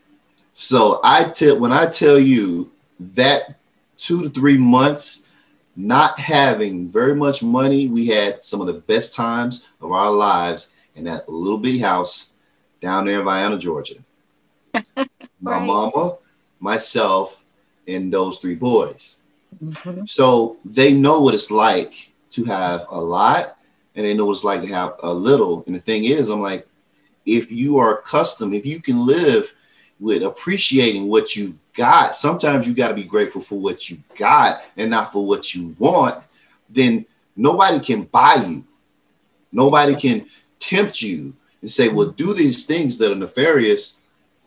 So 0.52 1.00
I 1.02 1.24
tell 1.24 1.58
when 1.58 1.72
I 1.72 1.86
tell 1.86 2.18
you 2.18 2.70
that 3.00 3.58
two 3.96 4.22
to 4.22 4.30
three 4.30 4.56
months 4.56 5.26
not 5.74 6.18
having 6.18 6.88
very 6.88 7.14
much 7.14 7.42
money, 7.42 7.88
we 7.88 8.06
had 8.06 8.44
some 8.44 8.60
of 8.60 8.66
the 8.68 8.74
best 8.74 9.14
times 9.14 9.66
of 9.80 9.90
our 9.90 10.10
lives 10.12 10.70
in 10.94 11.04
that 11.04 11.28
little 11.28 11.58
bitty 11.58 11.78
house 11.78 12.28
down 12.80 13.06
there 13.06 13.20
in 13.20 13.24
Vienna, 13.24 13.58
Georgia. 13.58 13.96
My 15.40 15.58
mama, 15.58 16.18
myself, 16.60 17.44
and 17.88 18.12
those 18.12 18.38
three 18.38 18.54
boys. 18.54 19.21
Mhm. 19.62 20.08
So 20.08 20.56
they 20.64 20.92
know 20.92 21.20
what 21.20 21.34
it's 21.34 21.50
like 21.50 22.10
to 22.30 22.44
have 22.44 22.86
a 22.90 23.00
lot 23.00 23.56
and 23.94 24.04
they 24.04 24.14
know 24.14 24.26
what 24.26 24.32
it's 24.32 24.44
like 24.44 24.62
to 24.62 24.66
have 24.68 24.94
a 25.02 25.12
little. 25.12 25.62
And 25.66 25.76
the 25.76 25.80
thing 25.80 26.04
is, 26.04 26.28
I'm 26.28 26.40
like, 26.40 26.66
if 27.26 27.52
you 27.52 27.78
are 27.78 27.98
accustomed, 27.98 28.54
if 28.54 28.66
you 28.66 28.80
can 28.80 29.06
live 29.06 29.52
with 30.00 30.22
appreciating 30.22 31.06
what 31.08 31.36
you've 31.36 31.56
got, 31.74 32.16
sometimes 32.16 32.66
you 32.66 32.74
got 32.74 32.88
to 32.88 32.94
be 32.94 33.04
grateful 33.04 33.40
for 33.40 33.58
what 33.58 33.88
you 33.88 33.98
got 34.16 34.62
and 34.76 34.90
not 34.90 35.12
for 35.12 35.24
what 35.24 35.54
you 35.54 35.76
want, 35.78 36.22
then 36.68 37.06
nobody 37.36 37.78
can 37.78 38.02
buy 38.04 38.42
you. 38.48 38.64
Nobody 39.52 39.94
can 39.94 40.26
tempt 40.58 41.02
you 41.02 41.34
and 41.60 41.70
say, 41.70 41.88
well, 41.88 42.08
do 42.08 42.34
these 42.34 42.64
things 42.64 42.98
that 42.98 43.12
are 43.12 43.16
nefarious. 43.16 43.96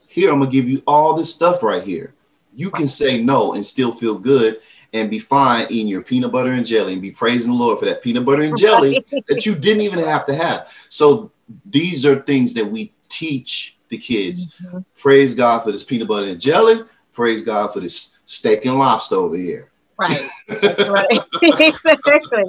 Here, 0.08 0.32
I'm 0.32 0.40
going 0.40 0.50
to 0.50 0.56
give 0.56 0.68
you 0.68 0.82
all 0.86 1.14
this 1.14 1.34
stuff 1.34 1.64
right 1.64 1.84
here. 1.84 2.14
You 2.56 2.72
can 2.72 2.88
say 2.88 3.22
no 3.22 3.54
and 3.54 3.66
still 3.66 3.92
feel 3.92 4.18
good 4.18 4.60
and 4.96 5.10
be 5.10 5.20
fine 5.20 5.68
eating 5.70 5.90
your 5.90 6.02
peanut 6.02 6.32
butter 6.32 6.54
and 6.54 6.66
jelly 6.66 6.94
and 6.94 7.02
be 7.02 7.12
praising 7.12 7.52
the 7.52 7.58
Lord 7.58 7.78
for 7.78 7.86
that 7.86 8.02
peanut 8.02 8.26
butter 8.26 8.44
and 8.44 8.58
jelly 8.58 9.06
that 9.28 9.46
you 9.46 9.54
didn't 9.54 9.82
even 9.82 10.00
have 10.00 10.26
to 10.28 10.34
have. 10.34 10.74
So 10.88 11.32
these 11.66 12.06
are 12.06 12.22
things 12.22 12.54
that 12.54 12.66
we 12.66 12.94
teach 13.10 13.78
the 13.90 13.98
kids. 13.98 14.54
Mm-hmm. 14.54 14.80
Praise 14.98 15.36
God 15.36 15.60
for 15.60 15.74
this 15.74 15.84
peanut 15.84 16.08
butter 16.08 16.28
and 16.28 16.40
jelly. 16.40 16.82
Praise 17.12 17.44
God 17.44 17.74
for 17.74 17.82
this 17.82 18.14
steak 18.26 18.66
and 18.66 18.80
lobster 18.80 19.16
over 19.16 19.36
here. 19.36 19.70
Right. 20.00 20.30
That's 20.48 20.90
right. 20.90 21.20
exactly. 21.42 22.44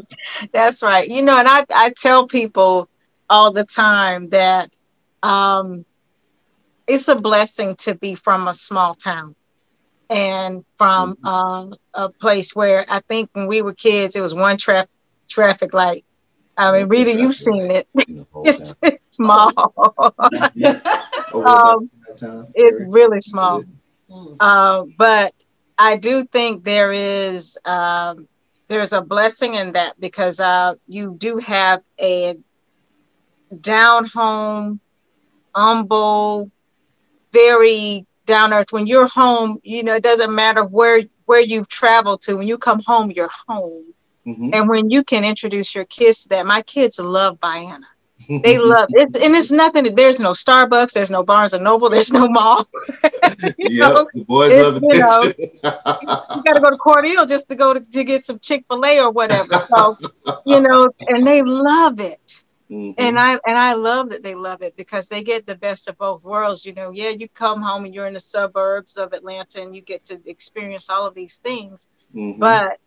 That's 0.52 0.82
right. 0.84 1.08
You 1.08 1.22
know, 1.22 1.36
and 1.36 1.48
I, 1.48 1.64
I 1.74 1.92
tell 1.96 2.28
people 2.28 2.88
all 3.28 3.52
the 3.52 3.64
time 3.64 4.28
that 4.28 4.70
um, 5.24 5.84
it's 6.86 7.08
a 7.08 7.16
blessing 7.16 7.74
to 7.76 7.96
be 7.96 8.14
from 8.14 8.46
a 8.46 8.54
small 8.54 8.94
town 8.94 9.34
and 10.08 10.64
from 10.78 11.16
mm-hmm. 11.16 11.26
uh, 11.26 11.76
a 11.94 12.08
place 12.10 12.54
where 12.54 12.84
I 12.88 13.00
think 13.00 13.30
when 13.32 13.46
we 13.46 13.62
were 13.62 13.74
kids, 13.74 14.16
it 14.16 14.20
was 14.20 14.34
one 14.34 14.56
tra- 14.56 14.88
traffic 15.28 15.74
light. 15.74 16.04
I 16.56 16.72
mean, 16.72 16.88
Rita, 16.88 17.12
you've 17.12 17.34
seen 17.34 17.70
it. 17.70 17.88
it's, 17.94 18.74
it's, 18.82 19.02
small. 19.10 19.52
um, 21.34 21.90
it's 22.54 22.80
really 22.88 23.20
small. 23.20 23.62
Uh, 24.40 24.84
but 24.96 25.34
I 25.76 25.96
do 25.96 26.24
think 26.24 26.64
there 26.64 26.92
is 26.92 27.58
um, 27.64 28.26
there's 28.68 28.92
a 28.92 29.02
blessing 29.02 29.54
in 29.54 29.72
that 29.72 29.98
because 30.00 30.40
uh, 30.40 30.74
you 30.88 31.14
do 31.18 31.36
have 31.38 31.82
a 32.00 32.38
down 33.60 34.06
home, 34.06 34.80
humble, 35.54 36.50
very 37.32 38.06
down 38.26 38.52
earth. 38.52 38.72
When 38.72 38.86
you're 38.86 39.08
home, 39.08 39.58
you 39.62 39.82
know 39.82 39.94
it 39.94 40.02
doesn't 40.02 40.34
matter 40.34 40.64
where 40.64 41.02
where 41.24 41.40
you've 41.40 41.68
traveled 41.68 42.22
to. 42.22 42.34
When 42.36 42.48
you 42.48 42.58
come 42.58 42.82
home, 42.86 43.10
you're 43.10 43.30
home. 43.46 43.94
Mm-hmm. 44.26 44.50
And 44.52 44.68
when 44.68 44.90
you 44.90 45.04
can 45.04 45.24
introduce 45.24 45.74
your 45.74 45.84
kids 45.84 46.22
to 46.22 46.28
that, 46.30 46.46
my 46.46 46.62
kids 46.62 46.98
love 46.98 47.38
Vienna. 47.40 47.86
They 48.28 48.58
love 48.58 48.88
it, 48.90 49.14
and 49.22 49.36
it's 49.36 49.50
nothing. 49.50 49.94
There's 49.94 50.18
no 50.20 50.30
Starbucks. 50.30 50.92
There's 50.92 51.10
no 51.10 51.22
Barnes 51.22 51.52
and 51.52 51.62
Noble. 51.62 51.90
There's 51.90 52.10
no 52.10 52.28
mall. 52.28 52.66
the 53.02 54.24
boys 54.26 54.56
love 54.56 54.80
it. 54.82 54.82
You, 54.82 55.00
know, 55.00 55.32
you 56.36 56.42
got 56.42 56.54
to 56.54 56.60
go 56.60 56.70
to 56.70 56.76
Cordele 56.76 57.28
just 57.28 57.48
to 57.50 57.54
go 57.54 57.74
to, 57.74 57.80
to 57.80 58.04
get 58.04 58.24
some 58.24 58.38
Chick 58.38 58.64
Fil 58.68 58.84
A 58.84 59.00
or 59.00 59.12
whatever. 59.12 59.54
So, 59.58 59.96
you 60.46 60.60
know, 60.60 60.88
and 61.08 61.26
they 61.26 61.42
love 61.42 62.00
it. 62.00 62.42
Mm-hmm. 62.70 62.92
And 62.98 63.18
I 63.18 63.32
and 63.46 63.58
I 63.58 63.74
love 63.74 64.08
that 64.08 64.24
they 64.24 64.34
love 64.34 64.60
it 64.62 64.76
because 64.76 65.06
they 65.06 65.22
get 65.22 65.46
the 65.46 65.54
best 65.54 65.88
of 65.88 65.96
both 65.98 66.24
worlds. 66.24 66.66
You 66.66 66.74
know, 66.74 66.90
yeah, 66.90 67.10
you 67.10 67.28
come 67.28 67.62
home 67.62 67.84
and 67.84 67.94
you're 67.94 68.08
in 68.08 68.14
the 68.14 68.20
suburbs 68.20 68.96
of 68.96 69.12
Atlanta 69.12 69.62
and 69.62 69.74
you 69.74 69.82
get 69.82 70.04
to 70.06 70.20
experience 70.26 70.90
all 70.90 71.06
of 71.06 71.14
these 71.14 71.36
things, 71.38 71.86
mm-hmm. 72.14 72.40
but 72.40 72.80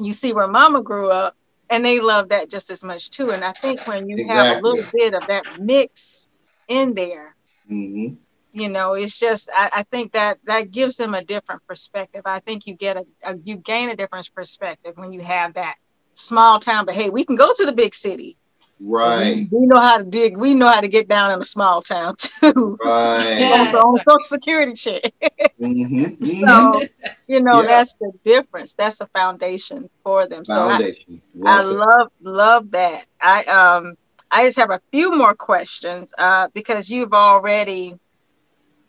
you 0.00 0.12
see 0.12 0.32
where 0.32 0.48
Mama 0.48 0.82
grew 0.82 1.10
up, 1.10 1.36
and 1.70 1.84
they 1.84 2.00
love 2.00 2.30
that 2.30 2.50
just 2.50 2.70
as 2.70 2.82
much 2.82 3.10
too. 3.10 3.30
And 3.30 3.44
I 3.44 3.52
think 3.52 3.86
when 3.86 4.08
you 4.08 4.16
exactly. 4.16 4.48
have 4.48 4.58
a 4.58 4.66
little 4.66 4.90
bit 4.92 5.14
of 5.14 5.22
that 5.28 5.60
mix 5.60 6.28
in 6.66 6.94
there, 6.94 7.36
mm-hmm. 7.70 8.14
you 8.52 8.68
know, 8.68 8.94
it's 8.94 9.16
just 9.16 9.48
I, 9.54 9.70
I, 9.72 9.82
think 9.84 10.10
that 10.12 10.38
that 10.46 10.72
gives 10.72 10.96
them 10.96 11.14
a 11.14 11.22
different 11.22 11.64
perspective. 11.68 12.22
I 12.24 12.40
think 12.40 12.66
you 12.66 12.74
get 12.74 12.96
a, 12.96 13.06
a 13.22 13.36
you 13.44 13.58
gain 13.58 13.90
a 13.90 13.96
different 13.96 14.28
perspective 14.34 14.94
when 14.96 15.12
you 15.12 15.20
have 15.20 15.54
that 15.54 15.76
small 16.14 16.58
town. 16.58 16.84
But 16.84 16.96
hey, 16.96 17.10
we 17.10 17.24
can 17.24 17.36
go 17.36 17.52
to 17.54 17.64
the 17.64 17.72
big 17.72 17.94
city 17.94 18.38
Right. 18.84 19.48
We, 19.50 19.60
we, 19.60 19.66
know 19.66 19.80
how 19.80 19.98
to 19.98 20.04
dig. 20.04 20.36
We 20.36 20.54
know 20.54 20.66
how 20.66 20.80
to 20.80 20.88
get 20.88 21.06
down 21.06 21.30
in 21.30 21.40
a 21.40 21.44
small 21.44 21.82
town 21.82 22.16
too. 22.16 22.78
Right. 22.84 23.70
on, 23.74 23.76
on 23.76 23.98
social 23.98 24.24
security 24.24 24.74
shit. 24.74 25.14
mm-hmm. 25.60 26.02
Mm-hmm. 26.22 26.46
So 26.46 26.86
you 27.28 27.42
know 27.42 27.60
yeah. 27.60 27.66
that's 27.66 27.94
the 27.94 28.12
difference. 28.24 28.74
That's 28.74 29.00
a 29.00 29.06
foundation 29.08 29.88
for 30.02 30.26
them. 30.26 30.44
Foundation. 30.44 31.22
So 31.40 31.46
I, 31.46 31.58
I 31.58 31.62
love 31.62 32.12
love 32.20 32.70
that. 32.72 33.06
I 33.20 33.44
um 33.44 33.96
I 34.32 34.44
just 34.44 34.58
have 34.58 34.70
a 34.70 34.80
few 34.90 35.14
more 35.14 35.34
questions 35.34 36.12
uh, 36.16 36.48
because 36.54 36.88
you've 36.88 37.12
already 37.12 37.98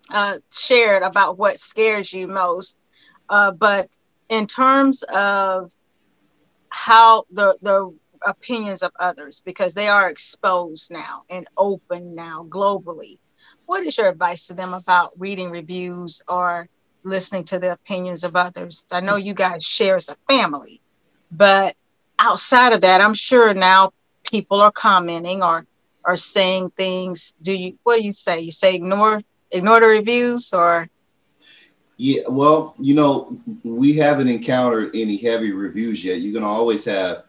uh, 0.10 0.40
shared 0.52 1.04
about 1.04 1.38
what 1.38 1.60
scares 1.60 2.14
you 2.14 2.28
most. 2.28 2.78
Uh, 3.30 3.52
but 3.52 3.90
in 4.30 4.48
terms 4.48 5.04
of 5.04 5.72
how 6.70 7.26
the 7.30 7.58
the 7.62 7.94
opinions 8.26 8.82
of 8.82 8.92
others 9.00 9.42
because 9.46 9.74
they 9.74 9.88
are 9.88 10.10
exposed 10.10 10.92
now 10.92 11.24
and 11.30 11.48
open 11.58 12.16
now 12.16 12.46
globally. 12.50 13.20
What 13.66 13.84
is 13.84 13.98
your 13.98 14.10
advice 14.10 14.48
to 14.48 14.54
them 14.54 14.74
about 14.74 15.12
reading 15.18 15.52
reviews 15.52 16.22
or 16.28 16.68
listening 17.04 17.46
to 17.46 17.60
the 17.60 17.72
opinions 17.74 18.24
of 18.24 18.36
others? 18.36 18.86
I 18.92 19.02
know 19.02 19.16
you 19.16 19.34
guys 19.34 19.64
share 19.64 19.96
as 19.96 20.10
a 20.10 20.18
family, 20.30 20.82
but 21.32 21.76
outside 22.20 22.74
of 22.74 22.82
that, 22.82 23.02
I'm 23.02 23.14
sure 23.14 23.54
now 23.54 23.92
people 24.30 24.62
are 24.62 24.72
commenting 24.72 25.42
or 25.44 25.66
are 26.06 26.18
saying 26.18 26.72
things. 26.78 27.34
Do 27.42 27.54
you 27.54 27.78
what 27.84 27.98
do 27.98 28.04
you 28.04 28.12
say? 28.12 28.42
You 28.42 28.52
say 28.52 28.76
ignore 28.76 29.22
ignore 29.52 29.80
the 29.80 29.88
reviews 29.88 30.52
or 30.54 30.88
yeah, 31.98 32.22
well, 32.28 32.76
you 32.80 32.96
know, 32.96 33.38
we 33.64 33.94
haven't 33.96 34.28
encountered 34.28 34.92
any 34.96 35.18
heavy 35.18 35.52
reviews 35.52 36.04
yet. 36.04 36.20
You're 36.20 36.34
gonna 36.34 36.52
always 36.52 36.86
have 36.86 37.26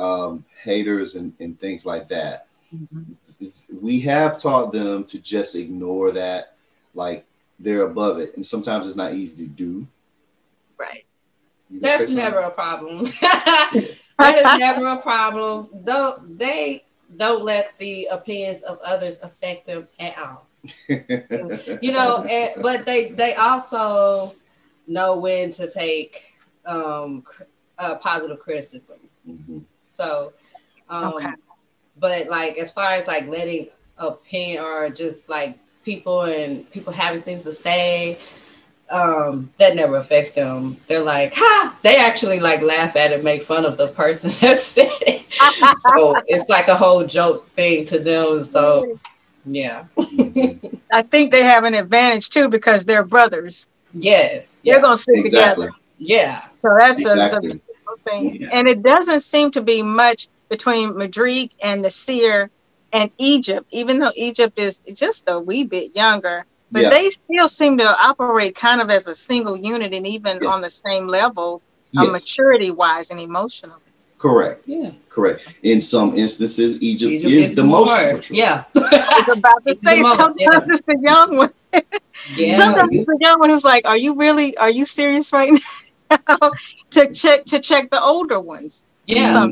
um, 0.00 0.44
haters 0.62 1.14
and, 1.14 1.32
and 1.40 1.60
things 1.60 1.84
like 1.84 2.08
that. 2.08 2.46
Mm-hmm. 2.74 3.80
We 3.80 4.00
have 4.00 4.38
taught 4.38 4.72
them 4.72 5.04
to 5.04 5.20
just 5.20 5.56
ignore 5.56 6.10
that, 6.12 6.54
like 6.94 7.24
they're 7.58 7.82
above 7.82 8.18
it, 8.18 8.34
and 8.36 8.44
sometimes 8.44 8.86
it's 8.86 8.96
not 8.96 9.12
easy 9.12 9.44
to 9.44 9.50
do. 9.50 9.86
Right. 10.78 11.04
That's 11.70 12.12
never 12.12 12.40
a 12.40 12.50
problem. 12.50 13.04
that 13.20 13.72
is 13.74 14.58
never 14.58 14.86
a 14.88 15.02
problem. 15.02 15.68
Though 15.72 16.22
they 16.28 16.84
don't 17.16 17.44
let 17.44 17.76
the 17.78 18.08
opinions 18.10 18.62
of 18.62 18.78
others 18.84 19.18
affect 19.22 19.66
them 19.66 19.88
at 19.98 20.16
all. 20.18 20.46
you 20.88 21.92
know, 21.92 22.24
and, 22.24 22.62
but 22.62 22.84
they 22.84 23.10
they 23.10 23.34
also 23.34 24.34
know 24.86 25.16
when 25.16 25.50
to 25.52 25.70
take 25.70 26.34
um, 26.66 27.24
uh, 27.78 27.96
positive 27.96 28.38
criticism. 28.40 28.98
Mm-hmm. 29.28 29.60
So, 29.90 30.32
um, 30.88 31.14
okay. 31.14 31.26
but 31.98 32.28
like 32.28 32.56
as 32.58 32.70
far 32.70 32.92
as 32.92 33.06
like 33.06 33.26
letting 33.28 33.68
a 33.98 34.12
pin 34.12 34.58
or 34.58 34.88
just 34.88 35.28
like 35.28 35.58
people 35.84 36.22
and 36.22 36.70
people 36.70 36.92
having 36.92 37.20
things 37.20 37.42
to 37.42 37.52
say, 37.52 38.18
um, 38.88 39.50
that 39.58 39.74
never 39.76 39.96
affects 39.96 40.30
them. 40.30 40.76
They're 40.86 41.02
like, 41.02 41.34
ha! 41.34 41.76
They 41.82 41.96
actually 41.96 42.40
like 42.40 42.62
laugh 42.62 42.96
at 42.96 43.12
it, 43.12 43.24
make 43.24 43.42
fun 43.42 43.64
of 43.64 43.76
the 43.76 43.88
person 43.88 44.30
that 44.40 44.58
said 44.58 44.90
it. 45.02 45.26
so 45.78 46.16
it's 46.26 46.48
like 46.48 46.68
a 46.68 46.76
whole 46.76 47.04
joke 47.06 47.48
thing 47.48 47.84
to 47.86 47.98
them. 47.98 48.42
So 48.44 48.98
yeah. 49.44 49.84
I 50.92 51.02
think 51.02 51.32
they 51.32 51.42
have 51.42 51.64
an 51.64 51.74
advantage 51.74 52.30
too 52.30 52.48
because 52.48 52.84
they're 52.84 53.04
brothers. 53.04 53.66
Yeah. 53.92 54.28
They're 54.28 54.44
yeah. 54.62 54.80
gonna 54.80 54.96
stick 54.96 55.24
exactly. 55.24 55.66
together. 55.66 55.78
Yeah. 55.98 56.44
So 56.62 56.76
that's 56.78 57.00
exactly. 57.00 57.50
a, 57.50 57.69
thing. 58.04 58.42
Yeah. 58.42 58.48
And 58.52 58.68
it 58.68 58.82
doesn't 58.82 59.20
seem 59.20 59.50
to 59.52 59.62
be 59.62 59.82
much 59.82 60.28
between 60.48 60.96
Madrid 60.96 61.54
and 61.62 61.82
Nasir 61.82 62.50
and 62.92 63.10
Egypt, 63.18 63.66
even 63.70 63.98
though 63.98 64.12
Egypt 64.16 64.58
is 64.58 64.80
just 64.92 65.24
a 65.28 65.40
wee 65.40 65.64
bit 65.64 65.94
younger. 65.94 66.44
But 66.72 66.82
yeah. 66.82 66.90
they 66.90 67.10
still 67.10 67.48
seem 67.48 67.78
to 67.78 68.00
operate 68.00 68.54
kind 68.54 68.80
of 68.80 68.90
as 68.90 69.08
a 69.08 69.14
single 69.14 69.56
unit 69.56 69.92
and 69.92 70.06
even 70.06 70.38
yeah. 70.42 70.50
on 70.50 70.60
the 70.60 70.70
same 70.70 71.06
level 71.06 71.62
uh, 71.96 72.02
yes. 72.02 72.06
of 72.06 72.12
maturity 72.12 72.70
wise 72.70 73.10
and 73.10 73.18
emotionally. 73.18 73.80
Correct. 74.18 74.68
Yeah. 74.68 74.90
Correct. 75.08 75.54
In 75.62 75.80
some 75.80 76.16
instances, 76.16 76.80
Egypt, 76.82 77.10
Egypt 77.10 77.32
is, 77.32 77.50
is 77.50 77.54
the 77.56 77.64
most 77.64 77.90
mature. 77.90 78.36
Yeah. 78.36 78.64
I 78.76 79.24
was 79.26 79.38
about 79.38 79.66
to 79.66 79.78
say 79.78 80.02
sometimes 80.02 80.36
yeah. 80.38 80.60
it's 80.66 80.80
the 80.82 80.98
young 81.00 81.36
one. 81.38 81.52
yeah. 82.36 82.58
Sometimes 82.58 82.90
it's 82.92 83.06
the 83.06 83.18
young 83.18 83.38
one 83.38 83.48
who's 83.50 83.64
like, 83.64 83.86
Are 83.86 83.96
you 83.96 84.14
really 84.14 84.56
are 84.58 84.68
you 84.68 84.84
serious 84.84 85.32
right 85.32 85.52
now? 85.52 85.58
to 86.90 87.12
check 87.12 87.44
to 87.46 87.60
check 87.60 87.90
the 87.90 88.02
older 88.02 88.40
ones. 88.40 88.84
Yeah. 89.06 89.48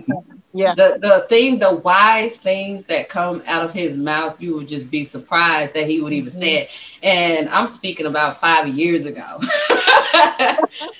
Yeah. 0.54 0.74
The 0.74 0.98
the 1.00 1.26
thing, 1.28 1.58
the 1.58 1.74
wise 1.74 2.38
things 2.38 2.86
that 2.86 3.08
come 3.08 3.42
out 3.46 3.64
of 3.64 3.72
his 3.72 3.96
mouth, 3.96 4.40
you 4.40 4.54
would 4.54 4.68
just 4.68 4.90
be 4.90 5.04
surprised 5.04 5.74
that 5.74 5.86
he 5.86 6.00
would 6.00 6.12
even 6.12 6.30
mm-hmm. 6.30 6.38
say 6.38 6.62
it. 6.62 6.70
And 7.02 7.48
I'm 7.50 7.68
speaking 7.68 8.06
about 8.06 8.40
five 8.40 8.66
years 8.66 9.04
ago. 9.04 9.38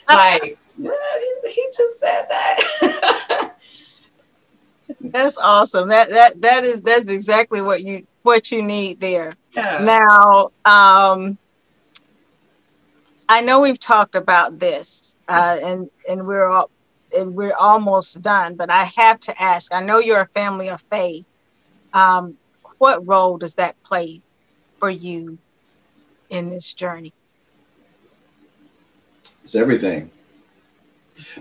like, 0.09 0.59
he 0.76 1.68
just 1.76 1.98
said 1.98 2.26
that. 2.28 3.54
that's 5.00 5.38
awesome. 5.38 5.88
That 5.88 6.11
that 6.11 6.40
that 6.42 6.64
is 6.64 6.82
that's 6.82 7.09
exactly 7.09 7.62
what 7.62 7.82
you 7.82 8.06
what 8.22 8.52
you 8.52 8.62
need 8.62 9.00
there. 9.00 9.34
Yeah. 9.52 9.78
Now, 9.82 10.50
um, 10.64 11.38
I 13.28 13.40
know 13.40 13.61
we've 13.61 13.80
talked 13.80 14.14
about 14.14 14.59
this 14.59 15.07
uh, 15.28 15.58
and 15.62 15.90
and 16.08 16.26
we're 16.26 16.46
all, 16.46 16.70
and 17.16 17.34
we're 17.34 17.54
almost 17.54 18.20
done. 18.22 18.54
But 18.54 18.70
I 18.70 18.84
have 18.84 19.20
to 19.20 19.42
ask. 19.42 19.72
I 19.72 19.82
know 19.82 19.98
you're 19.98 20.22
a 20.22 20.28
family 20.28 20.68
of 20.68 20.82
faith. 20.90 21.26
Um, 21.92 22.36
what 22.78 23.06
role 23.06 23.38
does 23.38 23.54
that 23.54 23.80
play 23.82 24.22
for 24.78 24.90
you 24.90 25.38
in 26.30 26.48
this 26.48 26.72
journey? 26.72 27.12
It's 29.42 29.54
everything. 29.54 30.10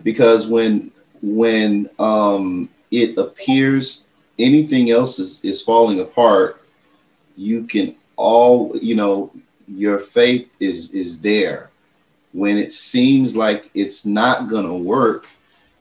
Because 0.04 0.48
when 0.48 0.92
when 1.22 1.90
um, 2.00 2.70
it 2.92 3.18
appears 3.18 4.08
anything 4.40 4.92
else 4.92 5.20
is, 5.20 5.44
is 5.44 5.62
falling 5.62 6.00
apart, 6.00 6.62
you 7.36 7.64
can 7.64 7.96
all 8.16 8.76
you 8.82 8.96
know 8.96 9.32
your 9.68 10.00
faith 10.00 10.50
is 10.60 10.92
is 10.92 11.22
there 11.22 11.67
when 12.38 12.60
it 12.60 12.72
seems 12.72 13.36
like 13.36 13.72
it's 13.74 14.06
not 14.06 14.48
gonna 14.48 14.78
work 14.78 15.28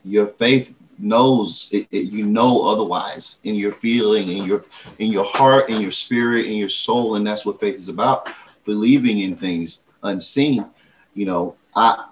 your 0.07 0.27
faith 0.27 0.75
knows 0.99 1.69
it, 1.71 1.87
it, 1.91 2.11
you 2.11 2.25
know 2.25 2.67
otherwise 2.67 3.41
in 3.45 3.55
your 3.55 3.73
feeling 3.73 4.31
in 4.31 4.45
your 4.45 4.63
in 4.99 5.13
your 5.13 5.27
heart 5.27 5.69
in 5.69 5.83
your 5.83 5.91
spirit 5.91 6.47
in 6.47 6.55
your 6.55 6.71
soul 6.71 7.17
and 7.17 7.27
that's 7.27 7.45
what 7.45 7.61
faith 7.61 7.75
is 7.75 7.91
about 7.91 8.31
believing 8.65 9.19
in 9.19 9.37
things 9.37 9.83
unseen. 10.03 10.65
You 11.13 11.27
know 11.27 11.57
i 11.75 12.07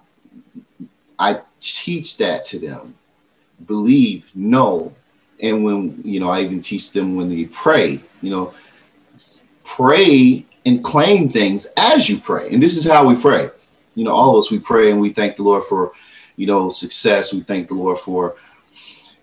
i 1.18 1.40
teach 1.60 2.18
that 2.18 2.44
to 2.46 2.58
them. 2.58 2.94
Believe 3.66 4.30
know 4.34 4.94
and 5.40 5.64
when 5.64 6.02
you 6.04 6.20
know 6.20 6.28
i 6.28 6.42
even 6.42 6.60
teach 6.60 6.92
them 6.92 7.16
when 7.16 7.30
they 7.30 7.46
pray 7.46 7.98
you 8.20 8.30
know. 8.30 8.52
Pray 9.66 10.44
and 10.66 10.84
claim 10.84 11.30
things 11.30 11.66
as 11.78 12.10
you 12.10 12.18
pray 12.18 12.52
and 12.52 12.62
this 12.62 12.76
is 12.76 12.84
how 12.84 13.08
we 13.08 13.16
pray 13.16 13.48
you 13.94 14.04
know 14.04 14.12
all 14.12 14.32
of 14.36 14.40
us 14.40 14.50
we 14.50 14.58
pray 14.58 14.90
and 14.90 15.00
we 15.00 15.10
thank 15.10 15.36
the 15.36 15.42
lord 15.42 15.64
for 15.64 15.92
you 16.36 16.46
know 16.46 16.70
success 16.70 17.32
we 17.32 17.40
thank 17.40 17.68
the 17.68 17.74
lord 17.74 17.98
for 17.98 18.36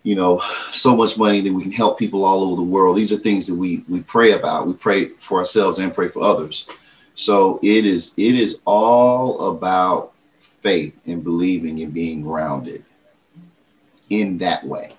you 0.03 0.15
know 0.15 0.39
so 0.69 0.95
much 0.95 1.17
money 1.17 1.41
that 1.41 1.53
we 1.53 1.63
can 1.63 1.72
help 1.72 1.99
people 1.99 2.26
all 2.26 2.43
over 2.43 2.55
the 2.55 2.61
world 2.61 2.97
these 2.97 3.11
are 3.13 3.17
things 3.17 3.47
that 3.47 3.55
we 3.55 3.84
we 3.89 4.01
pray 4.01 4.32
about 4.32 4.67
we 4.67 4.74
pray 4.74 5.09
for 5.09 5.39
ourselves 5.39 5.80
and 5.80 5.93
pray 5.93 6.07
for 6.07 6.24
others 6.24 6.67
so 7.15 7.59
it 7.61 7.86
is 7.86 8.13
it 8.17 8.36
is 8.36 8.59
all 8.65 9.49
about 9.49 10.13
faith 10.39 10.99
and 11.05 11.24
believing 11.24 11.82
and 11.82 11.93
being 11.93 12.22
grounded 12.22 12.84
in 14.09 14.38
that 14.38 14.63
way 14.65 14.93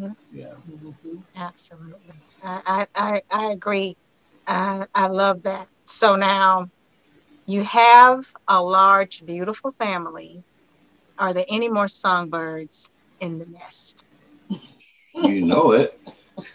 Mhm. 0.00 0.16
yeah 0.32 0.54
Absolutely. 1.36 2.14
I, 2.42 2.62
I, 2.66 2.86
I, 2.94 3.22
I 3.30 3.52
agree. 3.52 3.96
I, 4.46 4.86
I 4.94 5.06
love 5.06 5.42
that. 5.44 5.68
So 5.84 6.16
now 6.16 6.70
you 7.48 7.64
have 7.64 8.24
a 8.48 8.62
large, 8.62 9.24
beautiful 9.26 9.72
family. 9.72 10.44
Are 11.18 11.34
there 11.34 11.46
any 11.48 11.68
more 11.68 11.88
songbirds 11.88 12.90
in 13.20 13.38
the 13.38 13.46
nest? 13.46 14.04
you 15.14 15.44
know 15.46 15.72
it 15.72 15.98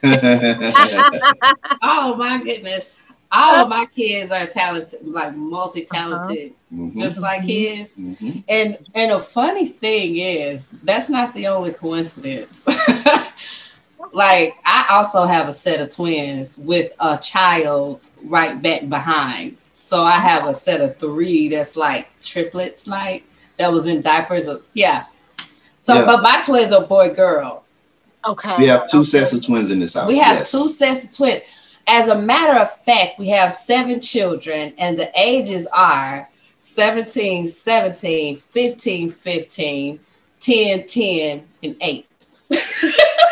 Oh 1.82 2.16
my 2.16 2.42
goodness. 2.44 3.04
All 3.32 3.62
of 3.64 3.70
my 3.70 3.86
kids 3.96 4.32
are 4.32 4.48
talented, 4.48 5.06
like 5.08 5.36
multi-talented, 5.36 6.54
Mhm, 6.74 6.98
just 6.98 7.22
like 7.22 7.44
his. 7.44 8.00
mhm. 8.00 8.44
And 8.48 8.78
and 8.94 9.12
a 9.12 9.20
funny 9.20 9.68
thing 9.68 10.18
is, 10.18 10.68
that's 10.84 11.10
not 11.10 11.34
the 11.34 11.48
only 11.48 11.72
coincidence. 11.74 12.64
like 14.14 14.56
I 14.66 14.88
also 14.92 15.26
have 15.26 15.48
a 15.50 15.54
set 15.54 15.82
of 15.82 15.94
twins 15.94 16.58
with 16.58 16.94
a 17.00 17.18
child 17.18 18.02
right 18.26 18.62
back 18.62 18.90
behind. 18.90 19.58
So 19.94 20.02
I 20.02 20.14
have 20.14 20.48
a 20.48 20.56
set 20.56 20.82
of 20.82 20.98
three 20.98 21.50
that's 21.50 21.76
like 21.78 22.08
triplets, 22.20 22.88
like 22.88 23.24
that 23.58 23.72
was 23.72 23.86
in 23.86 24.02
diapers. 24.02 24.48
Uh, 24.48 24.58
yeah. 24.74 25.04
So, 25.78 25.94
Yeah. 25.94 26.06
but 26.08 26.24
my 26.24 26.42
twins 26.42 26.72
are 26.74 26.84
boy 26.84 27.14
girl. 27.14 27.64
Okay. 28.26 28.56
we 28.58 28.66
have 28.66 28.90
two 28.90 29.02
Okay. 29.02 29.06
sets 29.06 29.34
of 29.34 29.46
twins 29.46 29.70
in 29.70 29.80
this 29.80 29.94
house 29.94 30.08
We 30.08 30.18
have 30.18 30.38
yes. 30.38 30.52
two 30.52 30.68
sets 30.70 31.04
of 31.04 31.12
twins. 31.16 31.44
As 31.86 32.08
a 32.08 32.20
matter 32.20 32.58
of 32.60 32.76
fact, 32.84 33.20
we 33.20 33.30
have 33.30 33.54
seven 33.54 34.02
children, 34.02 34.74
and 34.80 34.98
the 34.98 35.12
ages 35.16 35.68
are 35.72 36.28
17, 36.58 37.48
17, 37.48 38.36
15, 38.38 39.10
15, 39.12 40.00
10, 40.40 40.88
10, 40.88 41.44
and 41.62 41.76
8. 41.80 42.06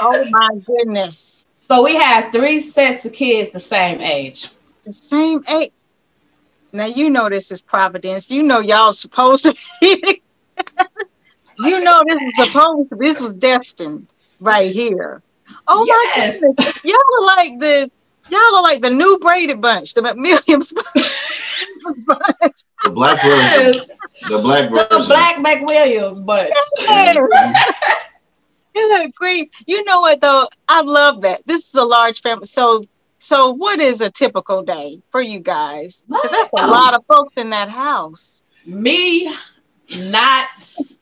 Oh 0.04 0.26
my 0.30 0.50
goodness. 0.68 1.48
So 1.58 1.84
we 1.84 1.96
have 1.96 2.32
three 2.32 2.60
sets 2.60 3.04
of 3.06 3.14
kids 3.14 3.50
the 3.50 3.60
same 3.60 4.00
age. 4.00 4.50
The 4.86 4.94
same 4.94 5.44
age. 5.50 5.72
Now 6.74 6.86
you 6.86 7.10
know 7.10 7.30
this 7.30 7.52
is 7.52 7.62
Providence. 7.62 8.30
You 8.30 8.44
know 8.44 8.60
y'all 8.60 8.94
supposed 8.94 9.46
to 9.46 9.56
be. 9.82 10.22
you 11.60 11.82
know 11.84 12.02
this 12.08 12.22
is 12.22 12.52
supposed 12.52 12.90
to. 12.90 12.96
This 12.96 13.20
was 13.20 13.34
destined 13.34 14.08
right 14.40 14.72
here. 14.72 15.22
Oh 15.68 15.86
Yes. 15.86 16.42
my 16.42 16.48
goodness! 16.48 16.84
Y'all 16.84 16.96
are 16.96 17.26
like 17.26 17.60
the 17.60 17.92
y'all 18.30 18.56
are 18.56 18.64
like 18.64 18.82
the 18.82 18.90
new 18.90 19.20
Brady 19.20 19.54
bunch, 19.54 19.94
the 19.94 20.02
McWilliams 20.02 20.74
bunch. 22.06 22.64
the 22.84 22.90
black 22.92 23.22
version 23.22 23.86
the 24.30 24.40
black 24.40 24.70
The 24.70 25.06
Black 25.08 25.38
McWilliams 25.38 26.26
bunch. 26.26 26.50
Good 28.74 28.90
mm-hmm. 28.90 29.10
grief. 29.16 29.50
You 29.66 29.84
know 29.84 30.02
what 30.02 30.22
though? 30.22 30.48
I 30.68 30.82
love 30.82 31.22
that. 31.22 31.42
This 31.46 31.68
is 31.68 31.74
a 31.76 31.84
large 31.84 32.22
family. 32.22 32.46
So 32.46 32.86
so 33.22 33.52
what 33.52 33.80
is 33.80 34.02
a 34.02 34.10
typical 34.10 34.64
day 34.64 35.00
for 35.12 35.22
you 35.22 35.40
guys? 35.40 36.04
Because 36.10 36.32
that's 36.32 36.50
a 36.54 36.68
lot 36.68 36.96
of 36.96 37.06
folks 37.06 37.34
in 37.38 37.52
that 37.52 37.70
house. 37.70 38.42
Me 38.66 39.32
not 40.10 40.48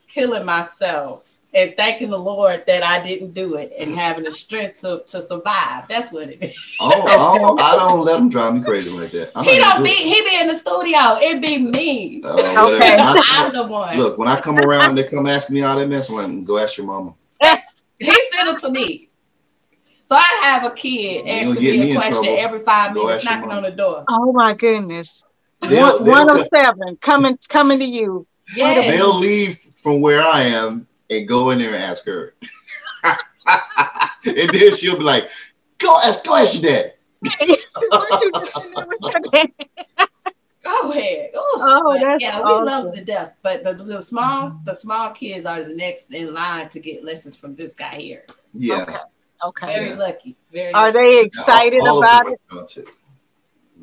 killing 0.10 0.46
myself 0.46 1.38
and 1.56 1.74
thanking 1.78 2.10
the 2.10 2.20
Lord 2.20 2.66
that 2.68 2.84
I 2.84 3.02
didn't 3.02 3.32
do 3.32 3.56
it 3.56 3.72
and 3.80 3.96
having 3.96 4.26
the 4.26 4.32
strength 4.32 4.82
to, 4.82 5.02
to 5.08 5.22
survive. 5.22 5.88
That's 5.88 6.12
what 6.12 6.28
it 6.30 6.44
is. 6.44 6.60
Oh, 6.82 6.92
oh, 7.08 7.58
I 7.58 7.78
don't 7.78 8.04
let 8.04 8.18
them 8.18 8.28
drive 8.28 8.54
me 8.54 8.62
crazy 8.64 8.90
like 8.90 9.12
that. 9.12 9.32
I'm 9.34 9.46
He 9.46 9.58
don't 9.58 9.82
be 9.82 9.90
it. 9.92 9.98
he 9.98 10.22
be 10.22 10.42
in 10.42 10.48
the 10.48 10.56
studio. 10.56 11.00
It 11.22 11.42
be 11.42 11.58
me. 11.58 12.22
Uh. 12.24 12.74
Okay. 12.76 12.98
I- 13.00 13.24
I'm 13.32 13.54
the 13.54 13.66
one. 13.66 13.98
look, 13.98 14.18
when 14.18 14.28
I 14.28 14.42
come 14.42 14.60
around, 14.60 14.96
they 14.96 15.06
come 15.06 15.26
ask 15.26 15.50
me 15.50 15.62
all 15.62 15.78
that 15.80 15.88
mess. 15.88 16.10
I'm 16.10 16.16
like, 16.16 16.44
go 16.44 16.58
ask 16.58 16.78
your 16.78 16.86
mama. 16.86 17.16
He 18.02 18.14
sent 18.32 18.46
them 18.48 18.56
to 18.56 18.72
me. 18.72 19.09
So 20.10 20.16
I 20.16 20.40
have 20.42 20.64
a 20.64 20.72
kid 20.72 21.28
You 21.28 21.52
asking 21.52 21.64
me 21.64 21.80
me 21.80 21.92
a 21.92 21.96
question 21.96 22.24
trouble. 22.24 22.40
every 22.40 22.60
five 22.60 22.96
Go 22.96 23.06
minutes, 23.06 23.28
ask 23.28 23.36
knocking 23.36 23.52
on 23.52 23.62
the 23.62 23.70
door. 23.70 24.06
Oh 24.10 24.34
my 24.34 24.56
goodness. 24.56 25.24
They'll, 25.62 26.04
they'll, 26.04 26.26
107 26.26 26.96
coming 26.98 27.38
coming 27.48 27.78
to 27.78 27.86
you. 27.86 28.26
Yes. 28.56 28.88
they'll 28.88 29.20
leave 29.20 29.60
from 29.76 30.02
where 30.02 30.24
I 30.24 30.42
am 30.42 30.88
and 31.12 31.28
go 31.28 31.52
in 31.52 31.60
there 31.60 31.76
and 31.76 31.84
ask 31.84 32.06
her. 32.06 32.34
and 33.04 33.18
then 34.26 34.76
she'll 34.78 34.98
be 34.98 35.04
like, 35.04 35.30
go 35.78 36.00
ask, 36.04 36.26
go 36.26 36.36
ask 36.36 36.60
your 36.60 36.72
dad. 36.72 36.94
Go 40.62 40.92
ahead. 40.92 41.32
Ooh. 41.36 41.40
Oh, 41.40 41.94
But 41.94 42.02
that's 42.02 42.22
yeah, 42.22 42.38
we 42.40 42.52
love 42.52 42.94
the 42.94 43.02
deaf. 43.02 43.34
But 43.42 43.64
the, 43.64 43.74
the 43.74 44.02
small, 44.02 44.60
the 44.66 44.74
small 44.74 45.12
kids 45.12 45.46
are 45.46 45.64
the 45.64 45.74
next 45.74 46.14
in 46.14 46.34
line 46.34 46.68
to 46.70 46.80
get 46.80 47.04
lessons 47.04 47.36
from 47.36 47.56
this 47.56 47.74
guy 47.74 47.96
here. 47.96 48.26
Yeah. 48.54 48.82
Okay. 48.84 48.98
Okay. 49.44 49.68
Very 49.68 49.90
Yeah. 49.90 49.96
lucky. 49.96 50.36
Very. 50.52 50.74
Are 50.74 50.92
lucky. 50.92 50.98
they 51.12 51.22
excited 51.22 51.82
All- 51.82 51.88
all 51.88 52.04
about 52.04 52.26
them 52.26 52.34
it? 52.34 52.78
are. 52.78 52.84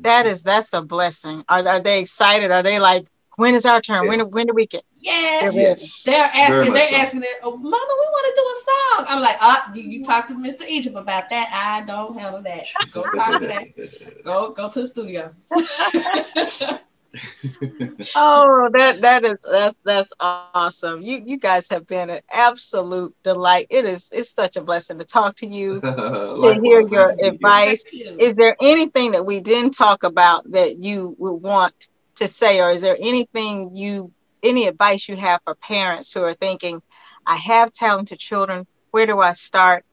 That 0.01 0.25
is 0.27 0.43
that's 0.43 0.73
a 0.73 0.81
blessing. 0.81 1.43
Are, 1.49 1.67
are 1.67 1.81
they 1.81 2.01
excited? 2.01 2.51
Are 2.51 2.61
they 2.61 2.79
like, 2.79 3.07
when 3.37 3.55
is 3.55 3.65
our 3.65 3.81
turn? 3.81 4.07
When 4.07 4.19
when 4.31 4.45
do 4.47 4.53
we 4.53 4.67
get? 4.67 4.83
Yes. 4.99 5.53
Yes. 5.55 6.03
They're 6.03 6.23
asking. 6.23 6.73
They're 6.73 6.83
so. 6.83 6.95
asking. 6.95 7.23
It, 7.23 7.29
oh, 7.43 7.55
Mama, 7.55 7.69
we 7.69 7.75
want 7.75 8.25
to 8.27 8.41
do 8.41 8.43
a 8.47 8.57
song. 8.67 9.05
I'm 9.09 9.21
like, 9.21 9.37
uh, 9.39 9.71
you, 9.73 9.83
you 9.83 10.03
talk 10.03 10.27
to 10.27 10.33
Mr. 10.35 10.67
Egypt 10.67 10.95
about 10.95 11.29
that. 11.29 11.49
I 11.51 11.85
don't 11.85 12.17
handle 12.17 12.41
that. 12.41 12.63
Go 12.91 13.03
talk 13.03 13.41
to 13.41 13.47
that. 13.47 14.23
Go 14.23 14.51
go 14.51 14.69
to 14.69 14.79
the 14.81 14.87
studio. 14.87 15.33
Oh, 18.15 18.69
that 18.73 19.01
that 19.01 19.23
is 19.25 19.35
that's 19.43 19.77
that's 19.85 20.13
awesome. 20.19 20.79
You 20.79 21.21
you 21.23 21.37
guys 21.37 21.67
have 21.69 21.87
been 21.87 22.09
an 22.09 22.21
absolute 22.31 23.15
delight. 23.23 23.67
It 23.69 23.85
is 23.85 24.09
it's 24.11 24.31
such 24.31 24.55
a 24.55 24.61
blessing 24.61 24.97
to 24.97 25.05
talk 25.05 25.35
to 25.37 25.47
you. 25.47 25.81
Likewise, 25.83 26.63
hear 26.63 26.81
your 26.81 27.11
to 27.11 27.25
advice. 27.27 27.83
You. 27.91 28.17
Is 28.19 28.33
there 28.33 28.55
anything 28.59 29.11
that 29.11 29.25
we 29.25 29.39
didn't 29.39 29.73
talk 29.75 30.03
about 30.03 30.49
that 30.51 30.77
you 30.77 31.15
would 31.19 31.35
want 31.43 31.73
to 32.17 32.27
say, 32.27 32.59
or 32.59 32.71
is 32.71 32.81
there 32.81 32.97
anything 32.99 33.71
you 33.73 34.11
any 34.43 34.67
advice 34.67 35.07
you 35.07 35.15
have 35.15 35.41
for 35.43 35.55
parents 35.55 36.13
who 36.13 36.23
are 36.23 36.33
thinking, 36.33 36.81
I 37.25 37.35
have 37.37 37.71
talented 37.71 38.19
children, 38.19 38.65
where 38.91 39.05
do 39.05 39.19
I 39.19 39.33
start? 39.33 39.85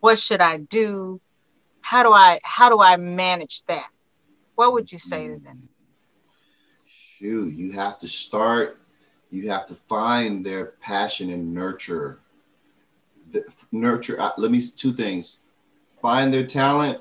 What 0.00 0.18
should 0.18 0.40
I 0.40 0.58
do? 0.58 1.20
How 1.82 2.02
do 2.02 2.12
I 2.12 2.40
how 2.42 2.68
do 2.68 2.80
I 2.80 2.96
manage 2.96 3.64
that? 3.68 3.86
What 4.56 4.72
would 4.72 4.92
you 4.92 4.98
say 4.98 5.28
to 5.28 5.38
them? 5.38 5.69
Shoot, 7.20 7.52
you 7.52 7.72
have 7.72 7.98
to 7.98 8.08
start. 8.08 8.78
You 9.30 9.50
have 9.50 9.66
to 9.66 9.74
find 9.74 10.44
their 10.44 10.66
passion 10.80 11.30
and 11.30 11.52
nurture. 11.54 12.18
The, 13.30 13.44
nurture. 13.72 14.20
uh, 14.20 14.32
Let 14.38 14.50
me 14.50 14.60
two 14.62 14.92
things: 14.92 15.38
find 15.86 16.32
their 16.32 16.46
talent 16.46 17.00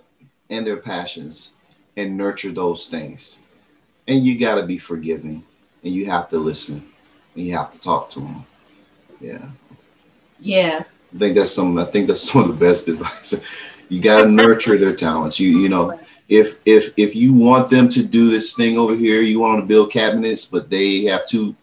and 0.49 0.67
their 0.67 0.77
passions, 0.77 1.51
and 1.95 2.17
nurture 2.17 2.51
those 2.51 2.87
things. 2.87 3.39
And 4.07 4.25
you 4.25 4.37
got 4.37 4.55
to 4.55 4.63
be 4.63 4.77
forgiving, 4.77 5.43
and 5.83 5.93
you 5.93 6.05
have 6.07 6.29
to 6.29 6.37
listen, 6.37 6.83
and 7.35 7.45
you 7.45 7.55
have 7.55 7.71
to 7.71 7.79
talk 7.79 8.09
to 8.11 8.19
them. 8.19 8.43
Yeah, 9.21 9.49
Yeah. 10.39 10.83
I 11.15 11.17
think 11.17 11.35
that's 11.35 11.51
some. 11.51 11.77
I 11.77 11.85
think 11.85 12.07
that's 12.07 12.31
some 12.31 12.43
of 12.49 12.59
the 12.59 12.65
best 12.65 12.87
advice. 12.89 13.33
You 13.89 14.01
got 14.01 14.23
to 14.23 14.29
nurture 14.29 14.77
their 14.77 14.95
talents. 14.95 15.39
You 15.39 15.57
you 15.57 15.69
know 15.69 15.99
if 16.29 16.59
if 16.65 16.93
if 16.95 17.15
you 17.15 17.33
want 17.33 17.69
them 17.69 17.89
to 17.89 18.03
do 18.03 18.29
this 18.29 18.55
thing 18.55 18.77
over 18.77 18.95
here, 18.95 19.21
you 19.21 19.39
want 19.39 19.59
to 19.61 19.65
build 19.65 19.91
cabinets, 19.91 20.45
but 20.45 20.69
they 20.69 21.03
have 21.05 21.27
two, 21.27 21.55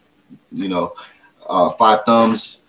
you 0.53 0.69
know, 0.69 0.93
uh, 1.49 1.71
five 1.71 2.05
thumbs. 2.05 2.61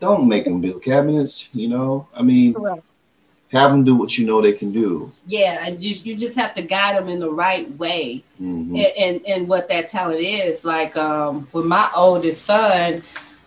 Don't 0.00 0.28
make 0.28 0.44
them 0.44 0.60
build 0.60 0.82
cabinets. 0.82 1.48
You 1.52 1.68
know, 1.68 2.08
I 2.14 2.22
mean, 2.22 2.52
Right. 2.54 2.82
have 3.52 3.70
them 3.70 3.84
do 3.84 3.94
what 3.96 4.18
you 4.18 4.26
know 4.26 4.40
they 4.42 4.52
can 4.52 4.72
do. 4.72 5.10
Yeah, 5.26 5.64
and 5.64 5.82
you, 5.82 5.94
you 6.02 6.16
just 6.16 6.34
have 6.36 6.52
to 6.54 6.62
guide 6.62 6.96
them 6.96 7.08
in 7.08 7.20
the 7.20 7.30
right 7.30 7.70
way 7.78 8.22
Mhm. 8.40 8.76
and, 8.76 8.92
and 8.98 9.26
and 9.26 9.48
what 9.48 9.68
that 9.68 9.88
talent 9.88 10.20
is. 10.20 10.64
Like 10.64 10.96
um 10.96 11.46
with 11.52 11.64
my 11.66 11.88
oldest 11.96 12.44
son, 12.44 13.02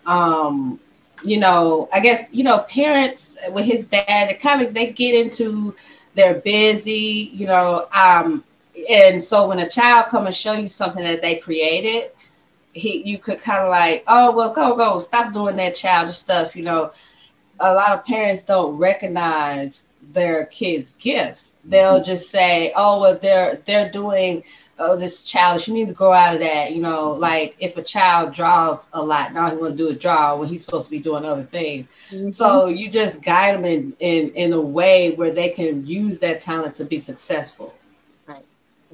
um, 0.05 0.79
you 1.23 1.37
know, 1.37 1.89
I 1.93 1.99
guess 1.99 2.21
you 2.31 2.43
know, 2.45 2.59
parents 2.69 3.37
with 3.51 3.65
his 3.65 3.85
dad, 3.85 4.29
they 4.29 4.33
kind 4.35 4.61
of 4.61 4.73
they 4.73 4.91
get 4.91 5.15
into 5.15 5.75
they're 6.15 6.39
busy, 6.39 7.31
you 7.33 7.47
know, 7.47 7.87
um, 7.93 8.43
and 8.89 9.21
so 9.21 9.47
when 9.47 9.59
a 9.59 9.69
child 9.69 10.07
come 10.07 10.25
and 10.25 10.35
show 10.35 10.53
you 10.53 10.69
something 10.69 11.03
that 11.03 11.21
they 11.21 11.35
created, 11.35 12.11
he 12.73 13.03
you 13.03 13.17
could 13.17 13.39
kind 13.39 13.63
of 13.63 13.69
like, 13.69 14.03
oh 14.07 14.31
well, 14.35 14.53
go 14.53 14.75
go, 14.75 14.99
stop 14.99 15.33
doing 15.33 15.55
that 15.57 15.75
childish 15.75 16.17
stuff, 16.17 16.55
you 16.55 16.63
know. 16.63 16.91
A 17.59 17.73
lot 17.73 17.91
of 17.91 18.03
parents 18.05 18.43
don't 18.43 18.77
recognize 18.77 19.83
their 20.11 20.45
kids' 20.47 20.91
gifts. 20.99 21.55
They'll 21.63 22.03
just 22.03 22.29
say, 22.29 22.73
"Oh, 22.75 22.99
well, 22.99 23.17
they're 23.17 23.57
they're 23.65 23.89
doing 23.89 24.43
oh 24.79 24.97
this 24.97 25.23
childish. 25.23 25.67
You 25.67 25.73
need 25.73 25.87
to 25.87 25.93
grow 25.93 26.11
out 26.13 26.33
of 26.35 26.39
that." 26.41 26.73
You 26.73 26.81
know, 26.81 27.11
like 27.13 27.55
if 27.59 27.77
a 27.77 27.83
child 27.83 28.33
draws 28.33 28.87
a 28.93 29.01
lot, 29.01 29.33
now 29.33 29.49
he 29.49 29.55
want 29.55 29.73
to 29.73 29.77
do 29.77 29.89
a 29.89 29.93
draw 29.93 30.35
when 30.37 30.47
he's 30.49 30.63
supposed 30.63 30.85
to 30.85 30.91
be 30.91 30.99
doing 30.99 31.25
other 31.25 31.43
things. 31.43 31.87
Mm-hmm. 32.11 32.29
So 32.31 32.67
you 32.67 32.89
just 32.89 33.21
guide 33.23 33.55
them 33.55 33.65
in 33.65 33.95
in 33.99 34.29
in 34.31 34.53
a 34.53 34.61
way 34.61 35.11
where 35.15 35.31
they 35.31 35.49
can 35.49 35.85
use 35.85 36.19
that 36.19 36.41
talent 36.41 36.75
to 36.75 36.85
be 36.85 36.99
successful. 36.99 37.73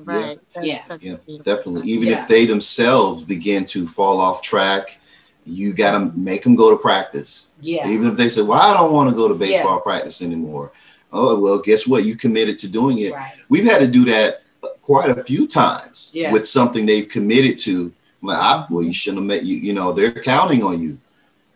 right. 0.05 0.39
That's 0.55 0.65
Yeah. 0.65 0.84
such 0.84 1.01
Yeah, 1.01 1.15
Definitely. 1.43 1.89
Even 1.89 2.07
Yeah. 2.09 2.21
if 2.21 2.27
they 2.30 2.45
themselves 2.45 3.25
begin 3.25 3.65
to 3.65 3.86
fall 3.86 4.21
off 4.21 4.41
track, 4.41 4.97
you 5.45 5.73
got 5.73 5.91
to 5.91 6.11
make 6.17 6.43
them 6.43 6.55
go 6.55 6.69
to 6.69 6.77
practice. 6.77 7.49
Yeah, 7.59 7.89
Even 7.89 8.07
if 8.07 8.15
they 8.15 8.30
say, 8.30 8.41
"Well, 8.41 8.61
I 8.61 8.73
don't 8.73 8.93
want 8.93 9.09
to 9.09 9.15
go 9.15 9.27
to 9.27 9.34
baseball 9.34 9.82
practice 9.82 10.21
anymore." 10.21 10.71
Oh, 11.11 11.38
well, 11.39 11.59
guess 11.59 11.88
what? 11.88 12.05
You 12.05 12.15
committed 12.15 12.59
to 12.59 12.69
doing 12.69 12.99
it. 12.99 13.11
right. 13.13 13.34
We've 13.49 13.65
had 13.65 13.82
to 13.82 13.88
do 13.88 14.05
that 14.05 14.43
quite 14.90 15.16
a 15.16 15.24
few 15.24 15.46
times 15.46 16.10
Yeah. 16.16 16.32
with 16.34 16.48
something 16.48 16.84
they've 16.88 17.08
committed 17.08 17.60
to. 17.60 17.94
Like, 18.24 18.40
ah, 18.40 18.66
I, 18.68 18.74
well, 18.74 18.84
you 18.84 18.92
shouldn't 18.92 19.22
have 19.22 19.28
met 19.28 19.44
you. 19.46 19.56
You 19.58 19.74
know, 19.74 19.92
they're 19.94 20.12
counting 20.12 20.64
on 20.64 20.82
you, 20.82 20.98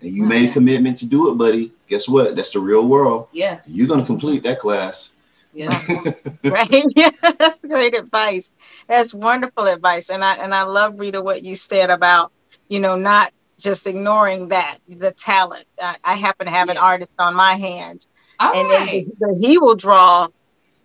and 0.02 0.12
you 0.12 0.26
oh, 0.26 0.28
made 0.28 0.44
a 0.44 0.46
Yeah. 0.46 0.54
commitment 0.54 1.00
to 1.00 1.08
do 1.08 1.32
it, 1.32 1.36
buddy. 1.36 1.72
Guess 1.88 2.08
what? 2.08 2.36
That's 2.36 2.52
the 2.52 2.60
real 2.60 2.88
world. 2.88 3.28
Yeah, 3.32 3.60
You're 3.66 3.88
gonna 3.88 4.06
complete 4.06 4.44
that 4.44 4.60
class. 4.60 5.12
yeah, 5.52 5.70
right 6.46 6.86
yeah 6.96 7.12
that's 7.40 7.60
great 7.60 7.94
advice 7.94 8.50
that's 8.88 9.14
wonderful 9.14 9.68
advice 9.68 10.10
and 10.10 10.26
i 10.26 10.34
and 10.44 10.52
i 10.52 10.64
love 10.64 11.00
rita 11.00 11.22
what 11.22 11.44
you 11.44 11.56
said 11.56 11.92
about 11.92 12.32
you 12.70 12.80
know 12.80 12.96
not 12.96 13.32
just 13.60 13.86
ignoring 13.86 14.48
that 14.48 14.80
the 14.90 15.12
talent 15.12 15.66
i, 15.80 15.96
I 16.04 16.16
happen 16.16 16.48
to 16.48 16.52
have 16.52 16.70
an 16.70 16.78
artist 16.78 17.12
on 17.20 17.36
my 17.36 17.54
hands 17.54 18.08
all 18.40 18.52
and 18.58 18.68
right. 18.68 19.06
then 19.22 19.38
he, 19.40 19.48
he 19.48 19.58
will 19.60 19.76
draw 19.76 20.28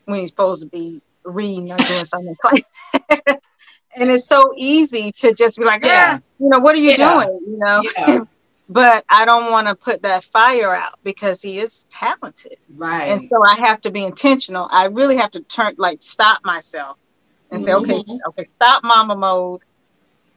when 0.04 0.20
he's 0.20 0.28
supposed 0.28 0.60
to 0.60 0.68
be 0.68 1.00
reading 1.28 1.72
or 1.72 1.82
doing 1.82 2.04
something 2.04 2.28
in 2.30 2.36
class 2.40 2.62
and 3.96 4.10
it's 4.10 4.26
so 4.26 4.52
easy 4.56 5.12
to 5.18 5.34
just 5.34 5.56
be 5.58 5.64
like 5.64 5.82
Yeah. 5.82 6.16
ah, 6.16 6.20
you 6.38 6.48
know 6.48 6.58
what 6.60 6.74
are 6.76 6.80
you 6.80 6.94
Yeah. 6.96 7.24
doing 7.24 7.40
you 7.46 7.58
know 7.58 7.84
Yeah. 7.96 8.18
but 8.68 9.04
i 9.08 9.24
don't 9.24 9.50
want 9.50 9.66
to 9.68 9.74
put 9.76 10.02
that 10.02 10.24
fire 10.24 10.74
out 10.74 10.94
because 11.04 11.40
he 11.42 11.58
is 11.58 11.84
talented 11.90 12.56
right. 12.76 13.08
and 13.08 13.20
so 13.30 13.42
I 13.44 13.66
have 13.68 13.80
to 13.82 13.90
be 13.90 14.02
intentional. 14.04 14.68
I 14.70 14.86
really 14.86 15.16
have 15.16 15.30
to 15.32 15.42
turn, 15.44 15.74
like, 15.78 15.98
stop 16.02 16.40
myself 16.44 16.96
and 17.50 17.60
say, 17.62 17.72
okay, 17.74 18.02
Mhm. 18.02 18.18
okay, 18.28 18.46
stop 18.54 18.84
mama 18.84 19.16
mode. 19.16 19.60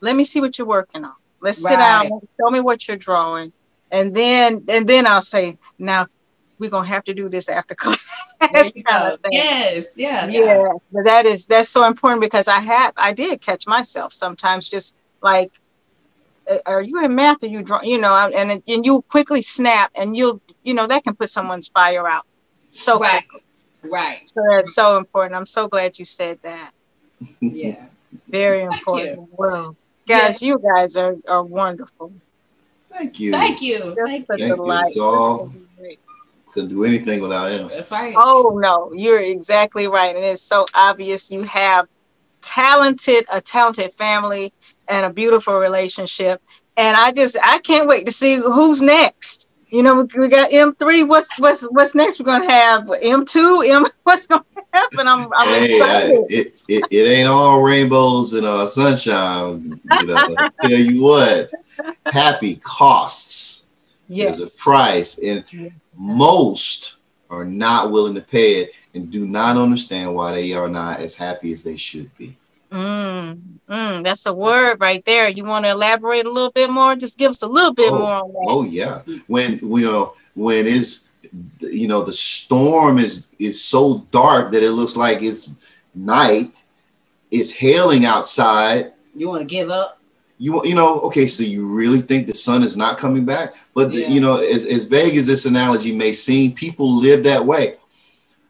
Let 0.01 0.15
me 0.15 0.23
see 0.23 0.41
what 0.41 0.57
you're 0.57 0.67
working 0.67 1.03
on. 1.03 1.13
Let's 1.41 1.59
sit 1.65 1.77
Right. 1.77 1.79
down. 1.79 2.09
Show 2.39 2.49
me 2.51 2.59
what 2.61 2.87
you're 2.87 2.97
drawing, 2.97 3.51
and 3.91 4.15
then 4.15 4.65
and 4.69 4.87
then 4.87 5.07
I'll 5.07 5.21
say, 5.21 5.57
now 5.77 6.07
we're 6.61 6.69
gonna 6.69 6.87
have 6.87 7.03
to 7.05 7.13
do 7.13 7.27
this 7.27 7.49
after 7.49 7.75
class. 7.75 8.07
There 8.53 8.71
you 8.73 8.81
go. 8.83 9.17
Yes, 9.29 9.85
yeah, 9.95 10.27
Yeah. 10.27 10.39
yeah. 10.39 10.69
but 10.91 11.03
that 11.05 11.25
is 11.27 11.45
that's 11.45 11.69
so 11.69 11.83
important 11.85 12.21
because 12.21 12.47
I 12.47 12.59
have 12.59 12.93
I 12.97 13.13
did 13.13 13.39
catch 13.41 13.67
myself 13.67 14.13
sometimes 14.13 14.67
just 14.67 14.95
like, 15.21 15.51
"Uh, 16.49 16.57
are 16.65 16.81
you 16.81 17.03
in 17.05 17.13
math 17.13 17.43
or 17.43 17.47
you 17.47 17.61
draw? 17.61 17.81
You 17.83 17.99
know, 17.99 18.15
and 18.15 18.63
and 18.67 18.85
you 18.85 19.03
quickly 19.09 19.41
snap 19.43 19.91
and 19.95 20.15
you'll 20.15 20.41
you 20.63 20.73
know 20.73 20.87
that 20.87 21.03
can 21.03 21.15
put 21.15 21.29
someone's 21.29 21.67
fire 21.67 22.07
out. 22.07 22.25
So 22.71 22.97
right, 22.99 23.23
right. 23.83 24.27
so 24.27 24.41
that's 24.49 24.73
so 24.73 24.97
important. 24.97 25.35
I'm 25.35 25.45
so 25.45 25.67
glad 25.67 25.99
you 25.99 26.05
said 26.05 26.39
that. 26.41 26.71
Yeah. 27.41 27.85
Very 28.27 28.63
important. 28.63 29.29
Well, 29.37 29.75
guys, 30.07 30.41
you 30.41 30.59
guys 30.59 30.97
are, 30.97 31.15
are 31.27 31.43
wonderful. 31.43 32.11
Thank 32.89 33.19
you. 33.19 33.31
Thank 33.31 33.61
you. 33.61 33.95
Thank 33.95 34.27
you. 34.29 34.37
Thank 34.37 34.41
you. 34.41 34.71
It's 34.71 34.97
all- 34.97 35.53
Couldn't 36.51 36.69
do 36.69 36.83
anything 36.83 37.21
without 37.21 37.51
him. 37.51 37.69
That's 37.69 37.91
right. 37.91 38.13
Oh 38.17 38.59
no, 38.61 38.91
you're 38.93 39.21
exactly 39.21 39.87
right, 39.87 40.15
and 40.15 40.23
it's 40.25 40.41
so 40.41 40.65
obvious 40.73 41.31
you 41.31 41.43
have 41.43 41.87
talented 42.41 43.25
a 43.31 43.39
talented 43.39 43.93
family 43.93 44.53
and 44.87 45.05
a 45.05 45.09
beautiful 45.09 45.57
relationship, 45.57 46.41
and 46.75 46.97
I 46.97 47.13
just 47.13 47.37
I 47.41 47.59
can't 47.59 47.87
wait 47.87 48.05
to 48.05 48.11
see 48.11 48.35
who's 48.35 48.81
next. 48.81 49.47
You 49.69 49.83
know, 49.83 49.95
we, 49.95 50.19
we 50.19 50.27
got 50.27 50.51
M 50.51 50.75
three. 50.75 51.03
What's 51.03 51.39
what's 51.39 51.61
what's 51.71 51.95
next? 51.95 52.19
We're 52.19 52.25
gonna 52.25 52.51
have 52.51 52.89
M 53.01 53.25
two. 53.25 53.63
M. 53.65 53.85
What's 54.03 54.27
gonna 54.27 54.43
happen? 54.73 55.07
I'm 55.07 55.31
I'm 55.33 55.47
hey, 55.47 55.79
I, 55.79 56.01
it, 56.29 56.61
it 56.67 56.83
it 56.91 57.07
ain't 57.07 57.29
all 57.29 57.61
rainbows 57.61 58.33
and 58.33 58.45
uh, 58.45 58.65
sunshine. 58.65 59.63
You 60.01 60.07
know, 60.07 60.35
tell 60.59 60.71
you 60.71 61.01
what, 61.01 61.51
happy 62.07 62.57
costs. 62.57 63.69
yes. 64.09 64.39
There's 64.39 64.53
a 64.53 64.57
price, 64.57 65.19
and 65.19 65.45
most 66.01 66.95
are 67.29 67.45
not 67.45 67.91
willing 67.91 68.15
to 68.15 68.21
pay 68.21 68.61
it 68.61 68.71
and 68.93 69.11
do 69.11 69.25
not 69.25 69.55
understand 69.55 70.13
why 70.13 70.33
they 70.33 70.53
are 70.53 70.67
not 70.67 70.99
as 70.99 71.15
happy 71.15 71.53
as 71.53 71.63
they 71.63 71.77
should 71.77 72.15
be. 72.17 72.35
Mm, 72.71 73.39
mm, 73.69 74.03
that's 74.03 74.25
a 74.25 74.33
word 74.33 74.81
right 74.81 75.05
there. 75.05 75.29
You 75.29 75.45
want 75.45 75.65
to 75.65 75.71
elaborate 75.71 76.25
a 76.25 76.31
little 76.31 76.51
bit 76.51 76.69
more? 76.69 76.95
Just 76.95 77.17
give 77.17 77.29
us 77.29 77.43
a 77.43 77.47
little 77.47 77.73
bit 77.73 77.91
Oh, 77.91 77.99
more 77.99 78.15
on 78.15 78.27
that. 78.33 78.45
Oh 78.47 78.63
yeah, 78.63 79.01
when 79.27 79.59
you 79.61 79.85
know 79.85 80.13
when 80.33 80.65
it's 80.65 81.07
you 81.59 81.87
know 81.87 82.01
the 82.01 82.13
storm 82.13 82.97
is 82.97 83.27
is 83.39 83.63
so 83.63 84.07
dark 84.11 84.51
that 84.51 84.63
it 84.63 84.71
looks 84.71 84.97
like 84.97 85.21
it's 85.21 85.51
night. 85.93 86.51
It's 87.29 87.51
hailing 87.51 88.05
outside. 88.05 88.93
You 89.15 89.29
want 89.29 89.41
to 89.41 89.45
give 89.45 89.69
up? 89.69 90.00
You 90.41 90.59
you 90.65 90.73
know 90.73 91.01
okay, 91.01 91.27
so 91.27 91.43
you 91.43 91.71
really 91.71 92.01
think 92.01 92.25
the 92.25 92.33
sun 92.33 92.63
is 92.63 92.75
not 92.75 92.97
coming 92.97 93.25
back? 93.25 93.53
But 93.75 93.91
the- 93.91 94.09
you 94.09 94.19
know, 94.19 94.37
as, 94.37 94.65
as 94.65 94.85
vague 94.85 95.15
as 95.15 95.27
this 95.27 95.45
analogy 95.45 95.91
may 95.91 96.13
seem, 96.13 96.53
people 96.53 96.97
live 96.99 97.23
that 97.25 97.45
way. 97.45 97.75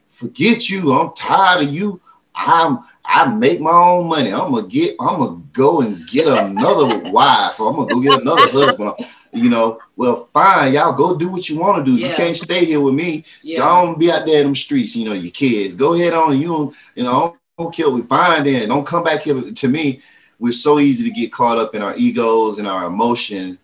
Forget 0.09 0.69
you. 0.69 0.93
I'm 0.93 1.13
tired 1.15 1.63
of 1.67 1.73
you. 1.73 1.99
I'm 2.33 2.79
I 3.03 3.27
make 3.27 3.59
my 3.59 3.71
own 3.73 4.07
money. 4.07 4.31
I'm 4.31 4.53
gonna 4.53 4.69
get. 4.69 4.95
I'm 5.01 5.19
gonna 5.19 5.41
go 5.51 5.81
and 5.81 6.07
get 6.07 6.27
another 6.27 6.97
wife. 7.11 7.59
Or 7.59 7.69
I'm 7.69 7.75
gonna 7.75 7.93
go 7.93 7.99
get 7.99 8.21
another 8.21 8.47
husband. 8.47 8.93
You 9.33 9.49
know. 9.49 9.79
Well, 9.97 10.29
fine. 10.33 10.73
Y'all 10.73 10.93
go 10.93 11.17
do 11.17 11.27
what 11.27 11.49
you 11.49 11.59
want 11.59 11.85
to 11.85 11.91
do. 11.91 11.97
You 11.97 12.13
can't 12.13 12.37
stay 12.37 12.63
here 12.63 12.79
with 12.79 12.93
me. 12.93 13.25
Yeah. 13.43 13.57
Go 13.59 13.67
on, 13.67 13.99
be 13.99 14.09
out 14.09 14.25
there 14.25 14.39
in 14.39 14.45
them 14.45 14.55
streets. 14.55 14.95
You 14.95 15.05
know, 15.09 15.13
your 15.13 15.31
kids. 15.31 15.73
Go 15.75 15.93
ahead 15.93 16.13
on. 16.13 16.39
You. 16.39 16.73
You 16.95 17.03
know. 17.03 17.37
Don't, 17.59 17.75
kill. 17.75 17.93
We 17.93 18.01
fine 18.03 18.45
then. 18.45 18.69
Don't 18.69 18.87
come 18.87 19.03
back 19.03 19.21
here 19.21 19.39
to 19.51 19.67
me. 19.67 20.01
We're 20.41 20.51
so 20.51 20.79
easy 20.79 21.05
to 21.05 21.11
get 21.11 21.31
caught 21.31 21.59
up 21.59 21.75
in 21.75 21.83
our 21.83 21.95
egos 21.95 22.57
and 22.57 22.67
our 22.67 22.87
emotion. 22.87 23.59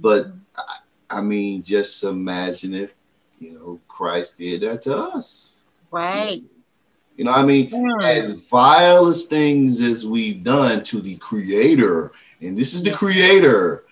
But 0.00 0.32
I, 0.56 0.76
I 1.10 1.20
mean, 1.20 1.62
just 1.62 2.02
imagine 2.04 2.72
if 2.72 2.94
you 3.38 3.52
know 3.52 3.78
Christ 3.86 4.38
did 4.38 4.62
that 4.62 4.80
to 4.82 4.96
us. 4.96 5.60
Right. 5.90 6.42
You 7.18 7.24
know, 7.26 7.32
I 7.32 7.44
mean, 7.44 7.70
Mm. 7.70 8.02
as 8.02 8.32
vile 8.48 9.08
as 9.08 9.24
things 9.24 9.78
as 9.80 10.06
we've 10.06 10.42
done 10.42 10.82
to 10.84 11.02
the 11.02 11.16
creator, 11.16 12.12
and 12.40 12.56
this 12.56 12.72
is 12.72 12.82
the 12.82 12.90
Yeah. 12.90 12.96
creator. 12.96 13.84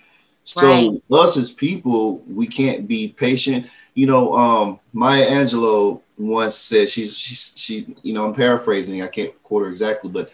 So 0.43 0.67
Right. 0.67 1.03
us 1.13 1.37
as 1.37 1.53
people, 1.53 2.23
we 2.27 2.47
can't 2.47 2.89
be 2.89 3.09
patient. 3.09 3.67
You 3.95 4.07
know, 4.07 4.35
um, 4.35 4.81
Maya 4.95 5.29
Angelou 5.31 6.01
once 6.17 6.55
said 6.55 6.89
she's 6.89 7.19
she's 7.19 7.53
she, 7.57 7.95
you 8.03 8.15
know, 8.15 8.25
I'm 8.25 8.35
paraphrasing, 8.35 9.03
I 9.03 9.09
can't 9.09 9.35
quote 9.43 9.65
her 9.65 9.69
exactly, 9.71 10.11
but 10.11 10.33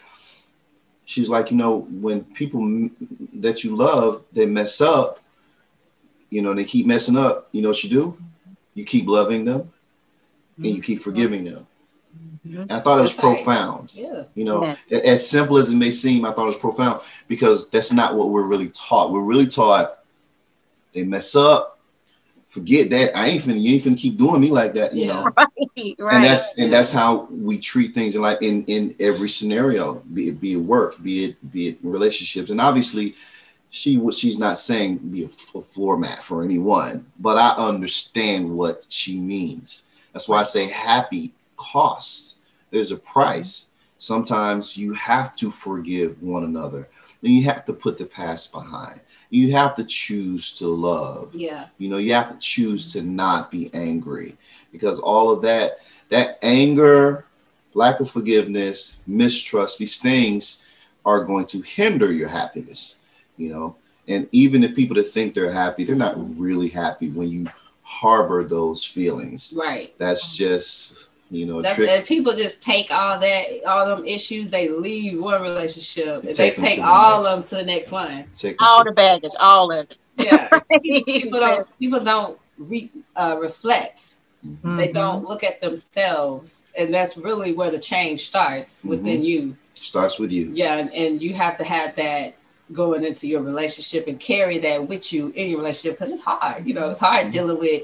she's 1.07 1.29
like, 1.29 1.49
you 1.49 1.57
know, 1.57 1.87
when 1.89 2.23
people 2.23 2.61
m- 2.61 2.95
that 3.33 3.63
you 3.63 3.75
love, 3.75 4.23
they 4.33 4.45
mess 4.45 4.79
up, 4.81 5.19
you 6.29 6.41
know, 6.43 6.53
they 6.53 6.65
keep 6.65 6.85
messing 6.85 7.17
up, 7.17 7.47
you 7.53 7.61
know 7.63 7.69
what 7.69 7.83
you 7.83 7.89
do? 7.89 8.17
You 8.75 8.83
keep 8.83 9.07
loving 9.07 9.45
them 9.45 9.71
and 10.57 10.65
you 10.67 10.81
keep 10.81 10.99
forgiving 11.01 11.45
them. 11.45 11.65
Mhm. 12.45 12.61
And 12.63 12.71
I 12.71 12.79
thought 12.81 12.99
it 12.99 13.03
was 13.03 13.13
That's 13.15 13.23
right. 13.23 13.35
profound. 13.37 13.95
Yeah. 13.95 14.23
You 14.35 14.43
know, 14.43 14.75
Yeah. 14.89 14.99
as 14.99 15.27
simple 15.27 15.57
as 15.57 15.69
it 15.69 15.75
may 15.75 15.91
seem, 15.91 16.25
I 16.25 16.31
thought 16.33 16.43
it 16.43 16.47
was 16.47 16.57
profound 16.57 17.01
because 17.27 17.69
that's 17.69 17.91
not 17.93 18.15
what 18.15 18.29
we're 18.29 18.45
really 18.45 18.69
taught. 18.69 19.11
We're 19.11 19.23
really 19.23 19.47
taught 19.47 19.99
they 20.93 21.03
mess 21.03 21.35
up, 21.35 21.76
forget 22.47 22.89
that. 22.91 23.15
I 23.17 23.27
ain't 23.27 23.43
finna, 23.43 23.59
you 23.61 23.75
ain't 23.75 23.83
finna 23.83 23.97
keep 23.97 24.17
doing 24.17 24.41
me 24.41 24.49
like 24.49 24.73
that, 24.75 24.93
you 24.93 25.05
Yeah. 25.05 25.13
know. 25.13 25.33
Right. 25.35 25.47
Right. 25.99 26.15
And 26.15 26.23
that's 26.23 26.53
and 26.57 26.73
that's 26.73 26.91
how 26.91 27.27
we 27.29 27.59
treat 27.59 27.93
things 27.93 28.15
in 28.15 28.21
like 28.21 28.41
in 28.41 28.65
in 28.65 28.95
every 28.99 29.29
scenario, 29.29 29.95
be 30.13 30.29
it 30.29 30.39
be 30.41 30.53
it 30.53 30.57
work, 30.57 31.01
be 31.01 31.25
it 31.25 31.51
be 31.51 31.69
it 31.69 31.77
relationships. 31.83 32.49
And 32.49 32.59
obviously, 32.59 33.15
she 33.69 33.97
what 33.97 34.13
she's 34.15 34.37
not 34.39 34.57
saying 34.59 34.97
be 34.97 35.23
a, 35.23 35.25
f- 35.25 35.53
a 35.55 35.61
floor 35.61 35.97
mat 35.97 36.23
for 36.23 36.43
anyone, 36.43 37.05
but 37.19 37.37
I 37.37 37.49
understand 37.57 38.49
what 38.49 38.85
she 38.89 39.19
means. 39.19 39.83
That's 40.13 40.27
why 40.27 40.39
I 40.39 40.43
say 40.43 40.67
happy 40.67 41.33
costs. 41.57 42.37
There's 42.71 42.91
a 42.91 42.97
price. 42.97 43.69
Sometimes 43.97 44.77
you 44.77 44.93
have 44.93 45.35
to 45.37 45.49
forgive 45.51 46.21
one 46.21 46.43
another. 46.43 46.87
And 47.23 47.31
you 47.31 47.43
have 47.45 47.65
to 47.65 47.73
put 47.73 47.97
the 47.97 48.05
past 48.05 48.51
behind. 48.51 48.99
You 49.29 49.51
have 49.51 49.75
to 49.75 49.83
choose 49.83 50.53
to 50.53 50.67
love. 50.67 51.35
Yeah. 51.35 51.67
You 51.77 51.89
know, 51.89 51.97
you 51.97 52.13
have 52.13 52.29
to 52.31 52.37
choose 52.39 52.93
to 52.93 53.01
not 53.01 53.51
be 53.51 53.69
angry 53.73 54.37
because 54.71 54.99
all 54.99 55.31
of 55.31 55.41
that, 55.41 55.79
that 56.09 56.39
anger, 56.41 57.25
lack 57.73 57.99
of 57.99 58.09
forgiveness, 58.09 58.97
mistrust, 59.05 59.79
these 59.79 59.99
things 59.99 60.63
are 61.05 61.23
going 61.23 61.45
to 61.47 61.61
hinder 61.61 62.11
your 62.11 62.29
happiness, 62.29 62.95
you 63.37 63.49
know. 63.49 63.75
And 64.07 64.29
even 64.31 64.61
the 64.61 64.69
people 64.69 64.95
that 64.95 65.03
think 65.03 65.33
they're 65.33 65.51
happy, 65.51 65.83
they're 65.83 65.95
not 65.95 66.15
really 66.39 66.69
happy 66.69 67.09
when 67.09 67.29
you 67.29 67.47
harbor 67.83 68.43
those 68.43 68.85
feelings. 68.85 69.53
Right. 69.57 69.93
That's 69.97 70.35
just, 70.37 71.06
you 71.29 71.45
know, 71.45 71.61
That's, 71.61 71.75
trick. 71.75 71.89
and 71.89 72.05
people 72.05 72.33
just 72.33 72.61
take 72.61 72.91
all 72.91 73.19
that, 73.19 73.63
all 73.65 73.85
them 73.85 74.05
issues, 74.05 74.49
they 74.49 74.69
leave 74.69 75.19
one 75.19 75.41
relationship, 75.41 76.23
and 76.23 76.23
they 76.23 76.33
Take 76.33 76.55
them 76.55 76.65
take 76.65 76.75
to 76.75 76.81
the 76.81 76.87
all 76.87 77.25
of 77.25 77.35
them 77.35 77.43
to 77.49 77.55
the 77.55 77.65
next 77.65 77.91
one. 77.91 78.25
Take 78.35 78.55
all 78.61 78.83
the 78.83 78.91
baggage, 78.91 79.33
all 79.39 79.71
of 79.71 79.89
it. 79.89 79.97
Yeah, 80.17 80.47
people 80.81 81.39
don't 81.39 81.79
people 81.79 81.99
don't 81.99 82.39
re, 82.57 82.89
uh, 83.15 83.37
reflect. 83.39 84.15
Mm-hmm. 84.45 84.77
They 84.77 84.91
don't 84.91 85.27
look 85.27 85.43
at 85.43 85.59
themselves, 85.61 86.63
and 86.77 86.93
that's 86.93 87.17
really 87.17 87.53
where 87.53 87.71
the 87.71 87.79
change 87.79 88.25
starts 88.27 88.83
within 88.83 89.23
you. 89.23 89.55
starts 89.73 90.19
with 90.19 90.31
you. 90.31 90.51
Yeah, 90.53 90.77
and, 90.77 90.93
and 90.93 91.21
you 91.21 91.33
have 91.33 91.57
to 91.57 91.63
have 91.63 91.95
that 91.95 92.35
going 92.71 93.03
into 93.03 93.27
your 93.27 93.41
relationship 93.41 94.07
and 94.07 94.19
carry 94.19 94.57
that 94.59 94.87
with 94.87 95.13
you 95.13 95.31
in 95.35 95.49
your 95.49 95.59
relationship 95.59 95.97
because 95.97 96.11
it's 96.11 96.23
hard. 96.23 96.65
You 96.65 96.73
know, 96.73 96.89
it's 96.89 96.99
hard 96.99 97.31
dealing 97.31 97.59
with 97.59 97.83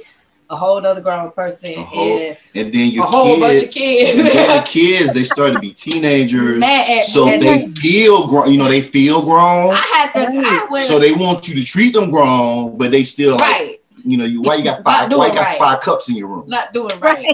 a 0.50 0.56
whole 0.56 0.86
other 0.86 1.02
grown 1.02 1.32
person 1.32 1.72
A 1.72 1.82
whole- 1.84 2.18
and 2.20 2.38
And 2.56 2.74
then 2.74 2.89
your 2.91 3.04
a 3.06 3.08
whole 3.08 3.39
bunch 3.39 3.64
of 3.64 3.72
kids, 3.72 4.18
and 4.20 4.28
then 4.28 4.58
the 4.58 4.64
kids. 4.64 4.70
kids, 5.00 5.14
they 5.14 5.24
start 5.24 5.54
to 5.54 5.60
be 5.60 5.72
teenagers. 5.74 6.60
Mad 6.60 6.89
at- 6.89 7.04
so 7.04 7.28
and 7.28 7.41
they 7.41 7.58
then- 7.60 7.70
feel 7.76 8.28
grown, 8.28 8.52
you 8.52 8.58
know, 8.58 8.68
they 8.68 8.82
feel 8.82 9.22
grown. 9.24 9.72
I 9.74 9.76
had 9.76 10.12
to. 10.14 10.39
I 10.39 10.68
went, 10.70 10.86
So 10.86 11.00
they 11.00 11.14
want 11.14 11.48
you 11.48 11.56
to 11.56 11.64
treat 11.66 11.94
them 11.94 12.12
grown, 12.12 12.78
but 12.78 12.91
they 12.91 13.04
still 13.04 13.34
like, 13.38 13.41
right, 13.41 13.78
you 14.06 14.18
know, 14.18 14.26
you 14.26 14.41
why 14.41 14.56
you 14.56 14.64
got 14.66 14.84
five 14.84 15.12
why 15.14 15.28
you 15.28 15.34
got 15.34 15.46
right. 15.46 15.58
five 15.60 15.80
cups 15.82 16.10
in 16.10 16.16
your 16.18 16.28
room? 16.28 16.44
not 16.48 16.74
doing 16.74 17.00
right. 17.00 17.26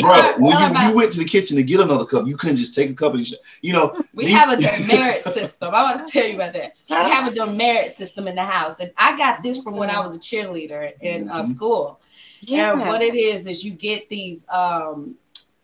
Bro, 0.00 0.34
when 0.38 0.58
you, 0.74 0.88
you 0.88 0.96
went 0.96 1.12
to 1.12 1.18
the 1.20 1.24
kitchen 1.24 1.56
to 1.56 1.62
get 1.62 1.78
another 1.80 2.04
cup, 2.04 2.26
you 2.26 2.36
couldn't 2.36 2.56
just 2.56 2.74
take 2.74 2.90
a 2.90 2.94
cup 2.94 3.14
and 3.14 3.24
you 3.62 3.72
know. 3.72 3.96
We 4.12 4.26
you- 4.26 4.34
have 4.36 4.50
a 4.50 4.56
demerit 4.60 5.20
system. 5.22 5.72
I 5.74 5.82
want 5.84 6.04
to 6.06 6.12
tell 6.12 6.28
you 6.28 6.34
about 6.34 6.52
that. 6.54 6.72
We 6.90 6.96
have 6.96 7.32
a 7.32 7.34
demerit 7.34 7.92
system 7.92 8.26
in 8.26 8.34
the 8.34 8.44
house, 8.44 8.80
and 8.80 8.90
I 8.98 9.16
got 9.16 9.42
this 9.42 9.62
from 9.62 9.76
when 9.76 9.88
I 9.88 10.00
was 10.00 10.16
a 10.16 10.20
cheerleader 10.20 10.92
in 11.00 11.28
uh, 11.28 11.42
Mhm. 11.42 11.54
school. 11.54 12.00
Yeah. 12.42 12.72
And 12.72 12.80
what 12.86 13.02
it 13.02 13.14
is 13.14 13.46
is 13.46 13.64
you 13.64 13.72
get 13.72 14.08
these 14.08 14.46
um 14.50 15.16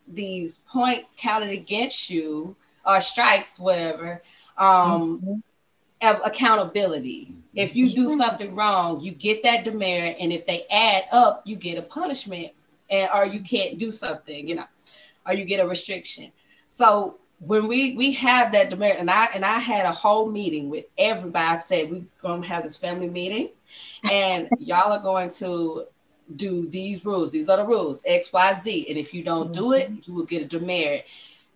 these 0.06 0.58
points 0.70 1.14
counted 1.16 1.50
against 1.50 2.10
you 2.10 2.56
or 2.84 3.00
strikes, 3.00 3.58
whatever. 3.58 4.22
Um, 4.58 5.20
Mhm. 5.24 5.42
of 6.02 6.20
accountability. 6.24 7.34
If 7.54 7.74
you 7.74 7.88
do 7.88 8.08
something 8.08 8.54
wrong, 8.54 9.00
you 9.00 9.12
get 9.12 9.42
that 9.44 9.64
demerit, 9.64 10.16
and 10.20 10.32
if 10.32 10.46
they 10.46 10.64
add 10.70 11.04
up, 11.12 11.42
you 11.46 11.56
get 11.56 11.78
a 11.78 11.82
punishment, 11.82 12.52
and 12.90 13.08
or 13.14 13.24
you 13.26 13.40
can't 13.40 13.78
do 13.78 13.90
something, 13.90 14.46
you 14.48 14.54
know, 14.56 14.66
or 15.26 15.34
you 15.34 15.44
get 15.44 15.60
a 15.64 15.66
restriction. 15.66 16.30
So 16.68 17.16
when 17.40 17.66
we 17.68 17.94
we 17.96 18.12
have 18.12 18.52
that 18.52 18.70
demerit, 18.70 18.98
and 18.98 19.10
I 19.10 19.26
and 19.34 19.44
I 19.44 19.58
had 19.58 19.86
a 19.86 19.92
whole 19.92 20.26
meeting 20.30 20.70
with 20.70 20.86
everybody. 20.98 21.56
I 21.56 21.58
said 21.58 21.90
we're 21.90 22.04
gonna 22.22 22.46
have 22.46 22.62
this 22.64 22.76
family 22.76 23.08
meeting, 23.08 23.50
and 24.08 24.50
y'all 24.58 24.92
are 24.92 25.02
going 25.02 25.30
to 25.32 25.86
do 26.34 26.68
these 26.68 27.04
rules. 27.04 27.30
These 27.30 27.48
are 27.48 27.58
the 27.58 27.64
rules 27.64 28.02
X, 28.04 28.32
Y, 28.32 28.54
Z. 28.54 28.86
And 28.88 28.98
if 28.98 29.14
you 29.14 29.22
don't 29.22 29.52
do 29.52 29.72
it, 29.72 29.90
mm-hmm. 29.90 30.00
you 30.10 30.14
will 30.14 30.24
get 30.24 30.42
a 30.42 30.46
demerit. 30.46 31.06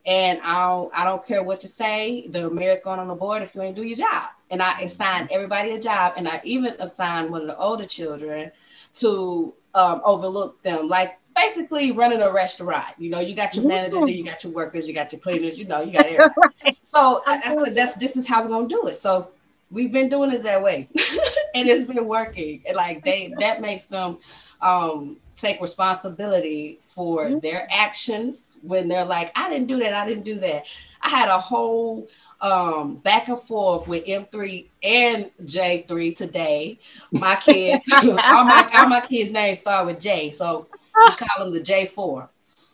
And 0.06 0.40
I 0.42 0.66
don't, 0.66 0.94
I 0.94 1.04
don't 1.04 1.26
care 1.26 1.42
what 1.42 1.62
you 1.62 1.68
say. 1.68 2.26
The 2.28 2.48
mayor's 2.50 2.80
going 2.80 3.00
on 3.00 3.08
the 3.08 3.14
board 3.14 3.42
if 3.42 3.54
you 3.54 3.62
ain't 3.62 3.76
do 3.76 3.82
your 3.82 3.96
job. 3.96 4.30
And 4.50 4.62
I 4.62 4.72
mm-hmm. 4.72 4.84
assigned 4.84 5.32
everybody 5.32 5.72
a 5.72 5.80
job, 5.80 6.14
and 6.16 6.28
I 6.28 6.40
even 6.44 6.74
assigned 6.78 7.30
one 7.30 7.42
of 7.42 7.46
the 7.48 7.56
older 7.58 7.84
children 7.84 8.50
to 8.94 9.54
um, 9.74 10.00
overlook 10.04 10.62
them, 10.62 10.88
like 10.88 11.18
basically 11.36 11.92
running 11.92 12.22
a 12.22 12.32
restaurant. 12.32 12.94
You 12.98 13.10
know, 13.10 13.20
you 13.20 13.34
got 13.34 13.54
your 13.54 13.66
manager, 13.66 13.98
then 13.98 14.08
you 14.08 14.16
mm-hmm. 14.16 14.26
got 14.26 14.44
your 14.44 14.52
workers, 14.52 14.88
you 14.88 14.94
got 14.94 15.12
your 15.12 15.20
cleaners. 15.20 15.58
You 15.58 15.66
know, 15.66 15.82
you 15.82 15.92
got 15.92 16.06
everybody. 16.06 16.34
So 16.92 17.22
I, 17.24 17.36
I 17.36 17.64
said, 17.64 17.76
that's 17.76 17.96
this 17.98 18.16
is 18.16 18.26
how 18.26 18.42
we're 18.42 18.48
gonna 18.48 18.66
do 18.66 18.88
it. 18.88 18.96
So 18.96 19.30
we've 19.70 19.92
been 19.92 20.08
doing 20.08 20.32
it 20.32 20.42
that 20.42 20.60
way, 20.60 20.88
and 21.54 21.68
it's 21.68 21.84
been 21.84 22.04
working. 22.08 22.64
And 22.66 22.76
like 22.76 23.04
they, 23.04 23.32
that 23.38 23.60
makes 23.60 23.86
them 23.86 24.18
um, 24.62 25.16
take 25.36 25.60
responsibility 25.60 26.78
for 26.82 27.40
their 27.40 27.66
actions 27.70 28.58
when 28.62 28.88
they're 28.88 29.04
like, 29.04 29.32
I 29.36 29.48
didn't 29.48 29.68
do 29.68 29.78
that, 29.78 29.94
I 29.94 30.06
didn't 30.06 30.24
do 30.24 30.38
that. 30.40 30.66
I 31.02 31.08
had 31.08 31.28
a 31.28 31.38
whole 31.38 32.08
um, 32.40 32.96
back 32.96 33.28
and 33.28 33.38
forth 33.38 33.88
with 33.88 34.04
M3 34.06 34.66
and 34.82 35.30
J3 35.44 36.16
today. 36.16 36.78
My 37.12 37.36
kids, 37.36 37.92
all 37.94 38.44
my 38.44 38.70
all 38.74 38.86
my 38.88 39.00
kids' 39.00 39.30
names 39.30 39.60
start 39.60 39.86
with 39.86 40.00
J, 40.00 40.30
so 40.30 40.66
we 41.06 41.16
call 41.16 41.44
them 41.44 41.54
the 41.54 41.60
J4. 41.60 42.28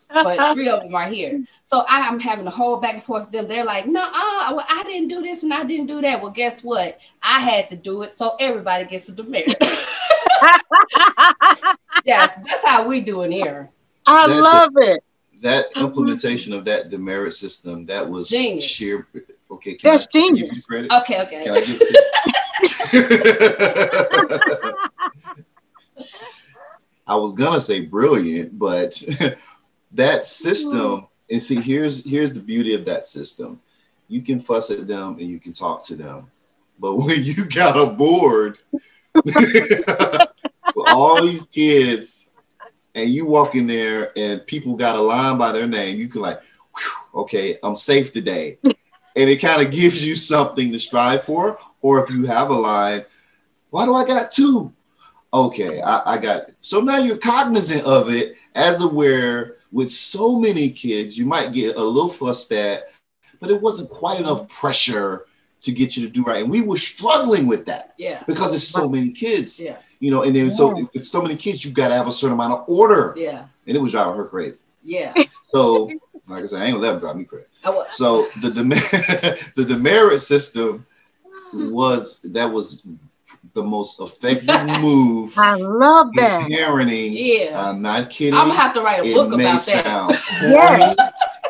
But 0.09 0.53
three 0.53 0.69
of 0.69 0.83
them 0.83 0.95
are 0.95 1.07
here. 1.07 1.43
So 1.65 1.83
I'm 1.89 2.17
having 2.19 2.47
a 2.47 2.49
whole 2.49 2.77
back 2.77 2.93
and 2.93 3.03
forth 3.03 3.25
with 3.25 3.33
them. 3.33 3.47
They're 3.47 3.65
like, 3.65 3.87
no, 3.87 4.01
well, 4.01 4.65
I 4.69 4.83
didn't 4.85 5.09
do 5.09 5.21
this 5.21 5.43
and 5.43 5.53
I 5.53 5.65
didn't 5.65 5.87
do 5.87 5.99
that. 5.99 6.21
Well, 6.21 6.31
guess 6.31 6.63
what? 6.63 6.99
I 7.21 7.41
had 7.41 7.69
to 7.71 7.75
do 7.75 8.03
it, 8.03 8.11
so 8.11 8.37
everybody 8.39 8.85
gets 8.85 9.09
a 9.09 9.11
demerit. 9.11 9.55
yes, 12.05 12.35
that's 12.45 12.65
how 12.65 12.87
we 12.87 13.01
do 13.01 13.21
it 13.23 13.31
here. 13.31 13.69
I 14.05 14.27
That- 14.27 14.41
love 14.41 14.71
it. 14.77 15.03
that 15.41 15.65
implementation 15.75 16.53
of 16.53 16.63
that 16.65 16.89
demerit 16.89 17.33
system 17.33 17.85
that 17.85 18.09
was 18.09 18.29
Genius. 18.29 18.63
sheer 18.63 19.07
okay 19.51 19.75
can 19.75 19.91
That's 19.91 20.07
I 20.07 20.09
give 20.11 20.23
you 20.23 20.35
genius. 20.35 20.65
credit? 20.65 20.91
Okay, 20.91 21.21
okay. 21.21 21.43
Can 21.43 21.53
I 21.53 21.59
give 21.61 21.77
it? 21.79 21.95
I 27.07 27.15
was 27.15 27.33
gonna 27.33 27.61
say 27.61 27.81
brilliant, 27.81 28.57
but 28.57 29.01
that 29.93 30.25
system, 30.25 30.79
mm-hmm. 30.79 31.05
and 31.31 31.41
see, 31.41 31.61
here's 31.61 32.03
here's 32.03 32.33
the 32.33 32.39
beauty 32.41 32.73
of 32.73 32.85
that 32.85 33.07
system. 33.07 33.61
You 34.07 34.21
can 34.21 34.39
fuss 34.39 34.71
at 34.71 34.87
them 34.87 35.13
and 35.19 35.27
you 35.27 35.39
can 35.39 35.53
talk 35.53 35.83
to 35.85 35.95
them, 35.95 36.27
but 36.79 36.95
when 36.95 37.23
you 37.23 37.45
got 37.45 37.77
a 37.77 37.91
board 37.91 38.57
with 38.71 38.81
all 40.87 41.21
these 41.21 41.45
kids, 41.45 42.29
and 42.95 43.09
you 43.09 43.25
walk 43.25 43.55
in 43.55 43.67
there 43.67 44.11
and 44.17 44.45
people 44.47 44.75
got 44.75 44.95
a 44.95 45.01
line 45.01 45.37
by 45.37 45.51
their 45.51 45.67
name, 45.67 45.99
you 45.99 46.07
can 46.07 46.21
like, 46.21 46.41
okay, 47.13 47.57
I'm 47.63 47.75
safe 47.75 48.11
today, 48.11 48.57
and 48.63 48.75
it 49.29 49.37
kind 49.37 49.61
of 49.61 49.71
gives 49.71 50.05
you 50.05 50.15
something 50.15 50.71
to 50.71 50.79
strive 50.79 51.23
for. 51.23 51.59
Or 51.81 52.03
if 52.03 52.09
you 52.09 52.25
have 52.25 52.49
a 52.49 52.55
line, 52.55 53.05
why 53.69 53.85
do 53.85 53.93
I 53.93 54.05
got 54.05 54.31
two? 54.31 54.73
Okay, 55.33 55.81
I, 55.81 56.13
I 56.13 56.17
got 56.17 56.47
so 56.61 56.81
now 56.81 56.97
you're 56.97 57.17
cognizant 57.17 57.83
of 57.85 58.09
it 58.09 58.35
as 58.55 58.81
aware 58.81 59.57
with 59.71 59.89
so 59.89 60.39
many 60.39 60.69
kids, 60.69 61.17
you 61.17 61.25
might 61.25 61.53
get 61.53 61.75
a 61.75 61.83
little 61.83 62.09
fussed 62.09 62.51
at, 62.51 62.91
but 63.39 63.51
it 63.51 63.61
wasn't 63.61 63.89
quite 63.89 64.19
enough 64.19 64.47
pressure 64.47 65.25
to 65.61 65.71
get 65.71 65.97
you 65.97 66.05
to 66.05 66.11
do 66.11 66.23
right. 66.23 66.41
And 66.43 66.51
we 66.51 66.61
were 66.61 66.77
struggling 66.77 67.47
with 67.47 67.65
that 67.65 67.93
Yeah, 67.97 68.21
because 68.27 68.53
it's 68.53 68.63
so 68.67 68.87
many 68.87 69.09
kids, 69.09 69.59
yeah, 69.59 69.77
you 69.99 70.11
know, 70.11 70.23
and 70.23 70.35
then 70.35 70.51
so 70.51 70.87
with 70.93 71.03
so 71.05 71.21
many 71.21 71.35
kids, 71.35 71.65
you 71.65 71.71
got 71.71 71.87
to 71.89 71.95
have 71.95 72.07
a 72.07 72.11
certain 72.11 72.33
amount 72.35 72.53
of 72.53 72.65
order, 72.69 73.13
yeah, 73.17 73.45
and 73.65 73.75
it 73.75 73.79
was 73.81 73.91
driving 73.91 74.15
her 74.15 74.25
crazy. 74.25 74.63
yeah. 74.83 75.13
So, 75.49 75.89
like 76.27 76.43
I 76.43 76.45
said, 76.45 76.61
I 76.61 76.65
ain't 76.65 76.73
gonna 76.73 76.83
let 76.85 76.91
them 76.91 76.99
drive 76.99 77.15
me 77.15 77.23
crazy. 77.23 77.45
I 77.63 77.69
wa- 77.69 77.85
So 77.89 78.27
the 78.41 78.49
demer- 78.49 79.53
the 79.55 79.63
demerit 79.63 80.21
system 80.21 80.85
was 81.53 82.19
that 82.19 82.51
was 82.51 82.83
the 83.53 83.63
most 83.63 83.99
effective 84.01 84.47
move 84.81 85.33
I 85.37 85.55
love 85.55 86.09
that. 86.15 86.49
parenting. 86.49 87.11
Yeah. 87.13 87.69
I'm 87.69 87.81
not 87.81 88.09
kidding. 88.09 88.37
I'm 88.37 88.49
gonna 88.49 88.59
have 88.59 88.73
to 88.73 88.81
write 88.81 88.99
a 88.99 89.07
it 89.07 89.13
book 89.15 89.29
may 89.37 89.45
about 89.45 89.65
that. 89.65 89.85
sound 89.85 90.17
Yeah. 90.43 90.93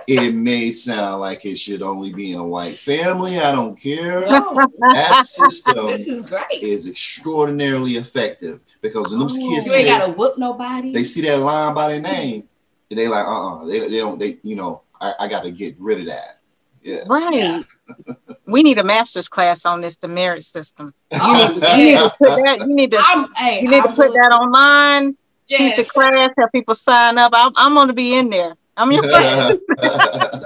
Corny. 0.08 0.28
It 0.28 0.34
may 0.34 0.72
sound 0.72 1.22
like 1.22 1.46
it 1.46 1.58
should 1.58 1.82
only 1.82 2.14
be 2.14 2.32
in 2.32 2.40
a 2.40 2.48
white 2.48 2.76
family. 2.76 3.40
I 3.40 3.52
don't 3.52 3.80
care. 3.80 4.22
No, 4.22 4.54
That 4.80 5.26
system 5.26 5.88
this 5.88 6.08
is 6.08 6.26
great. 6.26 6.62
is 6.62 6.88
extraordinarily 6.88 7.98
effective 7.98 8.62
because 8.82 9.10
when 9.12 9.20
those 9.20 9.38
kids 9.38 9.68
You 9.68 9.74
ain't 9.74 9.88
gotta 9.88 10.12
whoop 10.12 10.38
nobody. 10.38 10.92
they 10.94 11.04
see 11.04 11.22
that 11.22 11.40
line 11.40 11.74
by 11.74 11.90
their 11.90 12.02
name, 12.02 12.44
and 12.90 12.98
they 13.00 13.08
like, 13.08 13.26
uh, 13.26 13.58
uh 13.62 13.66
they, 13.66 13.80
they 13.80 13.98
don't, 13.98 14.20
they, 14.20 14.38
you 14.44 14.56
know, 14.56 14.84
I, 15.00 15.14
I 15.22 15.28
got 15.28 15.44
to 15.44 15.52
get 15.52 15.76
rid 15.80 16.00
of 16.00 16.06
that. 16.08 16.40
Yeah. 16.82 17.04
Right. 17.08 17.34
Yeah. 17.34 17.62
We 18.50 18.64
need 18.64 18.78
a 18.78 18.84
master's 18.84 19.28
class 19.28 19.66
on 19.66 19.82
this 19.82 19.98
demerit 19.98 20.42
system. 20.42 20.94
Oh, 21.12 21.54
You 21.78 21.84
need 21.84 21.98
to 21.98 22.10
put 22.18 22.30
that. 22.42 22.60
You 22.62 22.74
need 22.74 22.92
to. 22.92 22.98
I'm, 23.06 23.28
hey, 23.36 23.62
You 23.62 23.68
need 23.70 23.84
to 23.84 23.90
I'm 23.90 23.96
put 23.96 24.14
that 24.14 24.32
online. 24.32 25.18
Yes. 25.48 25.76
Teach 25.76 25.86
a 25.86 25.90
class. 25.90 26.30
Have 26.38 26.50
people 26.54 26.74
sign 26.74 27.18
up. 27.18 27.34
I'm, 27.36 27.52
I'm 27.58 27.74
going 27.74 27.90
to 27.90 27.94
be 27.94 28.18
in 28.18 28.30
there. 28.30 28.54
I'm 28.78 28.92
your 28.92 29.04
friend 29.04 29.60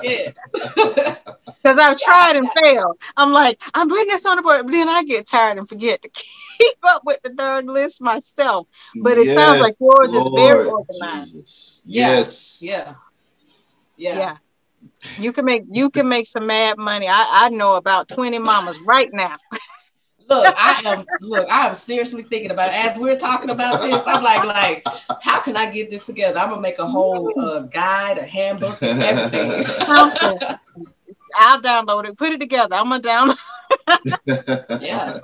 Yeah. 0.03 0.31
because 1.63 1.77
I've 1.77 1.97
tried 1.97 2.37
and 2.37 2.49
failed. 2.51 2.97
I'm 3.17 3.31
like, 3.31 3.61
I'm 3.73 3.89
putting 3.89 4.07
this 4.07 4.25
on 4.25 4.37
the 4.37 4.41
board, 4.41 4.65
but 4.65 4.71
then 4.71 4.89
I 4.89 5.03
get 5.03 5.27
tired 5.27 5.57
and 5.57 5.67
forget 5.67 6.01
to 6.01 6.09
keep 6.57 6.77
up 6.83 7.03
with 7.05 7.19
the 7.23 7.29
darn 7.29 7.67
list 7.67 8.01
myself. 8.01 8.67
But 8.95 9.17
it 9.17 9.27
sounds 9.27 9.61
like 9.61 9.75
yours 9.79 10.13
is 10.13 10.31
very 10.33 10.65
organized. 10.65 11.33
Jesus. 11.33 11.81
Yes. 11.85 12.61
yeah. 12.63 12.95
Yeah. 13.97 14.17
Yeah. 14.17 14.37
You 15.19 15.31
can 15.33 15.45
make 15.45 15.63
you 15.69 15.89
can 15.91 16.07
make 16.07 16.25
some 16.25 16.47
mad 16.47 16.77
money. 16.77 17.07
I, 17.07 17.45
I 17.45 17.49
know 17.49 17.75
about 17.75 18.07
20 18.07 18.39
mamas 18.39 18.79
right 18.79 19.09
now. 19.13 19.35
Look, 20.29 20.55
I 20.57 20.81
am 20.85 21.05
look, 21.21 21.47
I 21.49 21.67
am 21.67 21.75
seriously 21.75 22.23
thinking 22.23 22.51
about 22.51 22.69
it. 22.69 22.75
as 22.75 22.97
we're 22.97 23.17
talking 23.17 23.49
about 23.49 23.81
this. 23.81 24.01
I'm 24.05 24.23
like, 24.23 24.45
like, 24.45 24.87
how 25.21 25.41
can 25.41 25.57
I 25.57 25.69
get 25.69 25.89
this 25.89 26.05
together? 26.05 26.39
I'm 26.39 26.49
gonna 26.49 26.61
make 26.61 26.79
a 26.79 26.85
whole 26.85 27.33
uh, 27.39 27.61
guide, 27.61 28.17
a 28.17 28.25
handbook, 28.25 28.81
everything. 28.81 29.65
I'll 31.35 31.61
download 31.61 32.07
it, 32.07 32.17
put 32.17 32.31
it 32.31 32.39
together. 32.39 32.75
I'm 32.75 32.89
gonna 32.89 33.01
download. 33.01 33.37
yeah. 34.81 35.19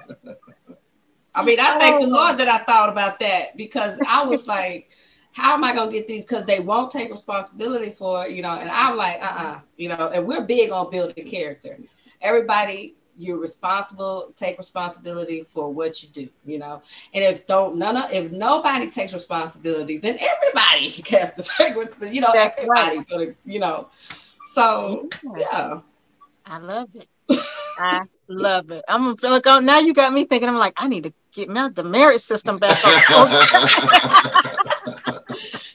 I 1.33 1.43
mean, 1.43 1.59
I 1.59 1.77
thank 1.77 2.01
the 2.01 2.07
Lord 2.07 2.37
that 2.39 2.47
I 2.47 2.59
thought 2.59 2.89
about 2.89 3.19
that 3.19 3.55
because 3.55 3.99
I 4.07 4.25
was 4.25 4.47
like, 4.47 4.89
how 5.31 5.53
am 5.53 5.63
I 5.63 5.73
gonna 5.73 5.91
get 5.91 6.07
these? 6.07 6.25
Because 6.25 6.45
they 6.45 6.59
won't 6.59 6.91
take 6.91 7.11
responsibility 7.11 7.91
for 7.91 8.25
it, 8.25 8.31
you 8.31 8.41
know. 8.41 8.53
And 8.53 8.69
I'm 8.69 8.97
like, 8.97 9.21
uh-uh, 9.21 9.59
you 9.77 9.89
know, 9.89 10.09
and 10.13 10.27
we're 10.27 10.45
big 10.45 10.71
on 10.71 10.89
building 10.89 11.27
character. 11.27 11.77
Everybody 12.21 12.96
you're 13.17 13.39
responsible 13.39 14.31
take 14.35 14.57
responsibility 14.57 15.43
for 15.43 15.71
what 15.71 16.01
you 16.03 16.09
do 16.09 16.29
you 16.45 16.59
know 16.59 16.81
and 17.13 17.23
if 17.23 17.45
don't 17.47 17.77
none 17.77 17.97
of 17.97 18.11
if 18.11 18.31
nobody 18.31 18.89
takes 18.89 19.13
responsibility 19.13 19.97
then 19.97 20.17
everybody 20.19 20.89
has 21.17 21.33
to 21.33 21.43
take 21.43 21.75
responsibility 21.75 22.15
you 22.15 22.21
know 22.21 22.31
That's 22.33 22.57
everybody 22.57 22.97
right. 22.97 23.09
gonna 23.09 23.25
you 23.45 23.59
know 23.59 23.87
so 24.53 25.07
yeah 25.37 25.79
I 26.45 26.59
love 26.59 26.89
it. 26.95 27.07
I 27.77 28.03
love 28.27 28.71
it. 28.71 28.83
I'm 28.87 29.03
gonna 29.03 29.17
feel 29.17 29.31
like 29.31 29.47
oh 29.47 29.59
now. 29.59 29.79
You 29.79 29.93
got 29.93 30.13
me 30.13 30.25
thinking. 30.25 30.49
I'm 30.49 30.55
like, 30.55 30.73
I 30.77 30.87
need 30.87 31.03
to 31.03 31.13
get 31.33 31.49
my 31.49 31.69
demerit 31.71 32.21
system 32.21 32.57
back 32.57 32.83
on. 32.85 33.01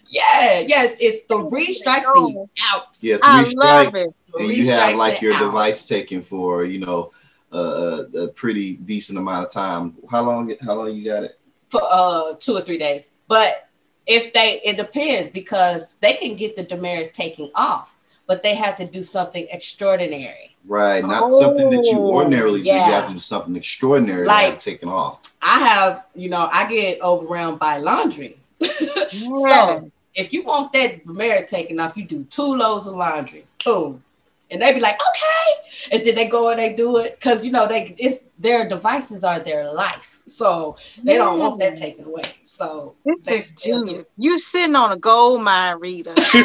yeah 0.08 0.60
yes 0.60 0.94
it's 1.00 1.24
the 1.24 1.46
three 1.48 1.72
strikes 1.72 2.06
and 2.14 2.48
out 2.72 2.86
Yeah, 3.00 3.16
I 3.22 3.42
three 3.42 3.44
love 3.44 3.54
strikes, 3.86 3.94
it. 3.94 4.14
And 4.38 4.50
you 4.50 4.70
have 4.70 4.94
like 4.94 5.14
and 5.14 5.22
your 5.22 5.34
out. 5.34 5.44
device 5.46 5.86
taken 5.86 6.22
for 6.22 6.64
you 6.64 6.80
know 6.80 7.12
uh, 7.52 8.04
a 8.18 8.28
pretty 8.28 8.76
decent 8.76 9.18
amount 9.18 9.44
of 9.46 9.52
time. 9.52 9.94
How 10.10 10.22
long? 10.22 10.52
How 10.64 10.74
long 10.74 10.94
you 10.94 11.04
got 11.04 11.24
it? 11.24 11.38
for 11.68 11.80
uh 11.90 12.34
two 12.38 12.54
or 12.54 12.60
three 12.60 12.76
days 12.76 13.08
but 13.28 13.70
if 14.06 14.30
they 14.34 14.60
it 14.62 14.76
depends 14.76 15.30
because 15.30 15.94
they 16.02 16.12
can 16.12 16.36
get 16.36 16.54
the 16.54 16.62
demerits 16.62 17.10
taken 17.12 17.50
off 17.54 17.96
but 18.26 18.42
they 18.42 18.54
have 18.54 18.76
to 18.76 18.84
do 18.86 19.02
something 19.02 19.46
extraordinary 19.50 20.54
Right, 20.66 21.02
not 21.02 21.32
something 21.32 21.70
that 21.70 21.84
you 21.86 21.96
Oh, 21.98 22.12
ordinarily 22.16 22.60
do. 22.60 22.66
You 22.66 22.72
yeah. 22.74 22.90
have 22.90 23.06
to 23.08 23.14
do 23.14 23.18
something 23.18 23.56
extraordinary 23.56 24.26
Like- 24.26 24.44
to 24.44 24.50
have 24.52 24.58
taken 24.58 24.88
off. 24.90 25.32
I 25.40 25.58
have, 25.58 26.04
you 26.14 26.28
know, 26.28 26.48
I 26.52 26.68
get 26.68 27.00
overwhelmed 27.00 27.58
by 27.58 27.78
laundry. 27.78 28.36
Yeah. 28.60 29.08
So 29.12 29.90
if 30.14 30.32
you 30.32 30.44
want 30.44 30.72
that 30.74 31.06
demerit 31.06 31.48
taken 31.48 31.80
off, 31.80 31.96
you 31.96 32.04
do 32.04 32.24
two 32.24 32.54
loads 32.54 32.86
of 32.86 32.94
laundry. 32.96 33.44
Boom. 33.64 34.04
And 34.52 34.60
they 34.62 34.72
be 34.74 34.80
like, 34.80 34.98
okay. 35.10 35.96
And 35.96 36.06
then 36.06 36.14
they 36.14 36.26
go 36.26 36.50
and 36.50 36.60
they 36.60 36.74
do 36.74 36.98
it. 36.98 37.18
Cause 37.20 37.44
you 37.44 37.50
know, 37.52 37.66
they 37.66 37.94
it's 37.98 38.18
their 38.38 38.68
devices 38.68 39.24
are 39.24 39.40
their 39.40 39.72
life. 39.72 40.20
So 40.26 40.76
they 41.04 41.16
don't 41.16 41.38
want 41.38 41.58
that 41.60 41.76
taken 41.76 42.04
away. 42.04 42.22
So 42.44 42.96
This 43.04 43.16
is 43.28 43.52
genius. 43.52 44.04
You 44.16 44.38
sitting 44.38 44.76
on 44.76 44.92
a 44.92 44.96
gold 44.98 45.42
mine 45.42 45.78
Rita. 45.80 46.14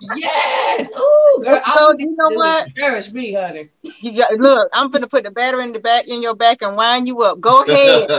yes. 0.00 0.88
Ooh, 0.98 1.42
girl, 1.44 1.60
So, 1.72 1.92
you 1.98 2.14
know 2.16 2.30
what? 2.30 2.68
Encourage 2.76 3.12
me, 3.12 3.32
honey. 3.32 3.70
You 4.00 4.18
got 4.18 4.32
look. 4.34 4.68
I'm 4.72 4.90
gonna 4.90 5.08
put 5.08 5.24
the 5.24 5.30
battery 5.30 5.64
in 5.64 5.72
the 5.72 5.80
back 5.80 6.08
in 6.08 6.22
your 6.22 6.34
back 6.34 6.62
and 6.62 6.76
wind 6.76 7.06
you 7.08 7.22
up. 7.22 7.40
Go 7.40 7.62
ahead. 7.62 8.10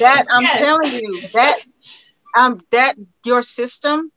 That 0.00 0.26
I'm 0.30 0.42
Yes. 0.44 0.50
telling 0.50 0.92
you 0.92 1.22
that 1.34 1.58
um 2.38 2.60
that 2.72 2.96
your 3.24 3.42
system. 3.42 4.10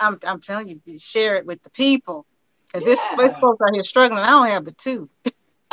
I'm 0.00 0.18
I'm 0.26 0.40
telling 0.40 0.68
you, 0.68 0.80
you 0.84 0.98
share 0.98 1.36
it 1.36 1.46
with 1.46 1.62
the 1.62 1.70
people 1.70 2.26
because 2.66 2.84
this 2.84 3.00
Yeah. 3.10 3.16
this 3.28 3.38
folks 3.40 3.60
out 3.62 3.74
here 3.74 3.84
struggling. 3.84 4.22
I 4.22 4.30
don't 4.30 4.46
have 4.46 4.64
but 4.64 4.78
two. 4.78 5.08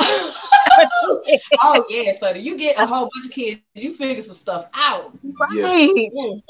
oh 1.62 1.84
yeah, 1.88 2.12
so 2.18 2.30
you 2.34 2.56
get 2.56 2.78
a 2.78 2.86
whole 2.86 3.10
bunch 3.14 3.26
of 3.26 3.32
kids, 3.32 3.60
you 3.74 3.92
figure 3.92 4.20
some 4.20 4.36
stuff 4.36 4.68
out. 4.74 5.12
Yes. 5.52 5.64
Right. 5.64 6.10
Mm. 6.14 6.42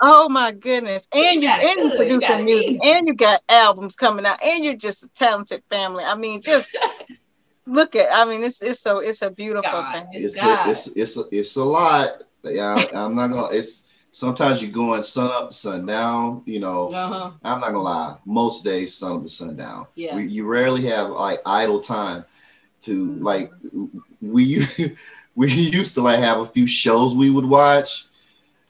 Oh 0.00 0.28
my 0.28 0.52
goodness. 0.52 1.06
And 1.12 1.42
you 1.42 1.48
got 1.48 1.62
and 1.62 1.78
you 1.78 1.90
good. 1.90 2.08
You 2.08 2.18
producing 2.20 2.44
music 2.44 2.70
easy. 2.70 2.80
and 2.82 3.06
you 3.06 3.14
got 3.14 3.42
albums 3.48 3.96
coming 3.96 4.26
out 4.26 4.42
and 4.42 4.64
you're 4.64 4.76
just 4.76 5.04
a 5.04 5.08
talented 5.08 5.62
family. 5.70 6.04
I 6.04 6.14
mean, 6.16 6.42
just 6.42 6.76
look 7.66 7.96
at 7.96 8.08
I 8.12 8.24
mean 8.24 8.42
it's 8.44 8.60
it's 8.62 8.80
so 8.80 8.98
it's 8.98 9.22
a 9.22 9.30
beautiful 9.30 9.70
God. 9.70 9.92
thing. 9.92 10.06
It's 10.12 10.34
it's 10.34 10.42
God. 10.42 10.66
a, 10.66 10.70
it's 10.70 10.86
it's 10.88 11.16
a, 11.16 11.24
it's 11.32 11.56
a 11.56 11.64
lot. 11.64 12.22
Yeah, 12.44 12.76
I'm 12.92 13.14
not 13.14 13.28
gonna. 13.28 13.48
It's 13.52 13.85
sometimes 14.20 14.62
you're 14.62 14.72
going 14.72 15.02
sun 15.02 15.30
up, 15.30 15.52
sun 15.52 15.84
down. 15.84 16.42
You 16.46 16.58
know, 16.60 16.90
Uh-huh. 16.92 17.30
I'm 17.44 17.60
not 17.60 17.72
gonna 17.72 17.82
lie. 17.82 18.16
Most 18.24 18.64
days, 18.64 18.94
sun 18.94 19.16
up 19.16 19.22
to 19.22 19.28
sun 19.28 19.56
down. 19.56 19.86
Yeah. 19.94 20.16
We, 20.16 20.26
you 20.26 20.46
rarely 20.46 20.86
have 20.86 21.10
like 21.10 21.40
idle 21.44 21.80
time 21.80 22.24
to 22.82 23.08
Mhm. 23.10 23.22
like. 23.22 23.52
We 24.22 24.64
we 25.36 25.52
used 25.52 25.94
to 25.94 26.00
like 26.02 26.20
have 26.20 26.38
a 26.40 26.46
few 26.46 26.66
shows 26.66 27.14
we 27.14 27.28
would 27.30 27.44
watch. 27.44 28.06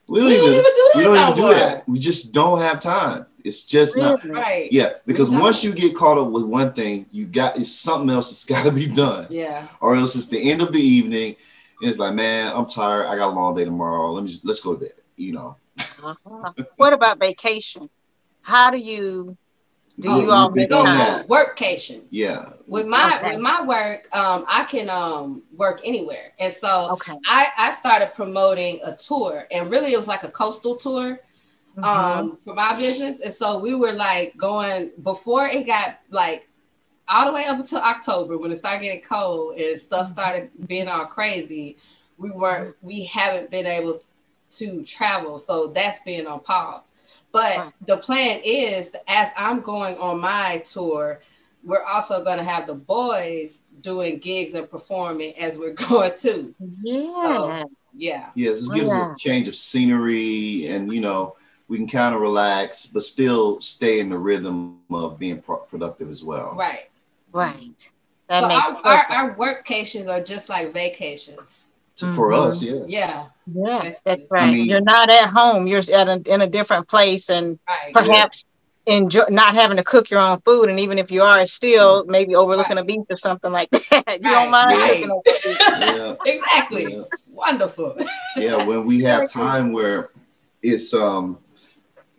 We 0.08 0.18
don't 0.20 0.28
We 0.28 0.34
even, 0.38 0.44
don't 0.44 0.54
even 0.54 0.64
do 0.64 0.72
that 0.74 0.92
we 0.96 1.02
don't 1.04 1.16
even 1.18 1.34
do 1.34 1.54
that. 1.54 1.88
We 1.88 1.98
just 1.98 2.32
don't 2.32 2.60
have 2.60 2.80
time. 2.80 3.26
It's 3.44 3.62
just 3.62 3.96
not. 3.96 4.24
Right. 4.24 4.68
Yeah, 4.72 4.94
because 5.06 5.30
don't. 5.30 5.40
once 5.40 5.62
you 5.62 5.72
get 5.72 5.94
caught 5.94 6.18
up 6.18 6.30
with 6.30 6.42
one 6.42 6.72
thing, 6.72 7.06
you 7.12 7.24
got 7.26 7.56
it's 7.56 7.70
something 7.72 8.10
else 8.10 8.30
that's 8.30 8.44
got 8.54 8.64
to 8.64 8.72
be 8.72 8.88
done, 8.88 9.26
Yeah. 9.30 9.68
or 9.80 9.94
else 9.94 10.16
it's 10.16 10.26
the 10.26 10.50
end 10.50 10.60
of 10.62 10.72
the 10.72 10.80
evening, 10.80 11.36
and 11.80 11.88
it's 11.88 11.98
like, 12.00 12.14
man, 12.14 12.52
I'm 12.52 12.66
tired. 12.66 13.06
I 13.06 13.14
got 13.16 13.28
a 13.32 13.36
long 13.36 13.54
day 13.54 13.64
tomorrow. 13.64 14.10
Let 14.12 14.24
me 14.24 14.30
just 14.30 14.44
let's 14.44 14.60
go 14.60 14.74
to 14.74 14.80
bed. 14.80 14.92
You 15.16 15.32
know, 15.32 15.56
Uh-huh. 15.78 16.52
What 16.76 16.92
about 16.92 17.18
vacation? 17.18 17.88
How 18.42 18.70
do 18.70 18.78
you 18.78 19.36
do 19.98 20.10
Oh, 20.10 20.20
you 20.20 20.30
all 20.30 20.50
we 20.50 20.60
make 20.60 20.70
time? 20.70 21.24
Workcations. 21.26 22.08
yeah, 22.10 22.50
With 22.68 22.86
my 22.86 23.16
Okay. 23.16 23.32
with 23.32 23.40
my 23.40 23.62
work, 23.62 24.14
um, 24.14 24.44
I 24.48 24.64
can 24.64 24.90
um 24.90 25.42
work 25.56 25.80
anywhere, 25.84 26.32
and 26.38 26.52
so 26.52 26.90
Okay. 26.92 27.16
I 27.26 27.48
I 27.56 27.70
started 27.72 28.12
promoting 28.14 28.80
a 28.84 28.94
tour, 28.94 29.46
and 29.50 29.70
really 29.70 29.92
it 29.92 29.96
was 29.96 30.08
like 30.08 30.24
a 30.24 30.30
coastal 30.30 30.76
tour. 30.76 31.20
Um 31.82 32.36
for 32.36 32.54
my 32.54 32.74
business 32.76 33.20
and 33.20 33.32
so 33.32 33.58
we 33.58 33.74
were 33.74 33.92
like 33.92 34.36
going 34.36 34.92
before 35.02 35.46
it 35.46 35.66
got 35.66 35.98
like 36.10 36.48
all 37.08 37.26
the 37.26 37.32
way 37.32 37.44
up 37.46 37.58
until 37.58 37.80
october 37.80 38.38
when 38.38 38.50
it 38.50 38.56
started 38.56 38.82
getting 38.82 39.02
cold 39.02 39.58
and 39.58 39.78
stuff 39.78 40.06
started 40.08 40.50
being 40.66 40.88
all 40.88 41.06
crazy 41.06 41.76
we 42.18 42.30
weren't 42.30 42.74
we 42.82 43.04
haven't 43.04 43.50
been 43.50 43.66
able 43.66 44.00
to 44.50 44.82
travel 44.84 45.38
so 45.38 45.68
that's 45.68 46.00
been 46.00 46.26
on 46.26 46.40
pause 46.40 46.92
but 47.32 47.56
Right. 47.58 47.72
the 47.86 47.96
plan 47.98 48.40
is 48.44 48.94
as 49.08 49.30
i'm 49.36 49.60
going 49.60 49.96
on 49.98 50.20
my 50.20 50.58
tour 50.58 51.20
we're 51.64 51.82
also 51.82 52.22
going 52.22 52.38
to 52.38 52.44
have 52.44 52.66
the 52.68 52.74
boys 52.74 53.62
doing 53.80 54.18
gigs 54.18 54.54
and 54.54 54.70
performing 54.70 55.36
as 55.36 55.58
we're 55.58 55.72
going 55.88 56.12
too 56.16 56.54
yeah. 56.82 57.64
yeah 57.94 58.30
yes. 58.34 58.60
This 58.60 58.70
gives 58.70 58.88
yeah. 58.90 59.00
us 59.00 59.06
a 59.08 59.14
change 59.18 59.48
of 59.48 59.56
scenery, 59.56 60.66
and 60.68 60.92
you 60.92 61.00
know, 61.00 61.36
we 61.68 61.76
can 61.78 61.88
kind 61.88 62.14
of 62.14 62.20
relax, 62.20 62.86
but 62.86 63.02
still 63.02 63.60
stay 63.60 63.98
in 64.00 64.08
the 64.10 64.18
rhythm 64.18 64.78
of 64.90 65.18
being 65.18 65.40
pro- 65.40 65.56
productive 65.58 66.10
as 66.10 66.22
well. 66.22 66.54
right 66.54 66.88
Right. 67.32 67.90
That 68.28 68.42
so 68.42 68.48
makes 68.48 68.70
our, 68.70 68.76
our, 68.76 69.04
perfect. 69.04 69.12
our 69.12 69.34
workcations 69.34 70.08
are 70.08 70.22
just 70.22 70.48
like 70.48 70.72
vacations 70.72 71.66
To- 71.96 72.12
For 72.12 72.32
us, 72.32 72.62
mm-hmm. 72.62 72.88
yeah. 72.88 72.98
yeah 73.06 73.26
yeah, 73.52 73.80
That's 73.84 74.00
that's 74.02 74.20
good. 74.22 74.26
right. 74.30 74.52
mean- 74.52 74.68
You're 74.68 74.80
not 74.80 75.10
at 75.10 75.28
home. 75.28 75.66
You're 75.66 75.78
at 75.80 76.08
a, 76.08 76.22
in 76.26 76.40
a 76.42 76.46
different 76.48 76.88
place, 76.88 77.30
and 77.30 77.58
right 77.68 77.92
perhaps 77.94 78.44
enjoy 78.86 79.24
not 79.30 79.54
having 79.54 79.76
to 79.76 79.82
cook 79.84 80.10
your 80.10 80.20
own 80.20 80.40
food. 80.42 80.68
And 80.68 80.78
even 80.78 80.98
if 80.98 81.10
you 81.10 81.22
are, 81.22 81.44
still 81.46 82.04
maybe 82.06 82.34
overlooking 82.36 82.76
Right. 82.76 82.82
a 82.82 82.86
beach 82.86 83.06
or 83.10 83.16
something 83.16 83.50
like 83.52 83.68
that. 83.70 83.82
you 83.90 84.02
Right, 84.04 84.20
don't 84.22 84.50
mind 84.50 84.78
right. 84.80 84.92
cooking 84.94 85.10
over 85.10 85.22
beach. 85.26 85.58
Yeah. 85.96 86.14
exactly 86.24 86.94
yeah. 86.96 87.02
wonderful 87.30 87.96
yeah 88.36 88.64
when 88.64 88.86
we 88.86 89.00
have 89.02 89.28
time 89.30 89.72
where 89.72 90.10
it's 90.62 90.94
um 90.94 91.38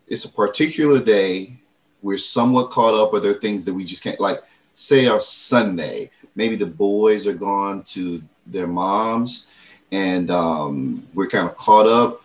it's 0.08 0.26
a 0.26 0.30
particular 0.30 1.00
day 1.00 1.54
we're 2.02 2.18
somewhat 2.18 2.70
caught 2.72 2.94
up 2.94 3.14
or 3.14 3.20
there 3.20 3.32
are 3.32 3.40
things 3.40 3.64
that 3.66 3.74
we 3.74 3.84
just 3.84 4.04
can't 4.04 4.20
like 4.20 4.42
say 4.74 5.08
our 5.08 5.20
sunday 5.20 6.10
maybe 6.36 6.56
the 6.56 6.66
boys 6.66 7.26
are 7.28 7.34
gone 7.34 7.82
to 7.84 8.22
their 8.46 8.68
moms 8.68 9.52
and 9.92 10.30
um 10.32 11.08
we're 11.14 11.28
kind 11.28 11.48
of 11.50 11.56
caught 11.58 11.88
up 11.88 12.22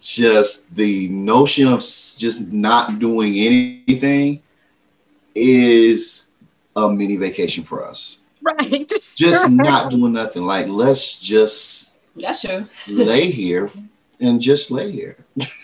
just 0.00 0.74
the 0.74 1.08
notion 1.08 1.66
of 1.68 1.80
just 1.80 2.52
not 2.52 2.98
doing 2.98 3.34
anything 3.36 4.42
is 5.34 6.28
a 6.76 6.88
mini 6.88 7.16
vacation 7.16 7.64
for 7.64 7.84
us 7.84 8.18
Right. 8.42 8.90
just 9.16 9.50
not 9.50 9.90
doing 9.90 10.12
nothing 10.12 10.42
like 10.44 10.68
let's 10.68 11.18
just 11.18 11.98
that's 12.14 12.42
true 12.42 12.66
lay 12.88 13.30
here 13.30 13.68
and 14.20 14.40
just 14.40 14.70
lay 14.70 14.90
here. 14.92 15.16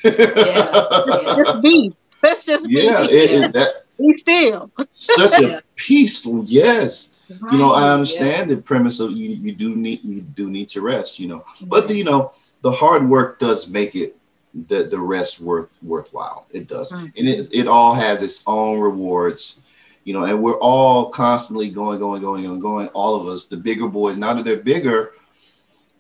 Yeah. 0.05 1.33
Just 1.37 1.63
be. 1.63 1.95
Let's 2.23 2.45
just 2.45 2.69
be. 2.69 2.75
Yeah, 2.83 3.03
it, 3.05 3.45
it, 3.45 3.53
that 3.55 3.87
be 3.99 4.17
still. 4.19 4.71
such 4.93 5.41
Yeah. 5.41 5.49
a 5.59 5.63
peaceful. 5.77 6.45
Yes, 6.45 7.12
you 7.51 7.59
know 7.59 7.73
I 7.73 7.93
understand 7.93 8.51
the 8.51 8.57
premise 8.57 9.01
of 9.01 9.13
you. 9.13 9.31
You 9.31 9.53
do 9.53 9.75
need 9.75 10.03
you 10.05 10.21
do 10.21 10.51
need 10.51 10.69
to 10.71 10.81
rest. 10.81 11.19
You 11.19 11.29
know, 11.29 11.45
but 11.63 11.89
the, 11.89 11.95
you 11.95 12.05
know 12.05 12.33
the 12.63 12.73
hard 12.73 13.09
work 13.09 13.39
does 13.39 13.71
make 13.71 13.95
it 13.95 14.17
the 14.55 14.85
the 14.85 14.99
rest 14.99 15.41
worth 15.41 15.71
worthwhile. 15.83 16.47
It 16.51 16.69
does, 16.69 16.93
mm-hmm. 16.93 17.07
and 17.17 17.29
it 17.29 17.49
it 17.53 17.67
all 17.67 17.95
has 17.95 18.23
its 18.23 18.43
own 18.47 18.81
rewards, 18.81 19.61
you 20.05 20.13
know. 20.13 20.25
And 20.25 20.43
we're 20.43 20.59
all 20.59 21.11
constantly 21.11 21.71
going, 21.71 22.01
going, 22.01 22.23
going, 22.23 22.45
and 22.45 22.61
going. 22.61 22.89
All 22.89 23.21
of 23.21 23.27
us, 23.27 23.47
the 23.47 23.57
bigger 23.57 23.89
boys. 23.89 24.19
Now 24.19 24.35
that 24.35 24.45
they're 24.45 24.57
bigger, 24.57 25.13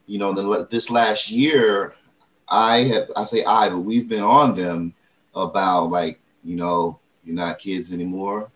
you 0.06 0.18
know, 0.18 0.32
the, 0.32 0.66
this 0.70 0.90
last 0.90 1.30
year, 1.30 1.94
I 2.48 2.78
have 2.84 3.10
I 3.16 3.24
say 3.24 3.44
I, 3.44 3.68
but 3.70 3.80
we've 3.80 4.08
been 4.08 4.22
on 4.22 4.54
them 4.54 4.94
about 5.34 5.90
like 5.90 6.20
you 6.44 6.56
know 6.56 6.98
you're 7.24 7.34
not 7.34 7.58
kids 7.58 7.92
anymore. 7.92 8.50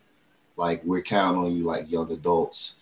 Like 0.57 0.83
we're 0.85 1.03
counting 1.03 1.43
on 1.43 1.57
you 1.57 1.65
like 1.65 1.91
young 1.91 2.11
adults. 2.11 2.77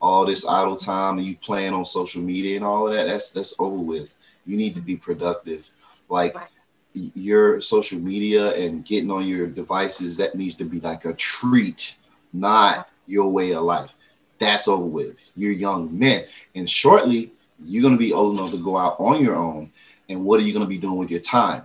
All 0.00 0.24
this 0.24 0.46
idle 0.46 0.76
time 0.76 1.18
and 1.18 1.26
you 1.26 1.36
playing 1.36 1.74
on 1.74 1.84
social 1.84 2.22
media 2.22 2.56
and 2.56 2.64
all 2.64 2.86
of 2.86 2.94
that, 2.94 3.06
that's 3.06 3.30
that's 3.32 3.54
over 3.58 3.78
with. 3.78 4.14
You 4.46 4.56
need 4.56 4.74
to 4.76 4.80
be 4.80 4.96
productive. 4.96 5.68
Like 6.08 6.34
right. 6.34 6.48
your 6.94 7.60
social 7.60 7.98
media 7.98 8.54
and 8.54 8.84
getting 8.84 9.10
on 9.10 9.26
your 9.26 9.46
devices, 9.46 10.16
that 10.18 10.34
needs 10.34 10.56
to 10.56 10.64
be 10.64 10.80
like 10.80 11.04
a 11.04 11.14
treat, 11.14 11.96
not 12.32 12.88
your 13.06 13.32
way 13.32 13.52
of 13.52 13.64
life. 13.64 13.92
That's 14.38 14.68
over 14.68 14.86
with. 14.86 15.16
You're 15.34 15.52
young 15.52 15.98
men. 15.98 16.24
And 16.54 16.70
shortly, 16.70 17.32
you're 17.60 17.82
going 17.82 17.94
to 17.94 17.98
be 17.98 18.12
old 18.12 18.38
enough 18.38 18.52
to 18.52 18.62
go 18.62 18.76
out 18.76 18.96
on 19.00 19.22
your 19.22 19.34
own. 19.34 19.72
And 20.08 20.24
what 20.24 20.40
are 20.40 20.44
you 20.44 20.52
going 20.52 20.64
to 20.64 20.68
be 20.68 20.78
doing 20.78 20.98
with 20.98 21.10
your 21.10 21.20
time? 21.20 21.64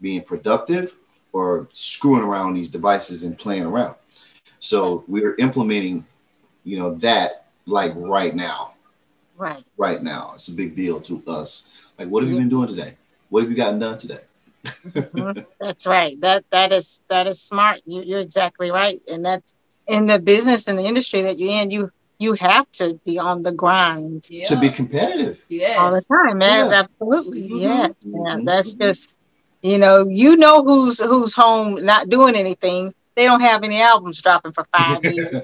Being 0.00 0.22
productive 0.22 0.96
or 1.32 1.68
screwing 1.72 2.24
around 2.24 2.54
these 2.54 2.70
devices 2.70 3.24
and 3.24 3.38
playing 3.38 3.64
around. 3.64 3.96
So 4.64 5.04
we're 5.06 5.34
implementing, 5.36 6.06
you 6.64 6.78
know, 6.78 6.94
that 6.94 7.44
like 7.66 7.92
right 7.96 8.34
now. 8.34 8.72
Right. 9.36 9.62
Right 9.76 10.02
now. 10.02 10.32
It's 10.34 10.48
a 10.48 10.54
big 10.54 10.74
deal 10.74 11.02
to 11.02 11.22
us. 11.28 11.68
Like, 11.98 12.08
what 12.08 12.22
have 12.22 12.32
you 12.32 12.38
been 12.38 12.48
doing 12.48 12.68
today? 12.68 12.94
What 13.28 13.42
have 13.42 13.50
you 13.50 13.56
gotten 13.56 13.78
done 13.78 13.98
today? 13.98 14.20
mm-hmm. 14.64 15.40
That's 15.60 15.86
right. 15.86 16.18
That 16.22 16.44
that 16.50 16.72
is 16.72 17.02
that 17.08 17.26
is 17.26 17.42
smart. 17.42 17.82
You, 17.84 18.00
you're 18.02 18.20
exactly 18.20 18.70
right, 18.70 19.02
and 19.06 19.22
that's 19.22 19.52
in 19.86 20.06
the 20.06 20.18
business 20.18 20.66
and 20.66 20.78
the 20.78 20.84
industry 20.84 21.20
that 21.22 21.38
you're 21.38 21.60
in. 21.60 21.70
You 21.70 21.90
you 22.18 22.32
have 22.32 22.70
to 22.72 22.98
be 23.04 23.18
on 23.18 23.42
the 23.42 23.52
grind 23.52 24.24
yeah. 24.30 24.48
to 24.48 24.58
be 24.58 24.70
competitive. 24.70 25.44
Yes. 25.50 25.78
all 25.78 25.92
the 25.92 26.02
time, 26.08 26.38
man. 26.38 26.70
Yeah. 26.70 26.84
Absolutely, 26.84 27.42
mm-hmm. 27.42 27.56
yeah. 27.58 27.88
Mm-hmm. 28.06 28.44
That's 28.44 28.72
just 28.72 29.18
you 29.60 29.76
know, 29.76 30.08
you 30.08 30.36
know 30.36 30.64
who's 30.64 31.00
who's 31.00 31.34
home 31.34 31.84
not 31.84 32.08
doing 32.08 32.34
anything. 32.34 32.94
They 33.16 33.26
don't 33.26 33.40
have 33.40 33.62
any 33.62 33.80
albums 33.80 34.20
dropping 34.20 34.52
for 34.52 34.66
five 34.76 35.04
years. 35.04 35.40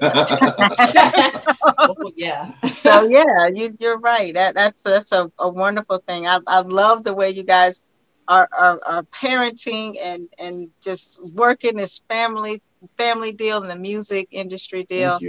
oh, 1.61 2.11
yeah. 2.15 2.51
so 2.65 3.07
yeah, 3.07 3.47
you, 3.47 3.75
you're 3.79 3.99
right. 3.99 4.33
That 4.33 4.55
that's 4.55 4.83
that's 4.83 5.11
a, 5.11 5.31
a 5.39 5.49
wonderful 5.49 5.99
thing. 6.05 6.27
I 6.27 6.39
I 6.47 6.61
love 6.61 7.03
the 7.03 7.13
way 7.13 7.29
you 7.31 7.43
guys 7.43 7.83
are, 8.27 8.47
are, 8.57 8.79
are 8.85 9.03
parenting 9.03 9.97
and 10.01 10.27
and 10.37 10.69
just 10.81 11.19
working 11.33 11.77
this 11.77 12.01
family 12.09 12.61
family 12.97 13.31
deal 13.33 13.61
and 13.61 13.69
the 13.69 13.75
music 13.75 14.27
industry 14.31 14.83
deal. 14.83 15.19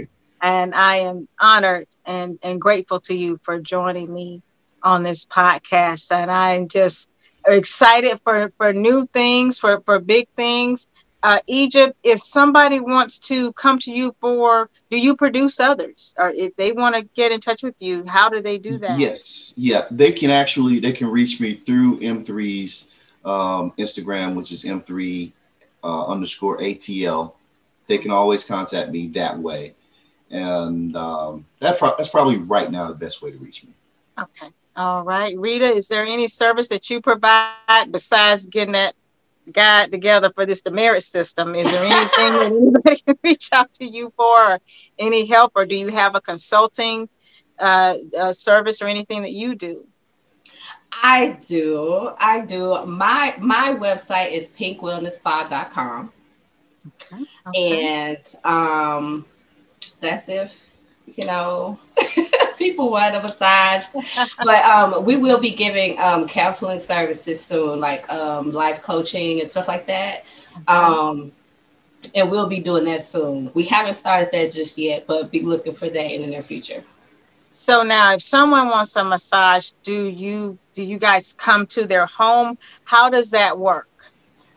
And 0.41 0.75
I 0.75 0.97
am 0.97 1.27
honored 1.39 1.87
and, 2.05 2.37
and 2.43 2.59
grateful 2.59 2.99
to 3.01 3.15
you 3.15 3.39
for 3.43 3.59
joining 3.59 4.13
me 4.13 4.41
on 4.81 5.03
this 5.03 5.25
podcast. 5.25 6.11
And 6.11 6.29
I'm 6.29 6.67
just 6.67 7.07
excited 7.47 8.19
for 8.23 8.51
for 8.57 8.73
new 8.73 9.07
things, 9.13 9.59
for 9.59 9.81
for 9.85 9.99
big 9.99 10.27
things. 10.35 10.87
Uh, 11.23 11.39
Egypt, 11.47 11.95
if 12.03 12.21
somebody 12.21 12.81
wants 12.81 13.17
to 13.17 13.53
come 13.53 13.79
to 13.79 13.91
you 13.91 14.13
for, 14.19 14.69
do 14.91 14.97
you 14.97 15.15
produce 15.15 15.57
others, 15.61 16.13
or 16.17 16.31
if 16.35 16.53
they 16.57 16.73
want 16.73 16.93
to 16.93 17.03
get 17.15 17.31
in 17.31 17.39
touch 17.39 17.63
with 17.63 17.75
you, 17.79 18.03
how 18.05 18.27
do 18.27 18.41
they 18.41 18.57
do 18.57 18.77
that? 18.77 18.99
Yes, 18.99 19.53
yeah, 19.55 19.85
they 19.89 20.11
can 20.11 20.29
actually 20.29 20.79
they 20.79 20.91
can 20.91 21.07
reach 21.07 21.39
me 21.39 21.53
through 21.53 22.01
M3's 22.01 22.89
um, 23.23 23.71
Instagram, 23.79 24.35
which 24.35 24.51
is 24.51 24.63
M3 24.63 25.31
uh, 25.81 26.07
underscore 26.07 26.57
ATL. 26.57 27.35
They 27.87 27.99
can 27.99 28.11
always 28.11 28.43
contact 28.43 28.91
me 28.91 29.07
that 29.09 29.39
way, 29.39 29.75
and 30.29 30.93
um, 30.97 31.45
that 31.59 31.79
pro- 31.79 31.95
that's 31.95 32.09
probably 32.09 32.37
right 32.37 32.69
now 32.69 32.89
the 32.89 32.95
best 32.95 33.21
way 33.21 33.31
to 33.31 33.37
reach 33.37 33.63
me. 33.63 33.71
Okay. 34.19 34.47
All 34.75 35.03
right. 35.03 35.37
Rita, 35.37 35.65
is 35.65 35.87
there 35.87 36.05
any 36.05 36.27
service 36.27 36.67
that 36.69 36.89
you 36.89 36.99
provide 36.99 37.91
besides 37.91 38.45
getting 38.45 38.73
that 38.73 38.95
guide 39.51 39.91
together 39.91 40.31
for 40.31 40.45
this 40.45 40.61
demerit 40.61 41.03
system? 41.03 41.55
Is 41.55 41.69
there 41.71 41.83
anything 41.83 42.33
that 42.33 42.51
anybody 42.51 43.01
can 43.01 43.17
reach 43.23 43.49
out 43.51 43.71
to 43.73 43.85
you 43.85 44.13
for, 44.15 44.53
or 44.53 44.59
any 44.97 45.25
help, 45.25 45.53
or 45.55 45.65
do 45.65 45.75
you 45.75 45.89
have 45.89 46.15
a 46.15 46.21
consulting 46.21 47.09
uh, 47.59 47.95
uh, 48.17 48.31
service 48.31 48.81
or 48.81 48.87
anything 48.87 49.21
that 49.21 49.31
you 49.31 49.55
do? 49.55 49.85
I 50.91 51.37
do. 51.47 52.11
I 52.19 52.41
do. 52.41 52.85
My 52.85 53.35
my 53.39 53.73
website 53.73 54.31
is 54.31 54.49
pinkwellnessspa.com. 54.49 56.11
Okay. 56.87 57.25
okay. 57.47 57.85
And 57.85 58.35
um 58.43 59.25
that's 60.01 60.29
if 60.29 60.75
you 61.07 61.25
know 61.25 61.79
people 62.63 62.89
want 62.91 63.15
a 63.15 63.21
massage. 63.21 63.85
but 64.43 64.65
um, 64.65 65.03
we 65.03 65.17
will 65.17 65.39
be 65.39 65.51
giving 65.51 65.99
um, 65.99 66.27
counseling 66.27 66.79
services 66.79 67.43
soon, 67.43 67.79
like 67.79 68.09
um, 68.11 68.51
life 68.51 68.81
coaching 68.81 69.41
and 69.41 69.51
stuff 69.51 69.67
like 69.67 69.85
that. 69.85 70.25
Um, 70.67 71.31
and 72.15 72.29
we'll 72.29 72.47
be 72.47 72.59
doing 72.59 72.85
that 72.85 73.03
soon. 73.03 73.51
We 73.53 73.63
haven't 73.63 73.95
started 73.95 74.29
that 74.31 74.51
just 74.51 74.77
yet, 74.77 75.05
but 75.07 75.31
be 75.31 75.41
looking 75.41 75.73
for 75.73 75.89
that 75.89 76.15
in 76.15 76.21
the 76.21 76.27
near 76.27 76.43
future. 76.43 76.83
So 77.51 77.83
now, 77.83 78.13
if 78.13 78.21
someone 78.21 78.67
wants 78.67 78.95
a 78.95 79.03
massage, 79.03 79.71
do 79.83 80.07
you 80.07 80.57
do 80.73 80.83
you 80.83 80.97
guys 80.97 81.33
come 81.37 81.67
to 81.67 81.85
their 81.85 82.05
home? 82.05 82.57
How 82.83 83.09
does 83.09 83.29
that 83.31 83.57
work? 83.57 83.87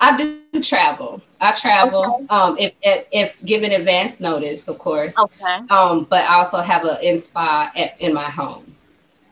I 0.01 0.17
do 0.17 0.61
travel. 0.63 1.23
I 1.41 1.53
travel. 1.53 2.05
Okay. 2.05 2.27
Um, 2.29 2.57
if, 2.59 2.73
if, 2.83 3.07
if 3.13 3.45
given 3.45 3.73
advance 3.73 4.21
notice, 4.21 4.69
of 4.69 4.79
course. 4.79 5.19
Okay. 5.19 5.59
Um, 5.71 6.05
but 6.05 6.25
I 6.25 6.35
also 6.35 6.59
have 6.59 6.85
an 6.85 6.99
in 7.03 7.19
spa 7.19 7.71
at, 7.77 8.01
in 8.01 8.15
my 8.15 8.31
home. 8.31 8.65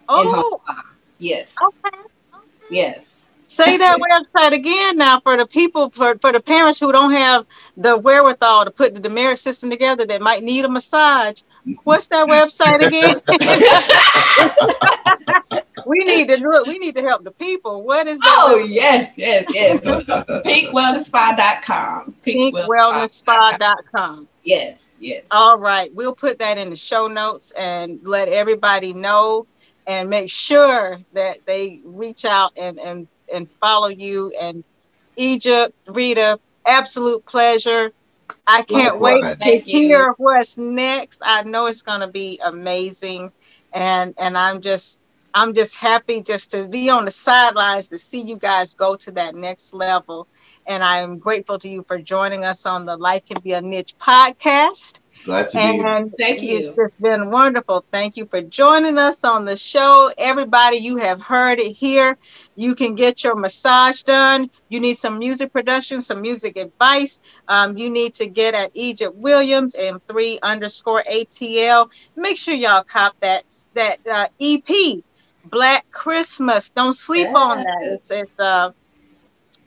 Oh. 0.09 0.61
Home 0.69 0.77
yes. 1.19 1.57
Okay. 1.63 1.97
okay. 1.97 2.47
Yes. 2.71 3.15
Say 3.47 3.77
that 3.77 4.01
website 4.01 4.53
again 4.53 4.99
now 4.99 5.21
for 5.21 5.37
the 5.37 5.47
people 5.47 5.91
for, 5.91 6.19
for 6.19 6.33
the 6.33 6.41
parents 6.41 6.81
who 6.81 6.91
don't 6.91 7.13
have 7.13 7.47
the 7.77 7.97
wherewithal 7.97 8.65
to 8.65 8.71
put 8.73 8.95
the 8.95 9.01
demerit 9.01 9.39
system 9.39 9.71
together 9.71 10.05
that 10.07 10.21
might 10.21 10.43
need 10.43 10.65
a 10.65 10.69
massage. 10.69 11.41
What's 11.85 12.09
that 12.09 12.29
website 12.29 12.87
again? 12.87 13.23
we 15.87 16.01
need 16.01 16.29
to 16.29 16.37
do 16.37 16.53
it. 16.53 16.67
We 16.67 16.79
need 16.79 16.95
to 16.97 17.03
help 17.03 17.25
the 17.25 17.31
people. 17.31 17.83
What 17.83 18.07
is 18.07 18.21
that? 18.21 18.37
Oh, 18.37 18.59
yes, 18.59 19.17
yes, 19.17 19.47
yes. 19.49 19.81
PinkWellnessSpa.com. 19.83 22.17
PinkWellnessSpa.com. 22.23 24.29
Yes, 24.43 24.99
yes. 25.01 25.27
All 25.31 25.59
right. 25.59 25.91
We'll 25.95 26.15
put 26.15 26.39
that 26.41 26.59
in 26.59 26.69
the 26.69 26.77
show 26.77 27.07
notes 27.07 27.53
and 27.53 27.99
let 28.03 28.29
everybody 28.29 28.93
know 28.93 29.47
and 29.87 30.11
make 30.11 30.29
sure 30.31 30.99
that 31.15 31.39
they 31.47 31.81
reach 31.85 32.27
out 32.27 32.53
and, 32.59 32.79
and, 32.79 33.09
and 33.33 33.49
follow 33.61 33.89
you. 33.89 34.35
And 34.39 34.63
Egypt, 35.17 35.75
Rita, 35.87 36.39
absolute 36.67 37.25
pleasure. 37.25 37.93
I 38.47 38.63
can't 38.63 39.01
wait 39.01 39.31
to 39.43 39.59
hear 39.59 40.15
what's 40.19 40.57
next. 40.59 41.21
I 41.25 41.43
know 41.43 41.67
it's 41.67 41.83
going 41.83 42.01
to 42.01 42.09
be 42.09 42.41
amazing. 42.45 43.33
And, 43.73 44.15
and 44.19 44.37
I'm 44.37 44.61
just 44.61 45.01
I'm 45.37 45.53
just 45.53 45.75
happy 45.75 46.23
just 46.23 46.53
to 46.53 46.69
be 46.69 46.91
on 46.91 47.07
the 47.07 47.11
sidelines 47.11 47.89
to 47.89 47.99
see 47.99 48.21
you 48.21 48.37
guys 48.37 48.75
go 48.75 48.95
to 48.97 49.11
that 49.13 49.35
next 49.35 49.75
level. 49.75 50.29
And 50.65 50.83
I'm 50.85 51.19
grateful 51.19 51.59
to 51.59 51.69
you 51.69 51.85
for 51.89 51.99
joining 51.99 52.45
us 52.45 52.67
on 52.67 52.85
the 52.85 52.97
Life 52.97 53.25
Can 53.27 53.41
Be 53.43 53.53
a 53.53 53.61
Niche 53.61 53.97
podcast. 53.99 55.01
Glad 55.25 55.49
to 55.51 55.59
and 55.59 55.77
be 55.77 55.83
here. 55.83 56.11
Thank 56.19 56.43
you. 56.43 56.75
It's 56.77 56.95
been 57.01 57.31
wonderful. 57.31 57.85
Thank 57.91 58.17
you 58.17 58.27
for 58.27 58.43
joining 58.43 58.99
us 58.99 59.25
on 59.25 59.45
the 59.45 59.57
show. 59.57 60.13
Everybody, 60.19 60.79
you 60.79 60.97
have 60.99 61.21
heard 61.21 61.59
it 61.61 61.73
here. 61.73 62.19
You 62.57 62.75
can 62.75 62.95
get 62.95 63.25
your 63.25 63.35
massage 63.35 64.03
done. 64.03 64.51
You 64.69 64.81
need 64.81 64.95
some 64.95 65.19
music 65.19 65.53
production, 65.53 66.03
some 66.03 66.21
music 66.21 66.57
advice. 66.57 67.21
Um, 67.49 67.77
you 67.77 67.91
need 67.91 68.15
to 68.15 68.27
get 68.27 68.55
at 68.55 68.71
Egypt 68.75 69.15
Williams 69.15 69.75
M3 69.75 70.41
underscore 70.43 71.03
ATL. 71.11 71.91
Make 72.17 72.37
sure 72.37 72.55
y'all 72.55 72.85
cop 72.85 73.19
that 73.21 73.45
that 73.75 74.07
uh, 74.07 74.29
EP 74.41 75.03
Black 75.47 75.91
Christmas. 75.91 76.71
Don't 76.71 76.95
sleep 76.95 77.29
yes. 77.29 77.37
on 77.37 77.59
that. 77.59 77.83
It's, 77.83 78.11
it's 78.11 78.39
a 78.39 78.75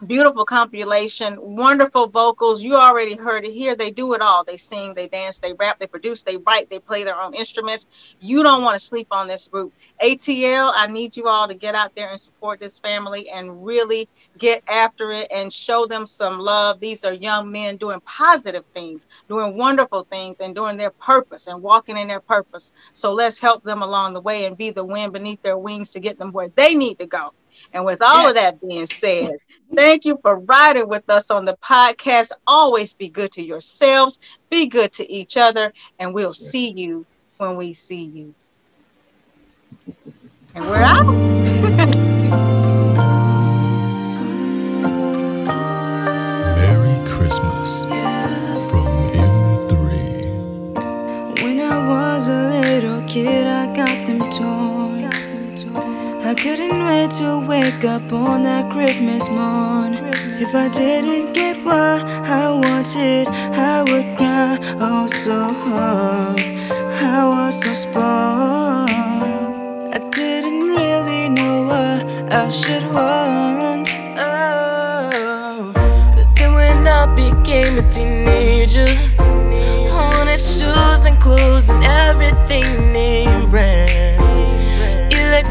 beautiful 0.05 0.45
compilation, 0.45 1.37
wonderful 1.41 2.07
vocals. 2.07 2.61
You 2.61 2.75
already 2.75 3.15
heard 3.15 3.45
it 3.45 3.51
here. 3.51 3.75
They 3.75 3.91
do 3.91 4.13
it 4.13 4.21
all. 4.21 4.43
They 4.43 4.57
sing, 4.57 4.93
they 4.93 5.07
dance, 5.07 5.39
they 5.39 5.53
rap, 5.53 5.79
they 5.79 5.87
produce, 5.87 6.23
they 6.23 6.37
write, 6.37 6.69
they 6.69 6.79
play 6.79 7.03
their 7.03 7.19
own 7.19 7.33
instruments. 7.33 7.87
You 8.19 8.43
don't 8.43 8.63
want 8.63 8.77
to 8.77 8.85
sleep 8.85 9.07
on 9.11 9.27
this 9.27 9.47
group. 9.47 9.73
ATL, 10.03 10.71
I 10.75 10.87
need 10.87 11.17
you 11.17 11.27
all 11.27 11.47
to 11.47 11.55
get 11.55 11.73
out 11.73 11.95
there 11.95 12.09
and 12.09 12.19
support 12.19 12.59
this 12.59 12.79
family 12.79 13.29
and 13.29 13.65
really 13.65 14.07
get 14.37 14.61
after 14.67 15.11
it 15.11 15.27
and 15.31 15.51
show 15.51 15.87
them 15.87 16.05
some 16.05 16.37
love. 16.39 16.79
These 16.79 17.03
are 17.03 17.13
young 17.13 17.51
men 17.51 17.77
doing 17.77 17.99
positive 18.01 18.65
things, 18.73 19.07
doing 19.27 19.57
wonderful 19.57 20.03
things, 20.03 20.39
and 20.39 20.53
doing 20.53 20.77
their 20.77 20.91
purpose 20.91 21.47
and 21.47 21.61
walking 21.61 21.97
in 21.97 22.07
their 22.07 22.21
purpose. 22.21 22.71
So 22.93 23.13
let's 23.13 23.39
help 23.39 23.63
them 23.63 23.81
along 23.81 24.13
the 24.13 24.21
way 24.21 24.45
and 24.45 24.57
be 24.57 24.69
the 24.69 24.85
wind 24.85 25.13
beneath 25.13 25.41
their 25.41 25.57
wings 25.57 25.91
to 25.91 25.99
get 25.99 26.19
them 26.19 26.31
where 26.31 26.49
they 26.49 26.75
need 26.75 26.99
to 26.99 27.07
go 27.07 27.33
And 27.73 27.85
with 27.85 28.01
all 28.01 28.23
yeah. 28.23 28.29
of 28.29 28.35
that 28.35 28.61
being 28.61 28.85
said, 28.85 29.38
thank 29.73 30.05
you 30.05 30.19
for 30.21 30.39
riding 30.39 30.88
with 30.88 31.09
us 31.09 31.29
on 31.31 31.45
the 31.45 31.57
podcast. 31.57 32.31
Always 32.45 32.93
be 32.93 33.09
good 33.09 33.31
to 33.34 33.43
yourselves, 33.43 34.19
be 34.49 34.67
good 34.67 34.91
to 34.93 35.11
each 35.11 35.38
other, 35.38 35.73
and 35.99 36.13
we'll 36.13 36.29
yes, 36.29 36.38
see 36.38 36.71
you 36.71 37.05
when 37.38 37.55
we 37.55 37.73
see 37.73 38.03
you. 38.03 38.34
And 40.55 40.65
we're 40.65 40.75
out. 40.77 41.05
Merry 46.57 47.05
Christmas. 47.07 47.85
When 51.43 51.59
I 51.61 51.88
was 51.88 52.27
a 52.27 52.49
little 52.49 53.07
kid, 53.07 53.45
I 53.45 53.75
got 53.75 54.07
them 54.07 54.19
toys. 54.31 54.86
I 56.27 56.35
couldn't 56.35 56.85
wait 56.85 57.11
to 57.19 57.39
wake 57.47 57.85
up 57.85 58.11
on 58.11 58.43
that 58.43 58.69
Christmas 58.69 59.29
morn. 59.29 59.93
If 60.43 60.53
I 60.53 60.67
didn't 60.67 61.31
get 61.31 61.55
what 61.63 62.03
I 62.41 62.51
wanted, 62.51 63.29
I 63.29 63.83
would 63.87 64.17
cry 64.17 64.57
oh 64.81 65.07
so 65.07 65.41
hard. 65.41 66.41
I 67.15 67.25
was 67.29 67.63
so 67.63 67.73
spoiled. 67.73 68.89
I 69.95 69.99
didn't 70.11 70.67
really 70.75 71.29
know 71.29 71.65
what 71.71 72.33
I 72.33 72.49
should 72.49 72.83
want. 72.91 73.87
Oh. 74.19 75.71
But 75.73 76.27
then 76.35 76.53
when 76.53 76.87
I 76.87 77.05
became 77.15 77.77
a 77.79 77.89
teenager 77.89 78.87
shoes 80.37 81.05
and 81.05 81.19
clothes 81.19 81.69
and 81.69 81.83
everything 81.83 82.91
name 82.93 83.49
brand. 83.49 84.16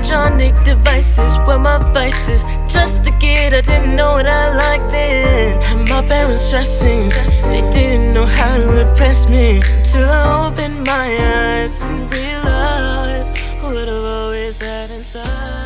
Electronic 0.06 0.54
devices 0.64 1.36
were 1.48 1.58
my 1.58 1.78
vices. 1.92 2.44
Just 2.72 3.04
a 3.08 3.10
kid, 3.18 3.52
I 3.52 3.60
didn't 3.60 3.96
know 3.96 4.12
what 4.12 4.26
I 4.26 4.54
liked 4.54 4.92
then. 4.92 5.58
My 5.88 6.00
parents 6.06 6.44
stressing, 6.44 7.08
they 7.50 7.68
didn't 7.72 8.14
know 8.14 8.24
how 8.24 8.56
to 8.56 8.88
impress 8.88 9.28
me. 9.28 9.60
Till 9.82 10.08
I 10.08 10.46
opened 10.46 10.86
my 10.86 11.08
eyes 11.64 11.82
and 11.82 12.14
realized 12.14 13.36
what 13.60 13.76
I've 13.76 14.04
always 14.04 14.60
had 14.60 14.92
inside. 14.92 15.65